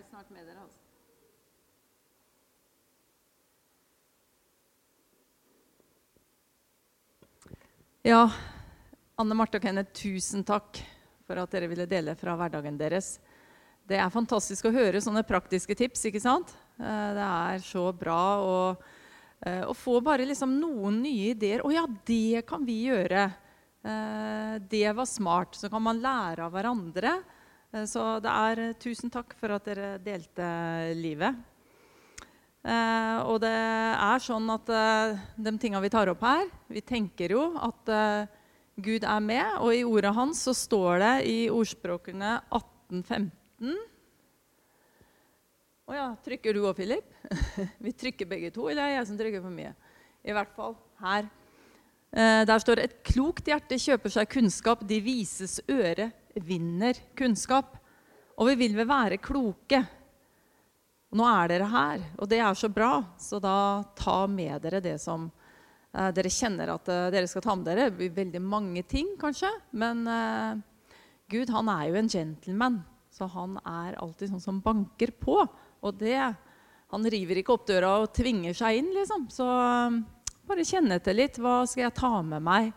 Snart 0.09 0.31
med 0.31 0.47
dere, 0.47 0.63
altså. 0.63 0.79
Ja, 8.07 8.23
Anne 9.21 9.37
Marte 9.37 9.59
og 9.59 9.65
Kenneth, 9.67 9.93
tusen 9.93 10.41
takk 10.49 10.81
for 11.29 11.37
at 11.43 11.53
dere 11.53 11.69
ville 11.69 11.85
dele 11.91 12.15
fra 12.17 12.33
hverdagen 12.39 12.79
deres. 12.81 13.19
Det 13.85 13.99
er 14.01 14.13
fantastisk 14.15 14.71
å 14.71 14.73
høre 14.73 15.03
sånne 15.03 15.27
praktiske 15.29 15.77
tips. 15.77 16.07
ikke 16.09 16.23
sant? 16.23 16.55
Eh, 16.79 17.11
det 17.19 17.27
er 17.27 17.61
så 17.67 17.91
bra 17.93 18.23
å, 18.41 18.77
eh, 19.45 19.65
å 19.69 19.75
få 19.77 20.01
bare 20.01 20.25
liksom 20.25 20.57
noen 20.61 21.03
nye 21.03 21.35
ideer. 21.35 21.61
'Å 21.61 21.73
ja, 21.73 21.87
det 22.07 22.47
kan 22.47 22.65
vi 22.65 22.87
gjøre.' 22.89 23.33
Eh, 23.83 24.59
det 24.69 24.93
var 24.93 25.07
smart. 25.07 25.55
Så 25.57 25.71
kan 25.71 25.83
man 25.83 26.01
lære 26.01 26.45
av 26.45 26.53
hverandre. 26.53 27.23
Eh, 27.71 27.87
så 27.87 28.19
det 28.23 28.33
er 28.33 28.65
eh, 28.65 28.77
tusen 28.81 29.13
takk 29.13 29.37
for 29.39 29.55
at 29.55 29.69
dere 29.69 29.95
delte 30.03 30.49
livet. 30.99 31.39
Eh, 32.61 33.19
og 33.25 33.41
det 33.45 33.55
er 33.55 34.25
sånn 34.25 34.51
at 34.53 34.69
de 35.41 35.53
tinga 35.57 35.81
vi 35.81 35.89
tar 35.89 36.11
opp 36.13 36.21
her 36.21 36.43
Vi 36.69 36.83
tenker 36.85 37.33
jo 37.33 37.45
at 37.57 37.89
Gud 38.77 39.07
er 39.09 39.23
med, 39.25 39.55
og 39.65 39.73
i 39.73 39.81
ordet 39.85 40.13
hans 40.13 40.43
så 40.45 40.53
står 40.57 41.01
det 41.01 41.15
i 41.31 41.39
ordspråkene 41.49 42.35
1815 42.53 43.79
Å 45.89 45.97
ja, 45.97 46.07
trykker 46.21 46.53
du 46.53 46.67
òg, 46.67 46.77
Philip? 46.77 47.09
vi 47.87 47.97
trykker 47.97 48.29
begge 48.29 48.53
to, 48.53 48.69
eller 48.69 48.85
er 48.85 48.93
det 48.93 48.99
jeg 48.99 49.09
som 49.09 49.21
trykker 49.23 49.45
for 49.45 49.57
mye? 49.57 49.73
I 50.21 50.37
hvert 50.37 50.53
fall 50.53 50.77
her. 51.01 51.33
Der 52.45 52.61
står 52.61 52.77
det 52.77 52.85
et 52.85 53.01
klokt 53.09 53.49
hjerte 53.49 53.79
kjøper 53.81 54.13
seg 54.13 54.29
kunnskap, 54.37 54.85
de 54.85 55.01
vises 55.01 55.63
øre 55.65 56.11
vinner 56.35 56.99
kunnskap. 57.19 57.77
Og 58.41 58.51
vi 58.51 58.59
vil 58.63 58.77
vel 58.79 58.89
være 58.89 59.21
kloke. 59.23 59.83
Nå 61.11 61.27
er 61.27 61.51
dere 61.51 61.67
her, 61.67 62.03
og 62.23 62.29
det 62.31 62.39
er 62.39 62.55
så 62.55 62.69
bra, 62.71 63.01
så 63.19 63.41
da 63.43 63.83
ta 63.99 64.23
med 64.31 64.63
dere 64.63 64.79
det 64.85 64.95
som 65.03 65.25
eh, 65.27 66.13
dere 66.15 66.31
kjenner 66.31 66.71
at 66.77 66.87
eh, 66.87 67.09
dere 67.11 67.27
skal 67.27 67.43
ta 67.43 67.57
med 67.59 67.67
dere. 67.67 67.89
Det 67.89 67.99
blir 67.99 68.13
veldig 68.15 68.43
mange 68.45 68.85
ting, 68.87 69.17
kanskje, 69.19 69.51
men 69.75 70.05
eh, 70.07 70.61
Gud 71.31 71.51
han 71.51 71.71
er 71.73 71.89
jo 71.89 71.99
en 71.99 72.13
gentleman, 72.15 72.79
så 73.11 73.27
han 73.35 73.59
er 73.59 73.99
alltid 73.99 74.31
sånn 74.31 74.45
som 74.45 74.63
banker 74.63 75.11
på. 75.19 75.43
Og 75.81 75.99
det 75.99 76.21
Han 76.91 77.07
river 77.07 77.39
ikke 77.39 77.55
opp 77.55 77.69
døra 77.69 77.91
og 78.03 78.11
tvinger 78.11 78.55
seg 78.57 78.81
inn, 78.81 78.89
liksom. 78.91 79.29
Så 79.31 79.45
um, 79.47 80.01
bare 80.43 80.65
kjenne 80.67 80.97
etter 80.99 81.15
litt. 81.15 81.37
Hva 81.39 81.61
skal 81.63 81.85
jeg 81.85 81.95
ta 81.95 82.11
med 82.27 82.43
meg 82.43 82.73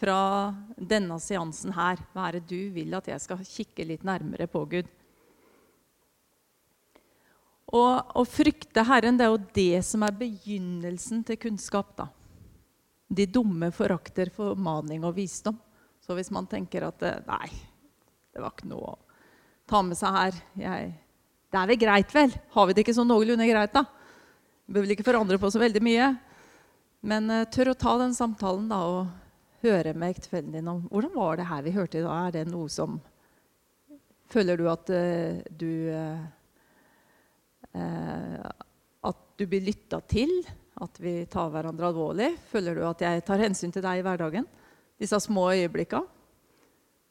fra 0.00 0.52
denne 0.76 1.18
seansen 1.22 1.74
her? 1.76 2.00
Hva 2.12 2.28
er 2.28 2.38
det 2.38 2.48
du 2.50 2.72
vil 2.74 2.94
at 2.96 3.08
jeg 3.10 3.22
skal 3.22 3.44
kikke 3.46 3.86
litt 3.88 4.04
nærmere 4.06 4.48
på, 4.50 4.64
Gud? 4.68 4.90
Og 7.74 8.18
å 8.20 8.22
frykte 8.28 8.84
Herren, 8.86 9.16
det 9.18 9.26
er 9.26 9.32
jo 9.32 9.46
det 9.56 9.80
som 9.88 10.04
er 10.06 10.14
begynnelsen 10.14 11.24
til 11.26 11.40
kunnskap, 11.48 11.96
da. 11.98 12.10
De 13.06 13.26
dumme 13.30 13.72
forakter 13.74 14.30
formaning 14.34 15.04
og 15.06 15.16
visdom. 15.18 15.58
Så 16.02 16.14
hvis 16.14 16.30
man 16.34 16.46
tenker 16.46 16.86
at 16.86 17.02
nei, 17.26 17.48
det 18.30 18.42
var 18.42 18.54
ikke 18.54 18.70
noe 18.70 18.94
å 18.94 18.98
ta 19.66 19.82
med 19.82 19.98
seg 19.98 20.14
her 20.14 20.38
jeg, 20.60 20.94
Det 21.50 21.58
er 21.58 21.68
vel 21.70 21.78
greit, 21.80 22.10
vel? 22.14 22.32
Har 22.54 22.66
vi 22.66 22.74
det 22.74 22.82
ikke 22.84 22.94
sånn 22.94 23.08
noenlunde 23.10 23.46
greit, 23.48 23.74
da? 23.74 23.86
Bør 24.66 24.84
vel 24.84 24.94
ikke 24.94 25.06
forandre 25.06 25.38
på 25.40 25.50
så 25.50 25.62
veldig 25.62 25.82
mye. 25.82 26.08
Men 27.06 27.30
uh, 27.30 27.46
tør 27.50 27.72
å 27.72 27.78
ta 27.78 27.94
den 28.02 28.14
samtalen 28.14 28.66
da, 28.70 28.80
og 28.82 29.25
høre 29.66 29.94
med 29.98 30.14
ektefellen 30.14 30.54
din 30.54 30.70
om 30.70 30.84
hvordan 30.90 31.14
var 31.14 31.38
det 31.38 31.48
her 31.50 31.64
vi 31.66 31.74
hørte 31.76 32.00
i 32.00 32.04
dag. 32.04 32.28
Er 32.28 32.38
det 32.38 32.46
noe 32.52 32.70
som 32.72 33.00
Føler 34.26 34.58
du 34.58 34.64
at 34.66 34.90
uh, 34.90 35.38
du 35.54 35.86
uh, 35.94 36.24
At 39.06 39.20
du 39.38 39.44
blir 39.46 39.62
lytta 39.62 40.00
til? 40.10 40.32
At 40.82 40.98
vi 40.98 41.20
tar 41.30 41.52
hverandre 41.54 41.86
alvorlig? 41.92 42.32
Føler 42.50 42.74
du 42.74 42.82
at 42.88 43.04
jeg 43.06 43.22
tar 43.28 43.44
hensyn 43.44 43.70
til 43.72 43.84
deg 43.86 44.00
i 44.00 44.04
hverdagen? 44.04 44.48
Disse 44.98 45.20
små 45.22 45.46
øyeblikka? 45.54 46.02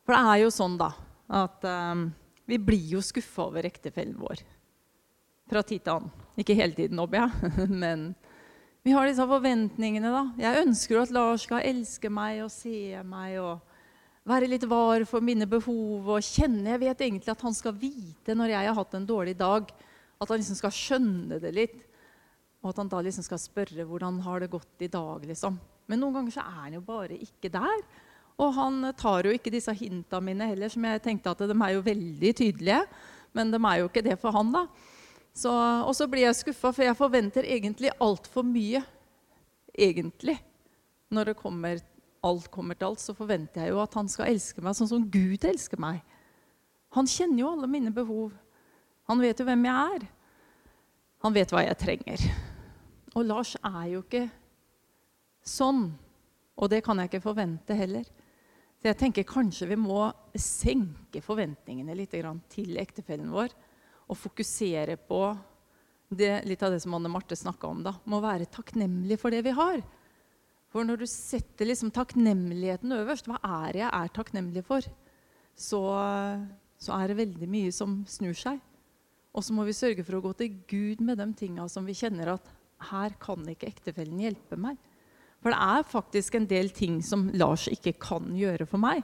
For 0.05 0.13
det 0.13 0.21
er 0.33 0.41
jo 0.43 0.51
sånn, 0.53 0.75
da, 0.77 0.91
at 1.39 1.63
um, 1.65 2.09
vi 2.45 2.59
blir 2.61 2.91
jo 2.97 3.01
skuffa 3.01 3.47
over 3.47 3.65
ektefellen 3.65 4.17
vår 4.19 4.43
fra 5.49 5.63
tid 5.65 5.83
til 5.85 5.95
annen. 5.95 6.13
Ikke 6.41 6.57
hele 6.57 6.75
tiden, 6.77 6.99
håper 6.99 7.21
jeg, 7.21 7.53
men 7.83 8.09
vi 8.85 8.93
har 8.93 9.07
disse 9.09 9.25
forventningene. 9.25 10.11
da. 10.13 10.23
Jeg 10.37 10.61
ønsker 10.61 10.99
at 11.01 11.13
Lars 11.13 11.47
skal 11.47 11.65
elske 11.65 12.09
meg 12.13 12.43
og 12.43 12.51
se 12.53 13.01
meg 13.01 13.39
og 13.41 13.63
være 14.29 14.49
litt 14.51 14.67
var 14.69 15.01
for 15.09 15.25
mine 15.25 15.47
behov. 15.49 16.05
og 16.05 16.21
kjenne, 16.21 16.69
Jeg 16.69 16.79
vet 16.79 17.01
egentlig 17.01 17.31
at 17.31 17.41
han 17.41 17.53
skal 17.53 17.73
vite 17.73 18.35
når 18.37 18.53
jeg 18.53 18.67
har 18.67 18.75
hatt 18.75 18.93
en 18.93 19.07
dårlig 19.07 19.35
dag, 19.37 19.71
at 20.21 20.29
han 20.29 20.37
liksom 20.37 20.55
skal 20.55 20.69
skjønne 20.69 21.41
det 21.41 21.53
litt. 21.55 21.81
Og 22.61 22.69
at 22.69 22.77
han 22.77 22.87
da 22.87 23.01
liksom 23.01 23.25
skal 23.25 23.41
spørre 23.41 23.85
hvordan 23.89 24.21
har 24.21 24.39
det 24.39 24.51
gått 24.51 24.81
i 24.81 24.87
dag. 24.87 25.25
liksom. 25.25 25.59
Men 25.87 25.99
noen 25.99 26.13
ganger 26.13 26.31
så 26.37 26.45
er 26.45 26.61
han 26.61 26.73
jo 26.73 26.81
bare 26.81 27.17
ikke 27.17 27.49
der. 27.49 27.81
Og 28.37 28.53
han 28.53 28.93
tar 28.93 29.25
jo 29.25 29.33
ikke 29.33 29.49
disse 29.49 29.73
hinta 29.73 30.21
mine 30.21 30.45
heller, 30.45 30.69
som 30.69 30.83
jeg 30.83 31.01
tenkte 31.01 31.31
at 31.31 31.39
de 31.39 31.57
er 31.57 31.73
jo 31.73 31.81
veldig 31.81 32.35
tydelige. 32.35 32.85
Men 33.33 33.49
de 33.49 33.57
er 33.57 33.79
jo 33.79 33.89
ikke 33.89 34.05
det 34.05 34.19
for 34.19 34.29
han, 34.31 34.51
da. 34.51 34.67
Og 35.35 35.91
så 35.97 36.07
blir 36.07 36.23
jeg 36.23 36.37
skuffa, 36.37 36.71
for 36.71 36.85
jeg 36.85 36.95
forventer 36.95 37.47
egentlig 37.47 37.91
altfor 37.99 38.45
mye. 38.47 38.81
Egentlig. 39.75 40.37
Når 41.11 41.33
kommer, 41.35 41.81
alt 42.23 42.47
kommer 42.51 42.77
til 42.79 42.87
alt, 42.87 43.03
så 43.03 43.15
forventer 43.17 43.65
jeg 43.65 43.73
jo 43.73 43.81
at 43.83 43.97
han 43.99 44.07
skal 44.11 44.31
elske 44.31 44.63
meg 44.63 44.77
sånn 44.77 44.89
som 44.93 45.09
Gud 45.11 45.43
elsker 45.45 45.81
meg. 45.81 45.99
Han 46.95 47.09
kjenner 47.09 47.41
jo 47.43 47.51
alle 47.51 47.67
mine 47.67 47.91
behov. 47.91 48.31
Han 49.11 49.19
vet 49.21 49.39
jo 49.39 49.45
hvem 49.47 49.67
jeg 49.67 49.97
er. 49.97 50.07
Han 51.25 51.35
vet 51.35 51.51
hva 51.51 51.65
jeg 51.65 51.81
trenger. 51.81 52.23
Og 53.15 53.27
Lars 53.27 53.55
er 53.59 53.85
jo 53.91 54.01
ikke 54.05 54.25
sånn. 55.45 55.89
Og 56.55 56.71
det 56.71 56.81
kan 56.85 56.99
jeg 57.01 57.11
ikke 57.11 57.25
forvente 57.25 57.75
heller. 57.75 58.07
Så 58.79 58.87
jeg 58.87 58.99
tenker 58.99 59.27
kanskje 59.27 59.67
vi 59.67 59.77
må 59.79 60.07
senke 60.39 61.21
forventningene 61.23 61.95
litt 61.97 62.15
til 62.53 62.77
ektefellen 62.79 63.31
vår. 63.33 63.51
Og 64.09 64.19
fokusere 64.19 64.97
på 65.01 65.21
det, 66.13 66.43
litt 66.45 66.63
av 66.63 66.73
det 66.73 66.81
som 66.83 66.93
Anne 66.97 67.09
Marte 67.11 67.37
snakka 67.37 67.67
om. 67.67 67.83
da, 67.85 67.95
Må 68.05 68.21
være 68.23 68.49
takknemlig 68.51 69.17
for 69.21 69.33
det 69.33 69.41
vi 69.45 69.55
har. 69.55 69.81
For 70.69 70.85
når 70.85 71.01
du 71.01 71.07
setter 71.09 71.69
liksom 71.69 71.91
takknemligheten 71.95 72.91
øverst, 72.97 73.29
hva 73.31 73.39
er 73.39 73.73
det 73.73 73.81
jeg 73.81 73.91
er 73.91 74.13
takknemlig 74.13 74.65
for, 74.67 74.85
så, 75.55 75.81
så 76.77 76.97
er 76.97 77.07
det 77.07 77.21
veldig 77.21 77.49
mye 77.49 77.71
som 77.73 78.01
snur 78.11 78.35
seg. 78.35 78.59
Og 79.35 79.43
så 79.43 79.55
må 79.55 79.65
vi 79.67 79.75
sørge 79.75 80.03
for 80.03 80.17
å 80.17 80.23
gå 80.23 80.33
til 80.39 80.59
Gud 80.67 81.01
med 81.03 81.19
de 81.19 81.29
tinga 81.35 81.67
som 81.71 81.87
vi 81.87 81.95
kjenner 81.95 82.35
at 82.35 82.51
her 82.91 83.15
kan 83.19 83.43
ikke 83.49 83.69
ektefellen 83.71 84.19
hjelpe 84.19 84.59
meg. 84.59 84.77
For 85.43 85.53
det 85.53 85.59
er 85.61 85.87
faktisk 85.87 86.35
en 86.35 86.47
del 86.49 86.71
ting 86.75 87.01
som 87.05 87.27
Lars 87.35 87.67
ikke 87.71 87.95
kan 88.01 88.31
gjøre 88.35 88.67
for 88.67 88.81
meg. 88.81 89.03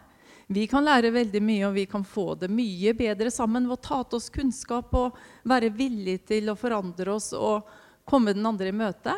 Vi 0.52 0.66
kan 0.68 0.84
lære 0.84 1.14
veldig 1.16 1.40
mye, 1.48 1.68
og 1.70 1.76
vi 1.78 1.86
kan 1.88 2.04
få 2.04 2.34
det 2.36 2.50
mye 2.52 2.92
bedre 2.98 3.32
sammen 3.32 3.70
ved 3.70 3.78
å 3.78 3.84
ta 3.86 4.00
til 4.04 4.18
oss 4.18 4.32
kunnskap 4.34 4.90
og 5.00 5.16
være 5.48 5.70
villige 5.72 6.26
til 6.34 6.52
å 6.52 6.58
forandre 6.60 7.14
oss 7.14 7.30
og 7.38 7.70
komme 8.04 8.34
den 8.36 8.50
andre 8.50 8.68
i 8.68 8.76
møte. 8.76 9.14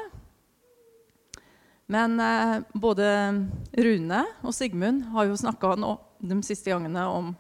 Men 1.90 2.20
eh, 2.22 2.60
både 2.78 3.08
Rune 3.82 4.22
og 4.46 4.54
Sigmund 4.54 5.08
har 5.16 5.26
jo 5.26 5.40
snakka 5.42 5.74
de 6.22 6.38
siste 6.46 6.70
gangene 6.70 7.08
om 7.10 7.34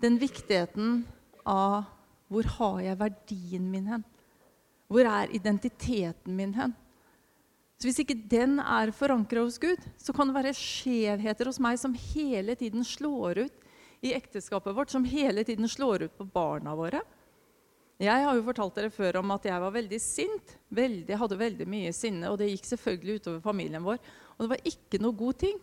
den 0.00 0.16
viktigheten 0.22 1.02
av 1.44 1.84
hvor 2.32 2.48
har 2.56 2.80
jeg 2.88 3.00
verdien 3.04 3.68
min 3.70 3.92
hen? 3.92 4.08
Hvor 4.88 5.04
er 5.12 5.36
identiteten 5.36 6.40
min 6.40 6.56
hen? 6.56 6.72
Så 7.76 7.90
Hvis 7.90 8.00
ikke 8.00 8.16
den 8.16 8.56
er 8.60 8.92
forankra 8.96 9.42
hos 9.44 9.58
Gud, 9.60 9.82
så 10.00 10.14
kan 10.16 10.30
det 10.30 10.36
være 10.38 10.56
skjevheter 10.56 11.50
hos 11.50 11.60
meg 11.60 11.76
som 11.80 11.92
hele 12.14 12.56
tiden 12.56 12.84
slår 12.86 13.42
ut 13.44 13.66
i 14.04 14.14
ekteskapet 14.16 14.76
vårt, 14.76 14.92
som 14.92 15.04
hele 15.04 15.44
tiden 15.44 15.68
slår 15.68 16.06
ut 16.06 16.16
på 16.16 16.24
barna 16.32 16.72
våre. 16.76 17.02
Jeg 18.00 18.24
har 18.24 18.36
jo 18.36 18.44
fortalt 18.44 18.76
dere 18.76 18.92
før 18.92 19.22
om 19.22 19.30
at 19.32 19.46
jeg 19.48 19.60
var 19.60 19.72
veldig 19.72 19.98
sint. 20.00 20.56
Veldig, 20.68 21.16
hadde 21.16 21.38
veldig 21.40 21.66
mye 21.68 21.92
sinne, 21.96 22.28
og 22.28 22.36
det 22.40 22.50
gikk 22.50 22.68
selvfølgelig 22.68 23.20
utover 23.20 23.44
familien 23.44 23.84
vår. 23.84 24.00
Og 24.36 24.44
det 24.44 24.50
var 24.52 24.68
ikke 24.72 25.00
noe 25.00 25.16
god 25.16 25.38
ting. 25.44 25.60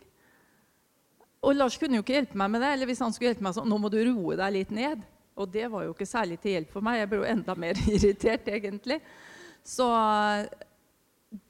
Og 1.44 1.54
Lars 1.54 1.78
kunne 1.78 1.98
jo 1.98 2.02
ikke 2.02 2.16
hjelpe 2.16 2.38
meg 2.40 2.50
med 2.50 2.62
det. 2.64 2.72
eller 2.74 2.90
hvis 2.90 3.02
han 3.04 3.14
skulle 3.14 3.32
hjelpe 3.32 3.46
meg 3.46 3.54
sånn, 3.54 3.70
nå 3.70 3.78
må 3.78 3.90
du 3.92 4.00
roe 4.06 4.38
deg 4.38 4.54
litt 4.54 4.74
ned. 4.74 5.02
Og 5.38 5.50
det 5.50 5.66
var 5.70 5.86
jo 5.86 5.94
ikke 5.94 6.08
særlig 6.08 6.38
til 6.42 6.56
hjelp 6.56 6.70
for 6.74 6.86
meg. 6.86 7.00
Jeg 7.02 7.10
ble 7.10 7.20
jo 7.22 7.30
enda 7.30 7.56
mer 7.58 7.78
irritert, 7.94 8.50
egentlig. 8.50 8.98
Så 9.66 9.86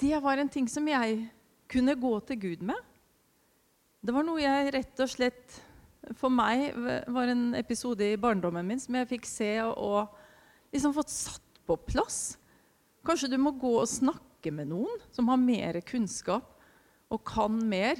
det 0.01 0.17
var 0.23 0.41
en 0.41 0.49
ting 0.49 0.69
som 0.71 0.87
jeg 0.89 1.27
kunne 1.71 1.97
gå 2.01 2.13
til 2.29 2.41
Gud 2.41 2.65
med. 2.65 2.79
Det 4.05 4.13
var 4.15 4.25
noe 4.25 4.41
jeg 4.41 4.73
rett 4.75 5.01
og 5.01 5.11
slett 5.11 5.61
For 6.21 6.29
meg 6.29 6.75
var 7.09 7.31
en 7.33 7.55
episode 7.57 8.05
i 8.05 8.19
barndommen 8.21 8.67
min 8.69 8.81
som 8.81 8.97
jeg 8.99 9.09
fikk 9.15 9.29
se 9.29 9.51
og 9.65 10.13
liksom 10.75 10.93
fått 10.93 11.13
satt 11.13 11.61
på 11.65 11.79
plass. 11.81 12.37
Kanskje 13.09 13.31
du 13.33 13.39
må 13.41 13.55
gå 13.57 13.71
og 13.81 13.89
snakke 13.89 14.53
med 14.53 14.69
noen 14.69 15.01
som 15.17 15.31
har 15.33 15.41
mer 15.41 15.81
kunnskap 15.89 16.51
og 17.09 17.23
kan 17.25 17.57
mer 17.57 17.97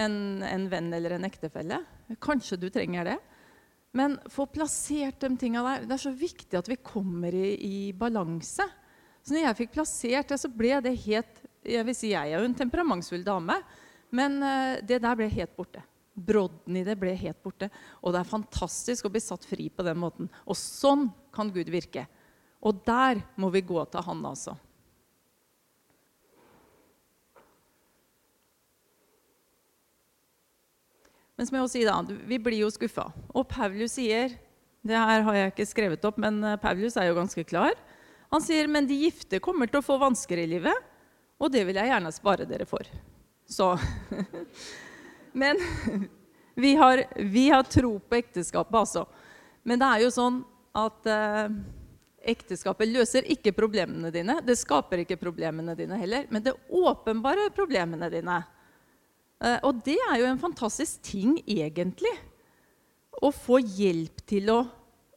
enn 0.00 0.40
en 0.48 0.64
venn 0.72 0.88
eller 0.96 1.18
en 1.18 1.28
ektefelle. 1.28 1.82
Kanskje 2.24 2.56
du 2.62 2.70
trenger 2.72 3.10
det. 3.10 3.18
Men 3.92 4.16
få 4.32 4.46
plassert 4.48 5.20
de 5.20 5.34
tinga 5.36 5.60
der. 5.66 5.84
Det 5.84 5.98
er 5.98 6.04
så 6.06 6.14
viktig 6.16 6.56
at 6.56 6.72
vi 6.72 6.80
kommer 6.80 7.36
i, 7.36 7.52
i 7.60 7.76
balanse. 7.92 8.64
Så 9.22 9.34
når 9.34 9.46
jeg 9.46 9.58
fikk 9.60 9.76
plassert 9.76 10.32
det, 10.32 10.38
så 10.42 10.50
ble 10.50 10.74
det 10.82 10.96
helt 11.04 11.40
Jeg 11.62 11.86
vil 11.86 11.94
si 11.94 12.10
jeg 12.10 12.32
er 12.32 12.42
jo 12.42 12.48
en 12.48 12.58
temperamentsfull 12.58 13.22
dame, 13.22 13.54
men 14.10 14.40
eh, 14.42 14.80
det 14.82 14.98
der 15.04 15.18
ble 15.18 15.28
helt 15.30 15.52
borte. 15.54 15.84
Brodden 16.12 16.76
i 16.76 16.82
det 16.84 16.96
ble 17.00 17.14
helt 17.16 17.38
borte. 17.44 17.68
Og 18.02 18.12
det 18.12 18.20
er 18.20 18.28
fantastisk 18.28 19.06
å 19.06 19.12
bli 19.14 19.22
satt 19.22 19.46
fri 19.46 19.68
på 19.70 19.86
den 19.86 20.00
måten. 20.02 20.26
Og 20.42 20.58
sånn 20.58 21.06
kan 21.32 21.52
Gud 21.54 21.70
virke. 21.72 22.04
Og 22.66 22.82
der 22.84 23.22
må 23.38 23.48
vi 23.54 23.62
gå 23.64 23.78
til 23.94 24.04
Han, 24.04 24.26
altså. 24.26 24.56
Men 31.38 31.48
som 31.48 31.56
jeg 31.56 31.64
også 31.64 31.78
sier 31.78 31.88
da, 31.88 32.18
vi 32.28 32.42
blir 32.42 32.60
jo 32.60 32.74
skuffa. 32.74 33.08
Og 33.32 33.46
Paulus 33.50 33.96
sier 33.96 34.36
Det 34.82 34.98
her 34.98 35.22
har 35.22 35.36
jeg 35.38 35.50
ikke 35.52 35.70
skrevet 35.70 36.04
opp, 36.10 36.16
men 36.18 36.42
eh, 36.42 36.58
Paulus 36.58 36.96
er 36.98 37.06
jo 37.06 37.18
ganske 37.20 37.44
klar. 37.46 37.76
Han 38.32 38.40
sier 38.40 38.70
men 38.70 38.88
de 38.88 38.96
gifte 39.04 39.42
kommer 39.44 39.68
til 39.68 39.82
å 39.82 39.84
få 39.84 39.98
vansker 40.00 40.40
i 40.40 40.48
livet, 40.48 40.88
og 41.42 41.52
det 41.52 41.66
vil 41.68 41.76
jeg 41.76 41.90
gjerne 41.90 42.12
spare 42.14 42.48
dere 42.48 42.66
for. 42.68 42.86
Så 43.48 43.74
Men 45.32 45.58
vi 46.54 46.74
har, 46.76 47.04
vi 47.16 47.48
har 47.50 47.62
tro 47.68 47.98
på 47.98 48.18
ekteskapet, 48.18 48.74
altså. 48.76 49.06
Men 49.62 49.80
det 49.80 49.88
er 49.88 50.02
jo 50.04 50.10
sånn 50.12 50.42
at 50.76 51.08
eh, 51.08 51.54
ekteskapet 52.32 52.90
løser 52.90 53.28
ikke 53.32 53.54
problemene 53.56 54.10
dine. 54.14 54.38
Det 54.44 54.56
skaper 54.60 55.02
ikke 55.02 55.20
problemene 55.20 55.76
dine 55.78 55.96
heller, 56.00 56.26
men 56.32 56.44
det 56.44 56.56
åpenbare 56.68 57.48
problemene 57.56 58.10
dine. 58.12 58.42
Eh, 59.42 59.58
og 59.64 59.80
det 59.86 59.98
er 60.10 60.20
jo 60.20 60.28
en 60.28 60.42
fantastisk 60.42 61.02
ting, 61.12 61.38
egentlig. 61.46 62.12
Å 63.22 63.32
få 63.32 63.60
hjelp 63.60 64.24
til 64.28 64.52
å, 64.52 64.60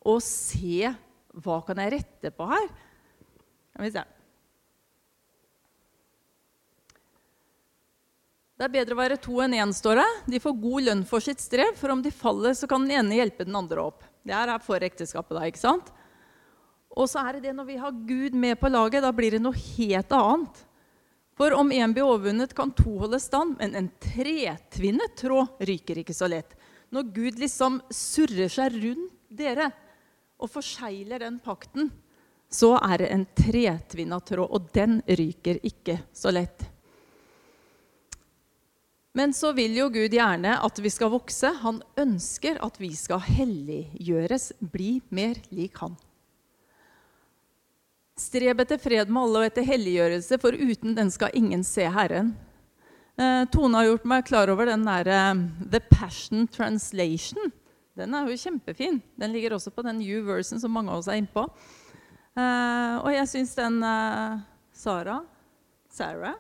å 0.06 0.18
se 0.24 0.92
hva 1.36 1.60
kan 1.68 1.80
jeg 1.84 1.98
rette 1.98 2.32
på 2.32 2.48
her. 2.48 2.68
Skal 3.76 3.84
vi 3.84 3.92
se. 3.92 4.04
Det 8.56 8.64
er 8.64 8.72
bedre 8.72 8.96
å 8.96 9.00
være 9.02 9.18
to 9.20 9.42
enn 9.44 9.58
én, 9.58 9.74
står 9.76 10.00
det. 10.00 10.12
De 10.32 10.40
får 10.40 10.54
god 10.62 10.86
lønn 10.86 11.02
for 11.08 11.24
sitt 11.24 11.42
strev, 11.44 11.74
for 11.76 11.92
om 11.92 12.00
de 12.00 12.14
faller, 12.16 12.54
så 12.56 12.70
kan 12.72 12.86
den 12.86 12.96
ene 13.02 13.18
hjelpe 13.18 13.44
den 13.44 13.58
andre 13.60 13.84
opp. 13.84 14.06
Det 14.24 14.32
er 14.32 14.54
for 14.64 14.80
ekteskapet, 14.80 15.36
da, 15.36 15.44
ikke 15.50 15.60
sant? 15.60 15.90
Og 16.96 17.10
så 17.12 17.20
er 17.20 17.36
det 17.36 17.50
det 17.50 17.56
når 17.58 17.68
vi 17.68 17.76
har 17.82 18.00
Gud 18.08 18.38
med 18.40 18.56
på 18.62 18.72
laget, 18.72 19.04
da 19.04 19.12
blir 19.12 19.36
det 19.36 19.42
noe 19.44 19.60
helt 19.60 20.16
annet. 20.16 20.64
For 21.36 21.52
om 21.52 21.74
én 21.76 21.92
blir 21.92 22.08
overvunnet, 22.08 22.56
kan 22.56 22.72
to 22.72 22.96
holde 23.02 23.20
stand, 23.20 23.58
men 23.60 23.76
en 23.76 23.92
tretvinnet 24.00 25.20
tråd 25.20 25.60
ryker 25.68 26.00
ikke 26.00 26.16
så 26.16 26.32
lett. 26.32 26.56
Når 26.96 27.12
Gud 27.12 27.44
liksom 27.44 27.82
surrer 27.92 28.48
seg 28.56 28.80
rundt 28.80 29.20
dere 29.36 29.68
og 30.40 30.48
forsegler 30.54 31.28
den 31.28 31.44
pakten, 31.44 31.92
så 32.52 32.76
er 32.78 33.02
det 33.02 33.10
en 33.12 33.26
tretvinna 33.36 34.20
tråd, 34.24 34.48
og 34.52 34.72
den 34.76 35.02
ryker 35.08 35.60
ikke 35.66 36.00
så 36.16 36.32
lett. 36.34 36.68
Men 39.16 39.32
så 39.34 39.54
vil 39.56 39.78
jo 39.78 39.88
Gud 39.94 40.12
gjerne 40.12 40.58
at 40.60 40.80
vi 40.84 40.92
skal 40.92 41.14
vokse. 41.14 41.48
Han 41.62 41.80
ønsker 42.00 42.58
at 42.64 42.76
vi 42.82 42.92
skal 43.00 43.22
helliggjøres, 43.24 44.50
bli 44.60 44.98
mer 45.08 45.40
lik 45.56 45.80
Han. 45.80 45.96
Streb 48.20 48.62
etter 48.64 48.80
fred 48.80 49.12
med 49.12 49.26
alle 49.26 49.42
og 49.42 49.48
etter 49.50 49.64
helliggjørelse, 49.68 50.40
for 50.40 50.56
uten 50.56 50.96
den 50.96 51.10
skal 51.12 51.36
ingen 51.36 51.64
se 51.68 51.88
Herren. 51.92 52.34
Eh, 53.16 53.44
Tone 53.52 53.80
har 53.80 53.88
gjort 53.88 54.08
meg 54.12 54.28
klar 54.28 54.52
over 54.52 54.68
den 54.68 54.84
der 54.88 55.08
eh, 55.08 55.42
The 55.72 55.80
Passion 55.84 56.48
Translation. 56.52 57.52
Den 57.96 58.16
er 58.16 58.28
jo 58.28 58.40
kjempefin. 58.40 59.00
Den 59.16 59.36
ligger 59.36 59.56
også 59.56 59.72
på 59.72 59.84
den 59.88 60.04
U-versen 60.04 60.60
som 60.60 60.76
mange 60.76 60.92
av 60.92 61.00
oss 61.00 61.08
er 61.12 61.22
innpå. 61.22 61.48
Eh, 61.48 61.85
og 62.36 63.14
jeg 63.14 63.28
syns 63.32 63.56
den 63.56 63.80
uh, 63.84 64.40
Sara 64.74 65.22
Sarah 65.90 66.36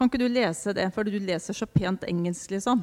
kan 0.00 0.06
ikke 0.06 0.18
du 0.18 0.28
lese 0.32 0.72
det, 0.72 0.92
for 0.92 1.02
du 1.02 1.10
leser 1.10 1.52
så 1.52 1.66
pent 1.66 2.04
engelsk, 2.08 2.50
liksom? 2.50 2.82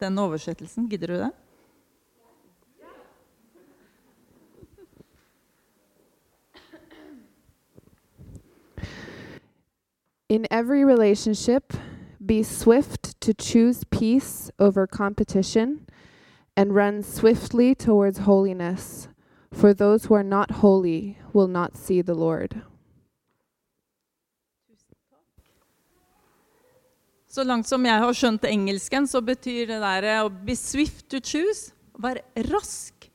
Den 0.00 0.18
oversettelsen. 0.18 0.88
Gidder 0.88 1.06
du 1.06 1.14
det? 1.14 1.30
In 10.28 10.46
every 10.50 10.82
relationship, 10.82 11.74
be 12.26 12.42
swift 12.42 13.20
to 13.20 13.32
choose 13.38 13.84
peace 13.90 14.50
over 14.58 14.86
competition 14.86 15.80
and 16.56 16.72
run 16.72 17.02
swiftly 17.02 17.74
towards 17.74 18.18
holiness, 18.18 19.08
for 19.54 19.72
those 19.74 20.06
who 20.06 20.14
are 20.14 20.26
not 20.26 20.50
holy 20.50 21.16
will 21.32 21.48
not 21.48 21.76
see 21.76 22.02
the 22.02 22.14
Lord. 22.14 22.54
Så 27.34 27.42
langt 27.42 27.66
som 27.66 27.82
jeg 27.82 27.98
har 27.98 28.14
skjønt 28.14 28.44
engelsken, 28.46 29.08
så 29.10 29.18
betyr 29.24 29.66
det 29.72 29.80
der 29.82 30.04
å 30.22 30.28
be 30.30 30.54
swift 30.54 31.08
to 31.10 31.18
choose. 31.18 31.72
Vær 31.98 32.20
rask. 32.50 33.08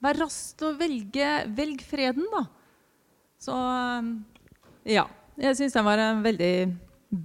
Vær 0.00 0.16
rask 0.22 0.56
til 0.56 0.70
å 0.70 0.78
velge 0.78 1.28
Velg 1.52 1.82
freden, 1.84 2.24
da. 2.32 2.46
Så 3.40 3.56
ja. 4.88 5.04
Jeg 5.42 5.56
syns 5.56 5.76
den 5.76 5.86
var 5.86 6.00
en 6.00 6.24
veldig 6.24 6.54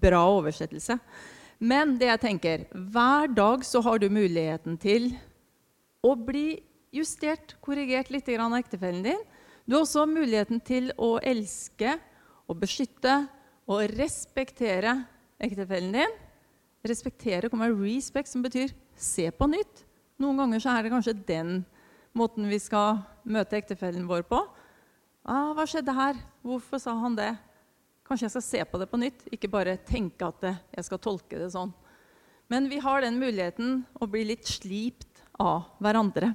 bra 0.04 0.22
oversettelse. 0.36 0.98
Men 1.60 1.96
det 2.00 2.08
jeg 2.12 2.24
tenker 2.24 2.64
Hver 2.72 3.32
dag 3.36 3.66
så 3.66 3.82
har 3.84 4.00
du 4.00 4.08
muligheten 4.12 4.78
til 4.80 5.10
å 6.06 6.14
bli 6.16 6.60
justert, 6.94 7.56
korrigert 7.62 8.12
litt 8.14 8.30
av 8.30 8.56
ektefellen 8.58 9.04
din. 9.04 9.24
Du 9.66 9.76
har 9.76 9.84
også 9.84 10.06
muligheten 10.08 10.62
til 10.64 10.92
å 10.98 11.18
elske 11.20 11.98
og 12.48 12.60
beskytte 12.62 13.28
og 13.68 13.84
respektere 13.98 14.94
ektefellen 15.44 15.92
din. 15.98 16.14
Respektere 16.88 17.50
kommer 17.52 17.74
respect, 17.76 18.30
som 18.32 18.44
betyr 18.46 18.72
se 18.96 19.30
på 19.32 19.48
nytt. 19.50 19.84
Noen 20.18 20.40
ganger 20.40 20.64
så 20.64 20.72
er 20.72 20.84
det 20.84 20.94
kanskje 20.94 21.18
den 21.28 21.66
måten 22.18 22.48
vi 22.50 22.60
skal 22.62 23.04
møte 23.28 23.58
ektefellen 23.60 24.08
vår 24.08 24.24
på. 24.26 24.40
Ah, 25.28 25.54
'Hva 25.54 25.68
skjedde 25.68 25.94
her? 25.94 26.16
Hvorfor 26.42 26.80
sa 26.80 26.96
han 26.96 27.16
det?' 27.16 27.38
Kanskje 28.08 28.24
jeg 28.24 28.32
skal 28.32 28.42
se 28.42 28.64
på 28.64 28.80
det 28.80 28.88
på 28.88 28.98
nytt, 28.98 29.26
ikke 29.36 29.52
bare 29.52 29.78
tenke 29.84 30.24
at 30.24 30.42
jeg 30.72 30.86
skal 30.86 30.98
tolke 30.98 31.36
det 31.36 31.52
sånn. 31.52 31.74
Men 32.48 32.70
vi 32.70 32.80
har 32.80 33.02
den 33.02 33.20
muligheten 33.20 33.86
å 34.00 34.08
bli 34.08 34.24
litt 34.24 34.48
slipt 34.48 35.20
av 35.38 35.68
hverandre. 35.84 36.32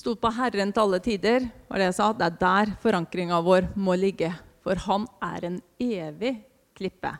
Stol 0.00 0.16
på 0.16 0.30
Herren 0.32 0.70
til 0.72 0.80
alle 0.80 1.00
tider, 1.04 1.44
var 1.68 1.80
det 1.80 1.90
jeg 1.90 1.96
sa. 1.98 2.06
Det 2.16 2.24
er 2.24 2.36
der 2.40 2.70
forankringa 2.80 3.40
vår 3.44 3.66
må 3.76 3.98
ligge. 4.00 4.30
For 4.64 4.78
han 4.86 5.04
er 5.24 5.44
en 5.44 5.58
evig 5.80 6.38
klippe. 6.78 7.10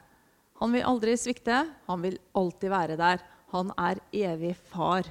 Han 0.61 0.72
vil 0.72 0.87
aldri 0.89 1.16
svikte. 1.20 1.59
Han 1.89 2.05
vil 2.05 2.16
alltid 2.37 2.72
være 2.72 2.97
der. 3.01 3.24
Han 3.53 3.72
er 3.76 4.01
evig 4.16 4.55
far. 4.70 5.09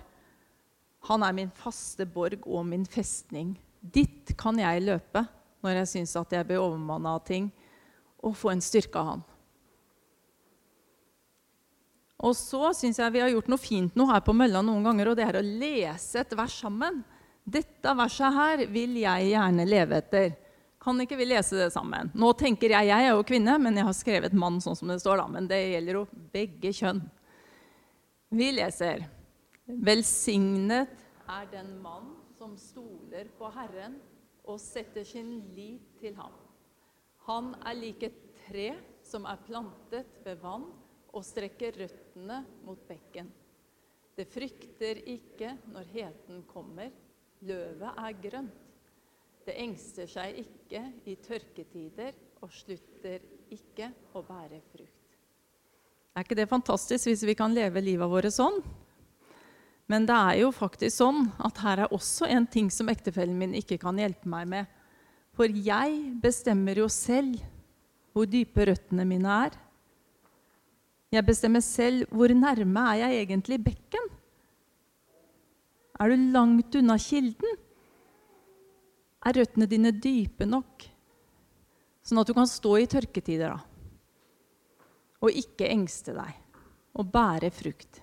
Han 1.11 1.25
er 1.25 1.35
min 1.35 1.51
faste 1.53 2.07
borg 2.09 2.41
og 2.47 2.65
min 2.71 2.87
festning. 2.89 3.53
Dit 3.79 4.33
kan 4.39 4.57
jeg 4.59 4.87
løpe 4.87 5.27
når 5.61 5.81
jeg 5.81 5.91
syns 5.93 6.15
at 6.17 6.33
jeg 6.33 6.47
blir 6.47 6.61
overmanna 6.63 7.17
av 7.17 7.25
ting, 7.27 7.49
og 8.23 8.35
få 8.39 8.53
en 8.53 8.63
styrke 8.63 8.95
av 8.95 9.09
han. 9.09 9.23
Og 12.23 12.35
så 12.35 12.71
syns 12.75 12.99
jeg 12.99 13.11
vi 13.11 13.21
har 13.23 13.31
gjort 13.33 13.49
noe 13.51 13.59
fint 13.59 13.95
noe 13.99 14.11
her 14.13 14.23
på 14.23 14.35
mølla 14.35 14.63
noen 14.63 14.87
ganger, 14.87 15.11
og 15.11 15.19
det 15.19 15.27
er 15.27 15.39
å 15.39 15.43
lese 15.43 16.23
et 16.23 16.35
vers 16.39 16.55
sammen. 16.63 17.01
Dette 17.49 17.93
verset 17.97 18.35
her 18.35 18.63
vil 18.69 18.97
jeg 19.01 19.31
gjerne 19.31 19.65
leve 19.65 19.99
etter. 20.03 20.33
Kan 20.79 20.99
ikke 21.03 21.17
vi 21.19 21.27
lese 21.27 21.57
det 21.59 21.71
sammen? 21.73 22.11
Nå 22.15 22.31
tenker 22.39 22.71
Jeg 22.71 22.87
jeg 22.87 23.07
er 23.07 23.11
jo 23.11 23.25
kvinne, 23.27 23.57
men 23.59 23.75
jeg 23.75 23.87
har 23.87 23.95
skrevet 23.97 24.35
mann 24.37 24.61
sånn 24.63 24.77
som 24.77 24.91
det 24.91 24.99
står. 25.01 25.17
da, 25.17 25.27
Men 25.27 25.47
det 25.47 25.59
gjelder 25.59 25.99
jo 25.99 26.07
begge 26.33 26.71
kjønn. 26.71 27.01
Vi 28.29 28.51
leser 28.53 29.07
Velsignet 29.69 30.89
er 31.29 31.49
den 31.51 31.75
mann 31.81 32.15
som 32.37 32.55
stoler 32.57 33.27
på 33.37 33.49
Herren 33.53 33.99
og 34.49 34.57
setter 34.61 35.05
sin 35.05 35.39
lit 35.53 35.99
til 36.01 36.15
ham. 36.17 36.33
Han 37.27 37.51
er 37.69 37.77
lik 37.77 38.05
et 38.07 38.17
tre 38.47 38.71
som 39.05 39.27
er 39.29 39.41
plantet 39.45 40.09
ved 40.25 40.41
vann 40.41 40.65
og 41.13 41.25
strekker 41.25 41.77
røttene 41.83 42.41
mot 42.65 42.81
bekken. 42.89 43.29
Det 44.17 44.25
frykter 44.29 45.03
ikke 45.09 45.53
når 45.69 45.93
heten 45.93 46.41
kommer. 46.49 46.89
Løvet 47.47 47.99
er 48.03 48.17
grønt. 48.23 48.65
Det 49.47 49.55
engster 49.63 50.09
seg 50.09 50.41
ikke 50.43 50.81
i 51.09 51.15
tørketider 51.23 52.11
og 52.43 52.51
slutter 52.53 53.23
ikke 53.49 53.87
å 54.13 54.21
bære 54.27 54.59
frukt. 54.69 55.15
Er 56.13 56.25
ikke 56.25 56.37
det 56.37 56.49
fantastisk 56.51 57.07
hvis 57.07 57.23
vi 57.25 57.37
kan 57.37 57.55
leve 57.55 57.81
livet 57.81 58.11
vårt 58.11 58.29
sånn? 58.35 58.59
Men 59.89 60.05
det 60.05 60.17
er 60.17 60.41
jo 60.43 60.51
faktisk 60.53 60.99
sånn 60.99 61.29
at 61.41 61.61
her 61.63 61.85
er 61.85 61.95
også 61.95 62.27
en 62.29 62.45
ting 62.45 62.67
som 62.73 62.91
ektefellen 62.91 63.39
min 63.39 63.55
ikke 63.57 63.79
kan 63.81 63.97
hjelpe 63.97 64.29
meg 64.29 64.45
med. 64.51 64.67
For 65.33 65.49
jeg 65.49 65.95
bestemmer 66.21 66.77
jo 66.77 66.89
selv 66.91 67.39
hvor 68.13 68.29
dype 68.29 68.67
røttene 68.67 69.07
mine 69.07 69.39
er. 69.47 69.55
Jeg 71.09 71.25
bestemmer 71.25 71.63
selv 71.65 72.05
hvor 72.13 72.29
nærme 72.35 72.85
er 72.91 73.01
jeg 73.05 73.23
egentlig 73.23 73.61
bekken. 73.65 74.08
Er 75.99 76.09
du 76.11 76.29
langt 76.33 76.75
unna 76.79 76.95
kilden? 77.01 77.57
Er 79.27 79.35
røttene 79.35 79.67
dine 79.67 79.91
dype 79.91 80.47
nok, 80.47 80.85
sånn 82.07 82.21
at 82.21 82.29
du 82.29 82.33
kan 82.37 82.47
stå 82.47 82.77
i 82.79 82.87
tørketider 82.87 83.51
da? 83.51 83.59
og 85.19 85.35
ikke 85.35 85.67
engste 85.67 86.15
deg 86.15 86.37
og 86.99 87.11
bære 87.11 87.51
frukt? 87.53 87.99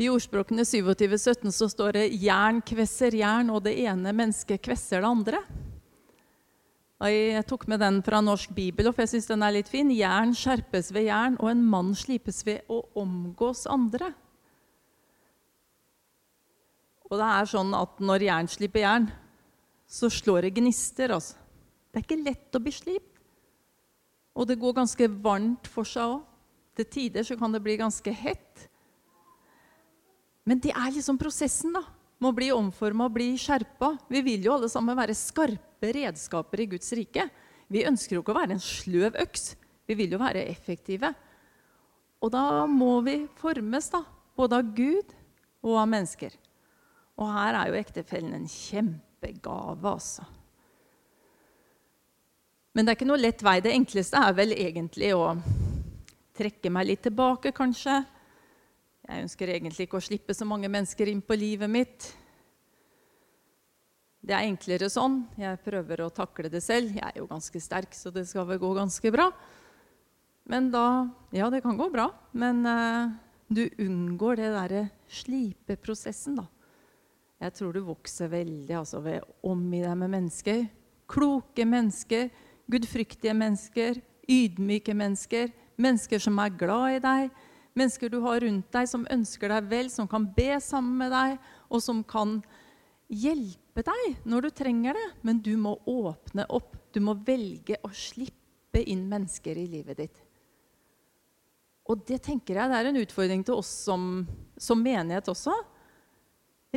I 0.00 0.08
ordspråkene 0.08 0.64
27, 0.64 1.18
17 1.18 1.52
så 1.52 1.68
står 1.68 1.92
det 1.98 2.04
'jern 2.16 2.62
kvesser 2.64 3.12
jern', 3.12 3.50
og 3.52 3.62
det 3.66 3.76
ene 3.84 4.14
mennesket 4.16 4.62
kvesser 4.64 5.04
det 5.04 5.10
andre. 5.10 5.42
Jeg 7.00 7.46
tok 7.48 7.64
med 7.70 7.80
den 7.80 8.02
fra 8.04 8.18
Norsk 8.20 8.50
bibel, 8.52 8.90
for 8.92 9.06
jeg 9.06 9.14
syns 9.14 9.30
den 9.30 9.44
er 9.46 9.54
litt 9.54 9.70
fin. 9.72 9.88
Jern 9.88 10.34
skjerpes 10.36 10.90
ved 10.92 11.06
jern, 11.08 11.38
og 11.40 11.48
en 11.48 11.62
mann 11.64 11.94
slipes 11.96 12.42
ved 12.44 12.66
å 12.68 12.82
omgås 13.00 13.64
andre. 13.70 14.10
Og 17.08 17.16
det 17.16 17.26
er 17.26 17.48
sånn 17.48 17.72
at 17.74 18.02
når 18.04 18.26
jern 18.28 18.50
slipper 18.52 18.84
jern, 18.84 19.08
så 19.88 20.10
slår 20.12 20.46
det 20.46 20.52
gnister. 20.60 21.14
Altså. 21.16 21.40
Det 21.88 22.02
er 22.02 22.04
ikke 22.04 22.20
lett 22.20 22.58
å 22.58 22.62
bli 22.62 22.74
slipt. 22.74 23.22
Og 24.36 24.46
det 24.46 24.60
går 24.60 24.76
ganske 24.76 25.08
varmt 25.24 25.66
for 25.72 25.88
seg 25.88 26.18
òg. 26.18 26.20
Til 26.78 26.86
tider 26.86 27.24
så 27.26 27.34
kan 27.36 27.50
det 27.52 27.62
bli 27.64 27.74
ganske 27.80 28.12
hett. 28.14 28.68
Men 30.46 30.60
det 30.62 30.70
er 30.76 30.92
liksom 30.94 31.18
prosessen, 31.20 31.74
da. 31.74 31.82
Med 32.20 32.28
å 32.28 32.36
bli 32.36 32.50
omforma 32.52 33.06
og 33.08 33.14
bli 33.16 33.30
skjerpa. 33.40 33.94
Vi 34.12 34.20
vil 34.24 34.44
jo 34.44 34.58
alle 34.58 34.68
sammen 34.68 34.98
være 34.98 35.16
skarpe 35.16 35.92
redskaper 35.96 36.60
i 36.60 36.68
Guds 36.74 36.92
rike. 36.96 37.24
Vi 37.72 37.86
ønsker 37.88 38.18
jo 38.18 38.24
ikke 38.24 38.34
å 38.34 38.40
være 38.42 38.56
en 38.58 38.62
sløv 38.62 39.16
øks. 39.22 39.54
Vi 39.88 39.96
vil 39.96 40.12
jo 40.12 40.20
være 40.20 40.44
effektive. 40.52 41.14
Og 42.20 42.32
da 42.34 42.66
må 42.68 42.98
vi 43.06 43.22
formes, 43.40 43.88
da. 43.92 44.02
Både 44.36 44.60
av 44.60 44.74
Gud 44.76 45.14
og 45.64 45.78
av 45.80 45.88
mennesker. 45.88 46.36
Og 47.20 47.32
her 47.32 47.56
er 47.56 47.70
jo 47.70 47.80
ektefellen 47.80 48.36
en 48.36 48.46
kjempegave, 48.48 49.94
altså. 49.94 50.28
Men 52.76 52.86
det 52.86 52.92
er 52.92 53.00
ikke 53.00 53.08
noe 53.08 53.20
lett 53.20 53.42
vei. 53.42 53.58
Det 53.64 53.72
enkleste 53.74 54.20
er 54.20 54.36
vel 54.36 54.54
egentlig 54.54 55.10
å 55.16 55.32
trekke 56.36 56.70
meg 56.72 56.92
litt 56.92 57.02
tilbake, 57.08 57.52
kanskje. 57.56 58.02
Jeg 59.08 59.24
ønsker 59.24 59.52
egentlig 59.54 59.86
ikke 59.86 59.98
å 59.98 60.04
slippe 60.04 60.36
så 60.36 60.46
mange 60.48 60.68
mennesker 60.70 61.08
inn 61.10 61.22
på 61.24 61.38
livet 61.38 61.70
mitt. 61.70 62.10
Det 64.20 64.34
er 64.36 64.44
enklere 64.44 64.90
sånn. 64.92 65.22
Jeg 65.40 65.62
prøver 65.64 66.04
å 66.04 66.12
takle 66.12 66.50
det 66.52 66.60
selv. 66.64 66.92
Jeg 66.92 67.06
er 67.06 67.22
jo 67.22 67.28
ganske 67.30 67.62
sterk, 67.62 67.96
så 67.96 68.12
det 68.12 68.26
skal 68.28 68.46
vel 68.50 68.60
gå 68.60 68.74
ganske 68.76 69.12
bra. 69.14 69.30
Men 70.50 70.70
da 70.72 71.08
Ja, 71.32 71.48
det 71.50 71.62
kan 71.62 71.78
gå 71.78 71.88
bra, 71.92 72.10
men 72.32 72.64
uh, 72.66 73.12
du 73.48 73.68
unngår 73.78 74.40
det 74.40 74.50
derre 74.54 74.82
slipeprosessen, 75.08 76.40
da. 76.42 76.46
Jeg 77.40 77.54
tror 77.56 77.72
du 77.72 77.80
vokser 77.86 78.28
veldig 78.28 78.74
altså, 78.76 79.00
ved 79.00 79.22
å 79.24 79.52
omgi 79.54 79.80
deg 79.80 79.96
med 79.96 80.12
mennesker. 80.12 80.66
Kloke 81.10 81.64
mennesker, 81.64 82.28
gudfryktige 82.70 83.32
mennesker, 83.34 84.02
ydmyke 84.28 84.94
mennesker. 84.94 85.48
Mennesker 85.80 86.20
som 86.20 86.36
er 86.42 86.52
glad 86.60 86.98
i 86.98 87.00
deg. 87.06 87.30
Mennesker 87.78 88.10
du 88.10 88.18
har 88.24 88.40
rundt 88.42 88.70
deg 88.74 88.88
som 88.90 89.06
ønsker 89.10 89.52
deg 89.52 89.68
vel, 89.70 89.90
som 89.92 90.08
kan 90.10 90.26
be 90.36 90.56
sammen 90.62 90.96
med 91.04 91.12
deg, 91.14 91.36
og 91.70 91.82
som 91.84 92.02
kan 92.06 92.40
hjelpe 93.10 93.84
deg 93.86 94.26
når 94.28 94.46
du 94.46 94.50
trenger 94.62 94.98
det. 94.98 95.06
Men 95.26 95.42
du 95.44 95.54
må 95.60 95.76
åpne 95.88 96.46
opp. 96.50 96.74
Du 96.90 97.00
må 97.04 97.14
velge 97.26 97.78
å 97.86 97.92
slippe 97.94 98.82
inn 98.82 99.06
mennesker 99.10 99.58
i 99.58 99.68
livet 99.70 100.02
ditt. 100.02 100.22
Og 101.90 102.02
det 102.06 102.20
tenker 102.22 102.58
jeg 102.58 102.70
det 102.70 102.78
er 102.78 102.88
en 102.90 103.00
utfordring 103.00 103.42
til 103.46 103.58
oss 103.58 103.70
som, 103.86 104.24
som 104.58 104.82
menighet 104.82 105.30
også. 105.30 105.54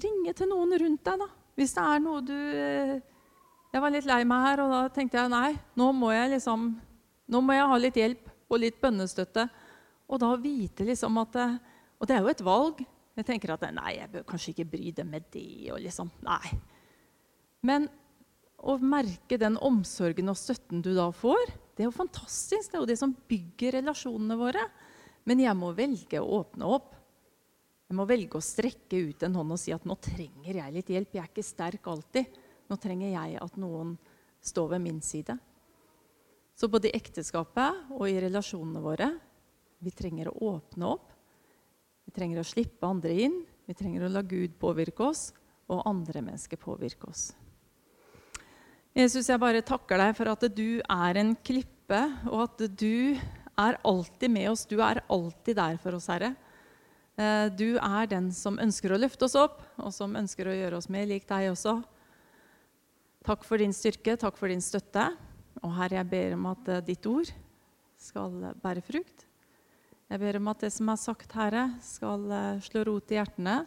Ringe 0.01 0.33
til 0.33 0.49
noen 0.49 0.73
rundt 0.81 1.03
deg, 1.05 1.21
da. 1.21 1.29
Hvis 1.53 1.75
det 1.75 1.83
er 1.85 1.99
noe 2.01 2.21
du 2.25 2.33
eh, 2.33 2.95
Jeg 3.73 3.81
var 3.81 3.93
litt 3.93 4.07
lei 4.09 4.23
meg 4.25 4.45
her, 4.47 4.61
og 4.63 4.71
da 4.73 4.79
tenkte 4.93 5.19
jeg 5.19 5.29
nei, 5.29 5.51
nå 5.77 5.91
må 5.93 6.09
jeg 6.13 6.31
liksom 6.31 6.71
Nå 7.29 7.41
må 7.45 7.53
jeg 7.53 7.67
ha 7.69 7.77
litt 7.79 7.97
hjelp 7.97 8.31
og 8.51 8.59
litt 8.59 8.81
bønnestøtte. 8.81 9.45
Og 10.11 10.19
da 10.21 10.33
vite 10.39 10.85
liksom 10.87 11.17
at 11.21 11.39
eh, 11.39 11.57
Og 11.99 12.07
det 12.09 12.15
er 12.15 12.23
jo 12.25 12.31
et 12.33 12.43
valg. 12.43 12.83
Jeg 13.15 13.27
tenker 13.27 13.53
at 13.53 13.63
nei, 13.71 13.93
jeg 13.99 14.11
bør 14.11 14.25
kanskje 14.27 14.51
ikke 14.51 14.71
bry 14.73 14.91
dem 14.91 15.11
med 15.13 15.27
det. 15.31 15.71
og 15.71 15.79
liksom, 15.79 16.09
nei. 16.25 16.55
Men 17.63 17.85
å 18.59 18.75
merke 18.81 19.37
den 19.39 19.55
omsorgen 19.61 20.31
og 20.31 20.39
støtten 20.39 20.81
du 20.83 20.91
da 20.97 21.09
får, 21.15 21.53
det 21.75 21.83
er 21.83 21.87
jo 21.87 21.95
fantastisk. 21.95 22.71
Det 22.71 22.77
er 22.77 22.81
jo 22.81 22.89
det 22.89 22.99
som 22.99 23.13
bygger 23.29 23.77
relasjonene 23.79 24.37
våre. 24.39 24.65
Men 25.29 25.39
jeg 25.39 25.55
må 25.55 25.71
velge 25.77 26.19
å 26.19 26.41
åpne 26.41 26.67
opp. 26.67 26.91
Jeg 27.87 27.97
må 27.99 28.07
velge 28.09 28.39
å 28.39 28.43
strekke 28.43 28.99
ut 29.09 29.23
en 29.23 29.37
hånd 29.39 29.55
og 29.55 29.61
si 29.61 29.73
at 29.75 29.85
nå 29.87 29.95
trenger 30.01 30.59
jeg 30.59 30.75
litt 30.75 30.91
hjelp. 30.91 31.15
Jeg 31.15 31.23
er 31.23 31.31
ikke 31.31 31.45
sterk 31.45 31.89
alltid. 31.91 32.39
Nå 32.69 32.77
trenger 32.81 33.13
jeg 33.13 33.39
at 33.41 33.59
noen 33.61 33.95
står 34.43 34.73
ved 34.75 34.83
min 34.83 35.01
side. 35.05 35.37
Så 36.57 36.69
både 36.69 36.89
i 36.89 36.97
ekteskapet 36.97 37.93
og 37.93 38.07
i 38.09 38.19
relasjonene 38.21 38.81
våre 38.83 39.09
vi 39.83 39.93
trenger 39.93 40.31
å 40.31 40.37
åpne 40.55 40.89
opp. 40.95 41.11
Vi 42.07 42.13
trenger 42.15 42.41
å 42.41 42.47
slippe 42.47 42.87
andre 42.87 43.15
inn. 43.25 43.39
Vi 43.67 43.75
trenger 43.77 44.05
å 44.05 44.11
la 44.11 44.23
Gud 44.27 44.57
påvirke 44.59 45.05
oss, 45.07 45.31
og 45.71 45.85
andre 45.87 46.23
mennesker 46.23 46.59
påvirke 46.59 47.07
oss. 47.07 47.29
Jesus, 48.93 49.29
jeg 49.29 49.41
bare 49.41 49.63
takker 49.65 49.97
deg 49.97 50.11
for 50.17 50.29
at 50.29 50.43
du 50.53 50.81
er 50.81 51.19
en 51.21 51.31
klippe, 51.35 52.01
og 52.29 52.43
at 52.45 52.65
du 52.77 53.15
er 53.59 53.79
alltid 53.85 54.33
med 54.33 54.51
oss. 54.51 54.67
Du 54.69 54.77
er 54.83 55.01
alltid 55.11 55.57
der 55.57 55.79
for 55.81 55.97
oss, 55.97 56.09
Herre. 56.11 56.33
Eh, 57.17 57.47
du 57.53 57.77
er 57.77 58.09
den 58.09 58.31
som 58.33 58.59
ønsker 58.61 58.93
å 58.93 58.99
løfte 58.99 59.27
oss 59.27 59.37
opp, 59.37 59.61
og 59.77 59.93
som 59.93 60.15
ønsker 60.17 60.49
å 60.49 60.55
gjøre 60.57 60.79
oss 60.79 60.89
mer 60.93 61.07
lik 61.09 61.27
deg 61.29 61.51
også. 61.51 61.79
Takk 63.23 63.45
for 63.47 63.61
din 63.61 63.73
styrke, 63.73 64.17
takk 64.19 64.37
for 64.39 64.51
din 64.51 64.63
støtte. 64.63 65.11
Og 65.63 65.75
Herre, 65.77 66.01
jeg 66.01 66.11
ber 66.11 66.37
om 66.37 66.49
at 66.51 66.73
eh, 66.73 66.85
ditt 66.85 67.05
ord 67.09 67.29
skal 68.01 68.53
bære 68.61 68.83
frukt. 68.85 69.27
Jeg 70.13 70.21
ber 70.21 70.37
om 70.37 70.49
at 70.51 70.61
det 70.61 70.69
som 70.69 70.89
er 70.93 70.97
sagt, 71.01 71.31
Herre, 71.33 71.61
skal 71.81 72.27
eh, 72.29 72.59
slå 72.61 72.83
rot 72.85 73.09
i 73.09 73.15
hjertene, 73.17 73.63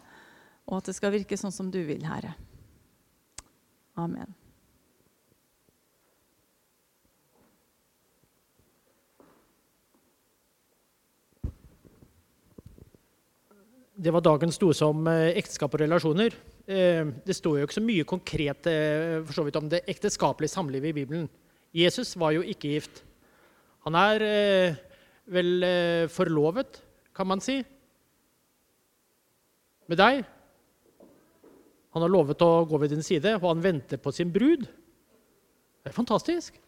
og 0.71 0.77
at 0.77 0.87
det 0.87 0.93
skal 0.95 1.11
virke 1.11 1.35
sånn 1.35 1.51
som 1.51 1.67
du 1.67 1.81
vil, 1.83 2.05
Herre. 2.07 2.37
Amen. 3.99 4.31
Det 13.99 14.15
var 14.15 14.23
dagens 14.23 14.55
store 14.55 14.79
som 14.79 15.03
eh, 15.11 15.35
ekteskap 15.43 15.75
og 15.75 15.83
relasjoner. 15.83 16.41
Eh, 16.63 17.11
det 17.27 17.35
står 17.35 17.59
jo 17.59 17.67
ikke 17.67 17.81
så 17.81 17.87
mye 17.91 18.07
konkret 18.07 18.71
så 19.35 19.49
om 19.51 19.71
det 19.75 19.83
ekteskapelige 19.83 20.55
samlivet 20.55 20.95
i 20.95 20.99
Bibelen. 21.03 21.27
Jesus 21.75 22.15
var 22.15 22.39
jo 22.39 22.47
ikke 22.47 22.77
gift. 22.77 23.03
Han 23.83 23.99
er 23.99 24.23
vel 25.27 25.65
forlovet, 26.13 26.81
kan 27.15 27.27
man 27.27 27.41
si, 27.43 27.59
med 29.87 29.99
deg. 29.99 30.21
Han 31.95 32.03
har 32.03 32.11
lovet 32.11 32.43
å 32.43 32.65
gå 32.69 32.79
ved 32.79 32.91
din 32.93 33.05
side, 33.05 33.37
og 33.39 33.47
han 33.49 33.63
venter 33.63 33.99
på 33.99 34.11
sin 34.15 34.31
brud. 34.31 34.65
Det 34.67 35.91
er 35.91 35.95
fantastisk. 35.95 36.59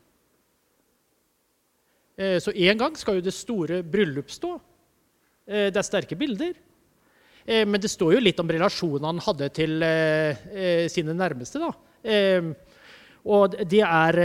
Så 2.20 2.52
en 2.52 2.80
gang 2.80 2.96
skal 3.00 3.20
jo 3.20 3.24
det 3.24 3.36
store 3.36 3.82
bryllup 3.84 4.32
stå. 4.32 4.56
Det 5.48 5.80
er 5.80 5.88
sterke 5.88 6.18
bilder. 6.20 6.56
Eh, 7.50 7.66
men 7.66 7.82
det 7.82 7.90
står 7.90 8.16
jo 8.16 8.24
litt 8.24 8.40
om 8.42 8.50
relasjonen 8.52 9.08
han 9.10 9.22
hadde 9.26 9.50
til 9.58 9.80
eh, 9.86 10.42
eh, 10.54 10.86
sine 10.92 11.16
nærmeste. 11.18 11.62
da. 11.62 11.72
Og 13.30 13.56
det 13.68 13.82
er 13.84 14.18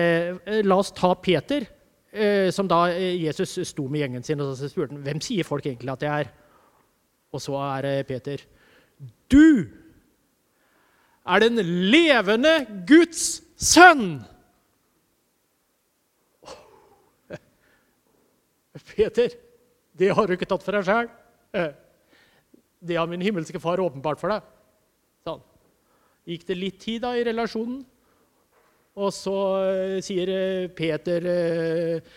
La 0.62 0.76
oss 0.78 0.92
ta 0.94 1.10
Peter, 1.18 1.64
som 2.54 2.68
da 2.70 2.86
Jesus 2.94 3.58
sto 3.66 3.88
med 3.90 4.00
gjengen 4.04 4.22
sin 4.22 4.40
og 4.40 4.54
så 4.54 4.68
spurte 4.70 4.94
han, 4.94 5.02
hvem 5.02 5.20
sier 5.24 5.44
folk 5.46 5.66
egentlig 5.66 5.90
at 5.92 6.02
jeg 6.06 6.24
er. 6.24 6.28
Og 7.34 7.40
så 7.42 7.54
er 7.58 7.82
det 7.82 8.06
Peter 8.06 8.38
Du 9.32 9.66
er 11.26 11.38
den 11.42 11.58
levende 11.90 12.66
Guds 12.86 13.42
sønn! 13.58 14.22
Peter, 18.94 19.28
det 19.98 20.14
har 20.14 20.26
du 20.26 20.32
ikke 20.36 20.50
tatt 20.50 20.62
for 20.62 20.72
deg 20.78 20.86
sjæl 20.86 21.08
det 22.84 22.98
har 22.98 23.08
min 23.08 23.22
himmelske 23.24 23.60
far 23.60 23.80
åpenbart 23.80 24.20
for 24.20 24.32
deg. 24.32 24.44
Sånn. 25.24 25.42
Gikk 26.28 26.46
det 26.48 26.56
litt 26.58 26.80
tid 26.82 27.02
da 27.04 27.14
i 27.16 27.24
relasjonen, 27.26 27.82
og 28.94 29.10
så 29.14 29.34
uh, 29.34 29.98
sier 30.04 30.30
uh, 30.30 30.70
Peter 30.74 31.26
uh, 31.26 32.14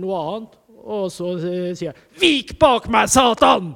noe 0.00 0.18
annet. 0.18 0.58
Og 0.82 1.06
så 1.14 1.36
sier 1.38 1.92
jeg 1.92 1.94
'Vik 2.18 2.56
bak 2.58 2.88
meg, 2.90 3.06
Satan!' 3.06 3.74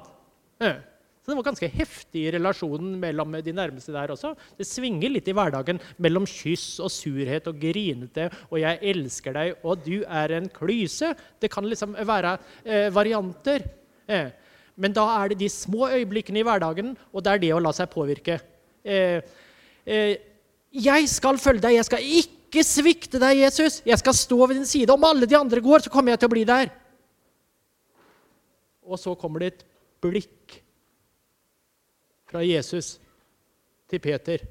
Så 0.59 1.33
det 1.33 1.37
var 1.41 1.47
ganske 1.49 1.69
heftig 1.71 2.21
i 2.23 2.33
relasjonen 2.35 2.93
mellom 3.03 3.33
de 3.43 3.53
nærmeste 3.55 3.91
der 3.95 4.13
også. 4.15 4.33
Det 4.59 4.67
svinger 4.67 5.11
litt 5.11 5.27
i 5.27 5.35
hverdagen 5.35 5.81
mellom 5.99 6.27
kyss 6.27 6.79
og 6.79 6.91
surhet 6.95 7.47
og 7.51 7.59
grinete 7.63 8.29
og 8.47 8.59
'jeg 8.59 8.79
elsker 8.95 9.35
deg' 9.35 9.63
og 9.63 9.83
'du 9.83 10.05
er 10.07 10.37
en 10.39 10.49
klyse'. 10.49 11.15
Det 11.41 11.51
kan 11.51 11.67
liksom 11.67 11.95
være 11.99 12.39
varianter. 12.91 13.67
Eh. 14.09 14.31
Men 14.77 14.93
da 14.93 15.07
er 15.23 15.33
det 15.33 15.41
de 15.41 15.49
små 15.51 15.89
øyeblikkene 15.89 16.43
i 16.43 16.47
hverdagen, 16.47 16.95
og 17.13 17.25
det 17.25 17.33
er 17.33 17.43
det 17.43 17.53
å 17.57 17.61
la 17.63 17.73
seg 17.73 17.89
påvirke. 17.93 18.39
Eh, 18.85 19.25
eh, 19.87 20.17
jeg 20.77 21.09
skal 21.09 21.39
følge 21.41 21.65
deg, 21.65 21.79
jeg 21.79 21.89
skal 21.89 22.11
ikke 22.21 22.65
svikte 22.67 23.21
deg, 23.23 23.41
Jesus. 23.45 23.81
Jeg 23.87 23.99
skal 24.01 24.17
stå 24.17 24.39
ved 24.45 24.59
din 24.59 24.69
side. 24.69 24.93
Om 24.93 25.07
alle 25.09 25.29
de 25.29 25.39
andre 25.39 25.63
går, 25.65 25.87
så 25.87 25.93
kommer 25.93 26.13
jeg 26.13 26.23
til 26.23 26.31
å 26.31 26.35
bli 26.35 26.45
der. 26.49 26.73
Og 28.87 29.01
så 29.01 29.17
kommer 29.19 29.43
det 29.43 29.53
et 29.55 29.65
blikk 30.05 30.59
fra 32.29 32.45
Jesus 32.45 32.97
til 33.91 34.03
Peter. 34.03 34.45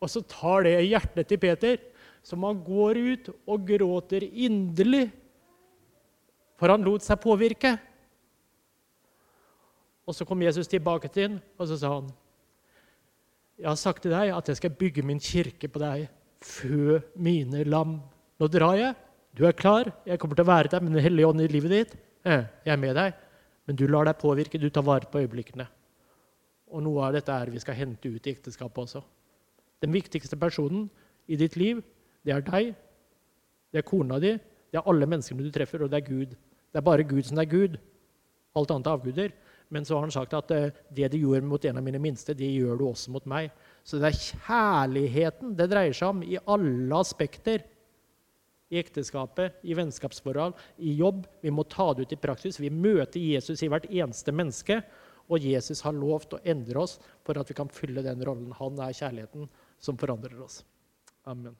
Og 0.00 0.10
så 0.12 0.22
tar 0.28 0.66
det 0.66 0.76
hjertet 0.84 1.28
til 1.28 1.40
Peter, 1.40 1.78
som 2.24 2.44
han 2.46 2.60
går 2.64 3.00
ut 3.00 3.30
og 3.44 3.66
gråter 3.68 4.24
inderlig, 4.24 5.08
for 6.60 6.72
han 6.72 6.84
lot 6.86 7.04
seg 7.04 7.20
påvirke. 7.20 7.74
Og 10.04 10.16
så 10.16 10.26
kom 10.28 10.44
Jesus 10.44 10.68
tilbake 10.70 11.08
til 11.12 11.34
ham, 11.34 11.40
og 11.58 11.68
så 11.68 11.80
sa 11.80 11.96
han, 11.98 12.12
'Jeg 13.58 13.68
har 13.68 13.78
sagt 13.78 14.02
til 14.02 14.10
deg 14.10 14.32
at 14.34 14.48
jeg 14.48 14.56
skal 14.56 14.70
bygge 14.70 15.02
min 15.02 15.20
kirke 15.20 15.68
på 15.68 15.78
deg. 15.78 16.08
Fø 16.42 16.98
mine 17.14 17.64
lam. 17.64 18.00
Nå 18.40 18.48
drar 18.50 18.74
jeg. 18.74 18.94
Du 19.36 19.44
er 19.46 19.52
klar. 19.52 19.92
Jeg 20.06 20.18
kommer 20.18 20.36
til 20.36 20.44
å 20.44 20.52
være 20.52 20.68
der 20.68 20.80
med 20.80 20.92
Den 20.92 21.02
hellige 21.02 21.26
ånd 21.26 21.40
i 21.40 21.46
livet 21.46 21.70
ditt. 21.70 21.96
Jeg 22.24 22.48
er 22.66 22.76
med 22.76 22.94
deg. 22.94 23.14
Men 23.66 23.76
du 23.76 23.86
lar 23.86 24.04
deg 24.04 24.18
påvirke. 24.18 24.58
Du 24.58 24.68
tar 24.70 24.82
vare 24.82 25.06
på 25.06 25.22
øyeblikkene. 25.22 25.66
Og 26.74 26.82
noe 26.82 27.06
av 27.06 27.12
dette 27.14 27.32
er 27.32 27.50
vi 27.50 27.62
skal 27.62 27.74
hente 27.78 28.08
ut 28.08 28.26
i 28.26 28.34
ekteskapet 28.34 28.78
også. 28.78 29.02
Den 29.80 29.92
viktigste 29.92 30.36
personen 30.36 30.90
i 31.28 31.36
ditt 31.36 31.56
liv, 31.56 31.82
det 32.24 32.34
er 32.34 32.42
deg. 32.42 32.74
Det 33.70 33.78
er 33.78 33.86
kona 33.86 34.18
di. 34.18 34.32
Det 34.70 34.80
er 34.80 34.88
alle 34.90 35.06
menneskene 35.06 35.44
du 35.44 35.50
treffer, 35.54 35.84
og 35.84 35.90
det 35.90 36.02
er 36.02 36.08
Gud. 36.08 36.34
Det 36.34 36.80
er 36.80 36.82
bare 36.82 37.06
Gud 37.06 37.22
som 37.22 37.38
er 37.38 37.46
Gud. 37.46 37.78
Alt 38.56 38.70
annet 38.70 38.86
er 38.86 38.96
avguder. 38.98 39.34
Men 39.74 39.86
så 39.86 39.96
har 39.96 40.04
han 40.06 40.14
sagt 40.14 40.34
at 40.38 40.52
eh, 40.54 40.72
det 40.94 41.10
du 41.10 41.18
gjorde 41.18 41.46
mot 41.50 41.64
en 41.66 41.80
av 41.80 41.84
mine 41.84 41.98
minste, 42.02 42.36
det 42.38 42.46
gjør 42.46 42.78
du 42.78 42.84
også 42.86 43.14
mot 43.14 43.24
meg. 43.30 43.50
Så 43.82 43.98
det 43.98 44.12
er 44.12 44.20
kjærligheten 44.20 45.56
det 45.58 45.66
dreier 45.72 45.96
seg 45.96 46.12
om 46.12 46.20
i 46.22 46.38
alle 46.38 47.00
aspekter. 47.00 47.64
I 48.72 48.78
ekteskapet, 48.80 49.58
i 49.66 49.74
vennskapsforhold, 49.76 50.54
i 50.82 50.94
jobb. 50.98 51.26
Vi 51.42 51.52
må 51.54 51.66
ta 51.70 51.90
det 51.94 52.06
ut 52.06 52.14
i 52.14 52.20
praksis. 52.22 52.60
Vi 52.62 52.70
møter 52.72 53.20
Jesus 53.20 53.62
i 53.62 53.70
hvert 53.70 53.90
eneste 53.90 54.34
menneske. 54.34 54.80
Og 55.26 55.42
Jesus 55.42 55.82
har 55.84 55.96
lovt 55.96 56.36
å 56.36 56.42
endre 56.44 56.84
oss 56.84 56.98
for 57.24 57.38
at 57.40 57.50
vi 57.50 57.56
kan 57.58 57.70
fylle 57.72 58.04
den 58.04 58.24
rollen. 58.26 58.54
Han 58.60 58.80
er 58.84 58.96
kjærligheten 58.96 59.50
som 59.82 60.00
forandrer 60.00 60.38
oss. 60.44 60.62
Amen. 61.28 61.56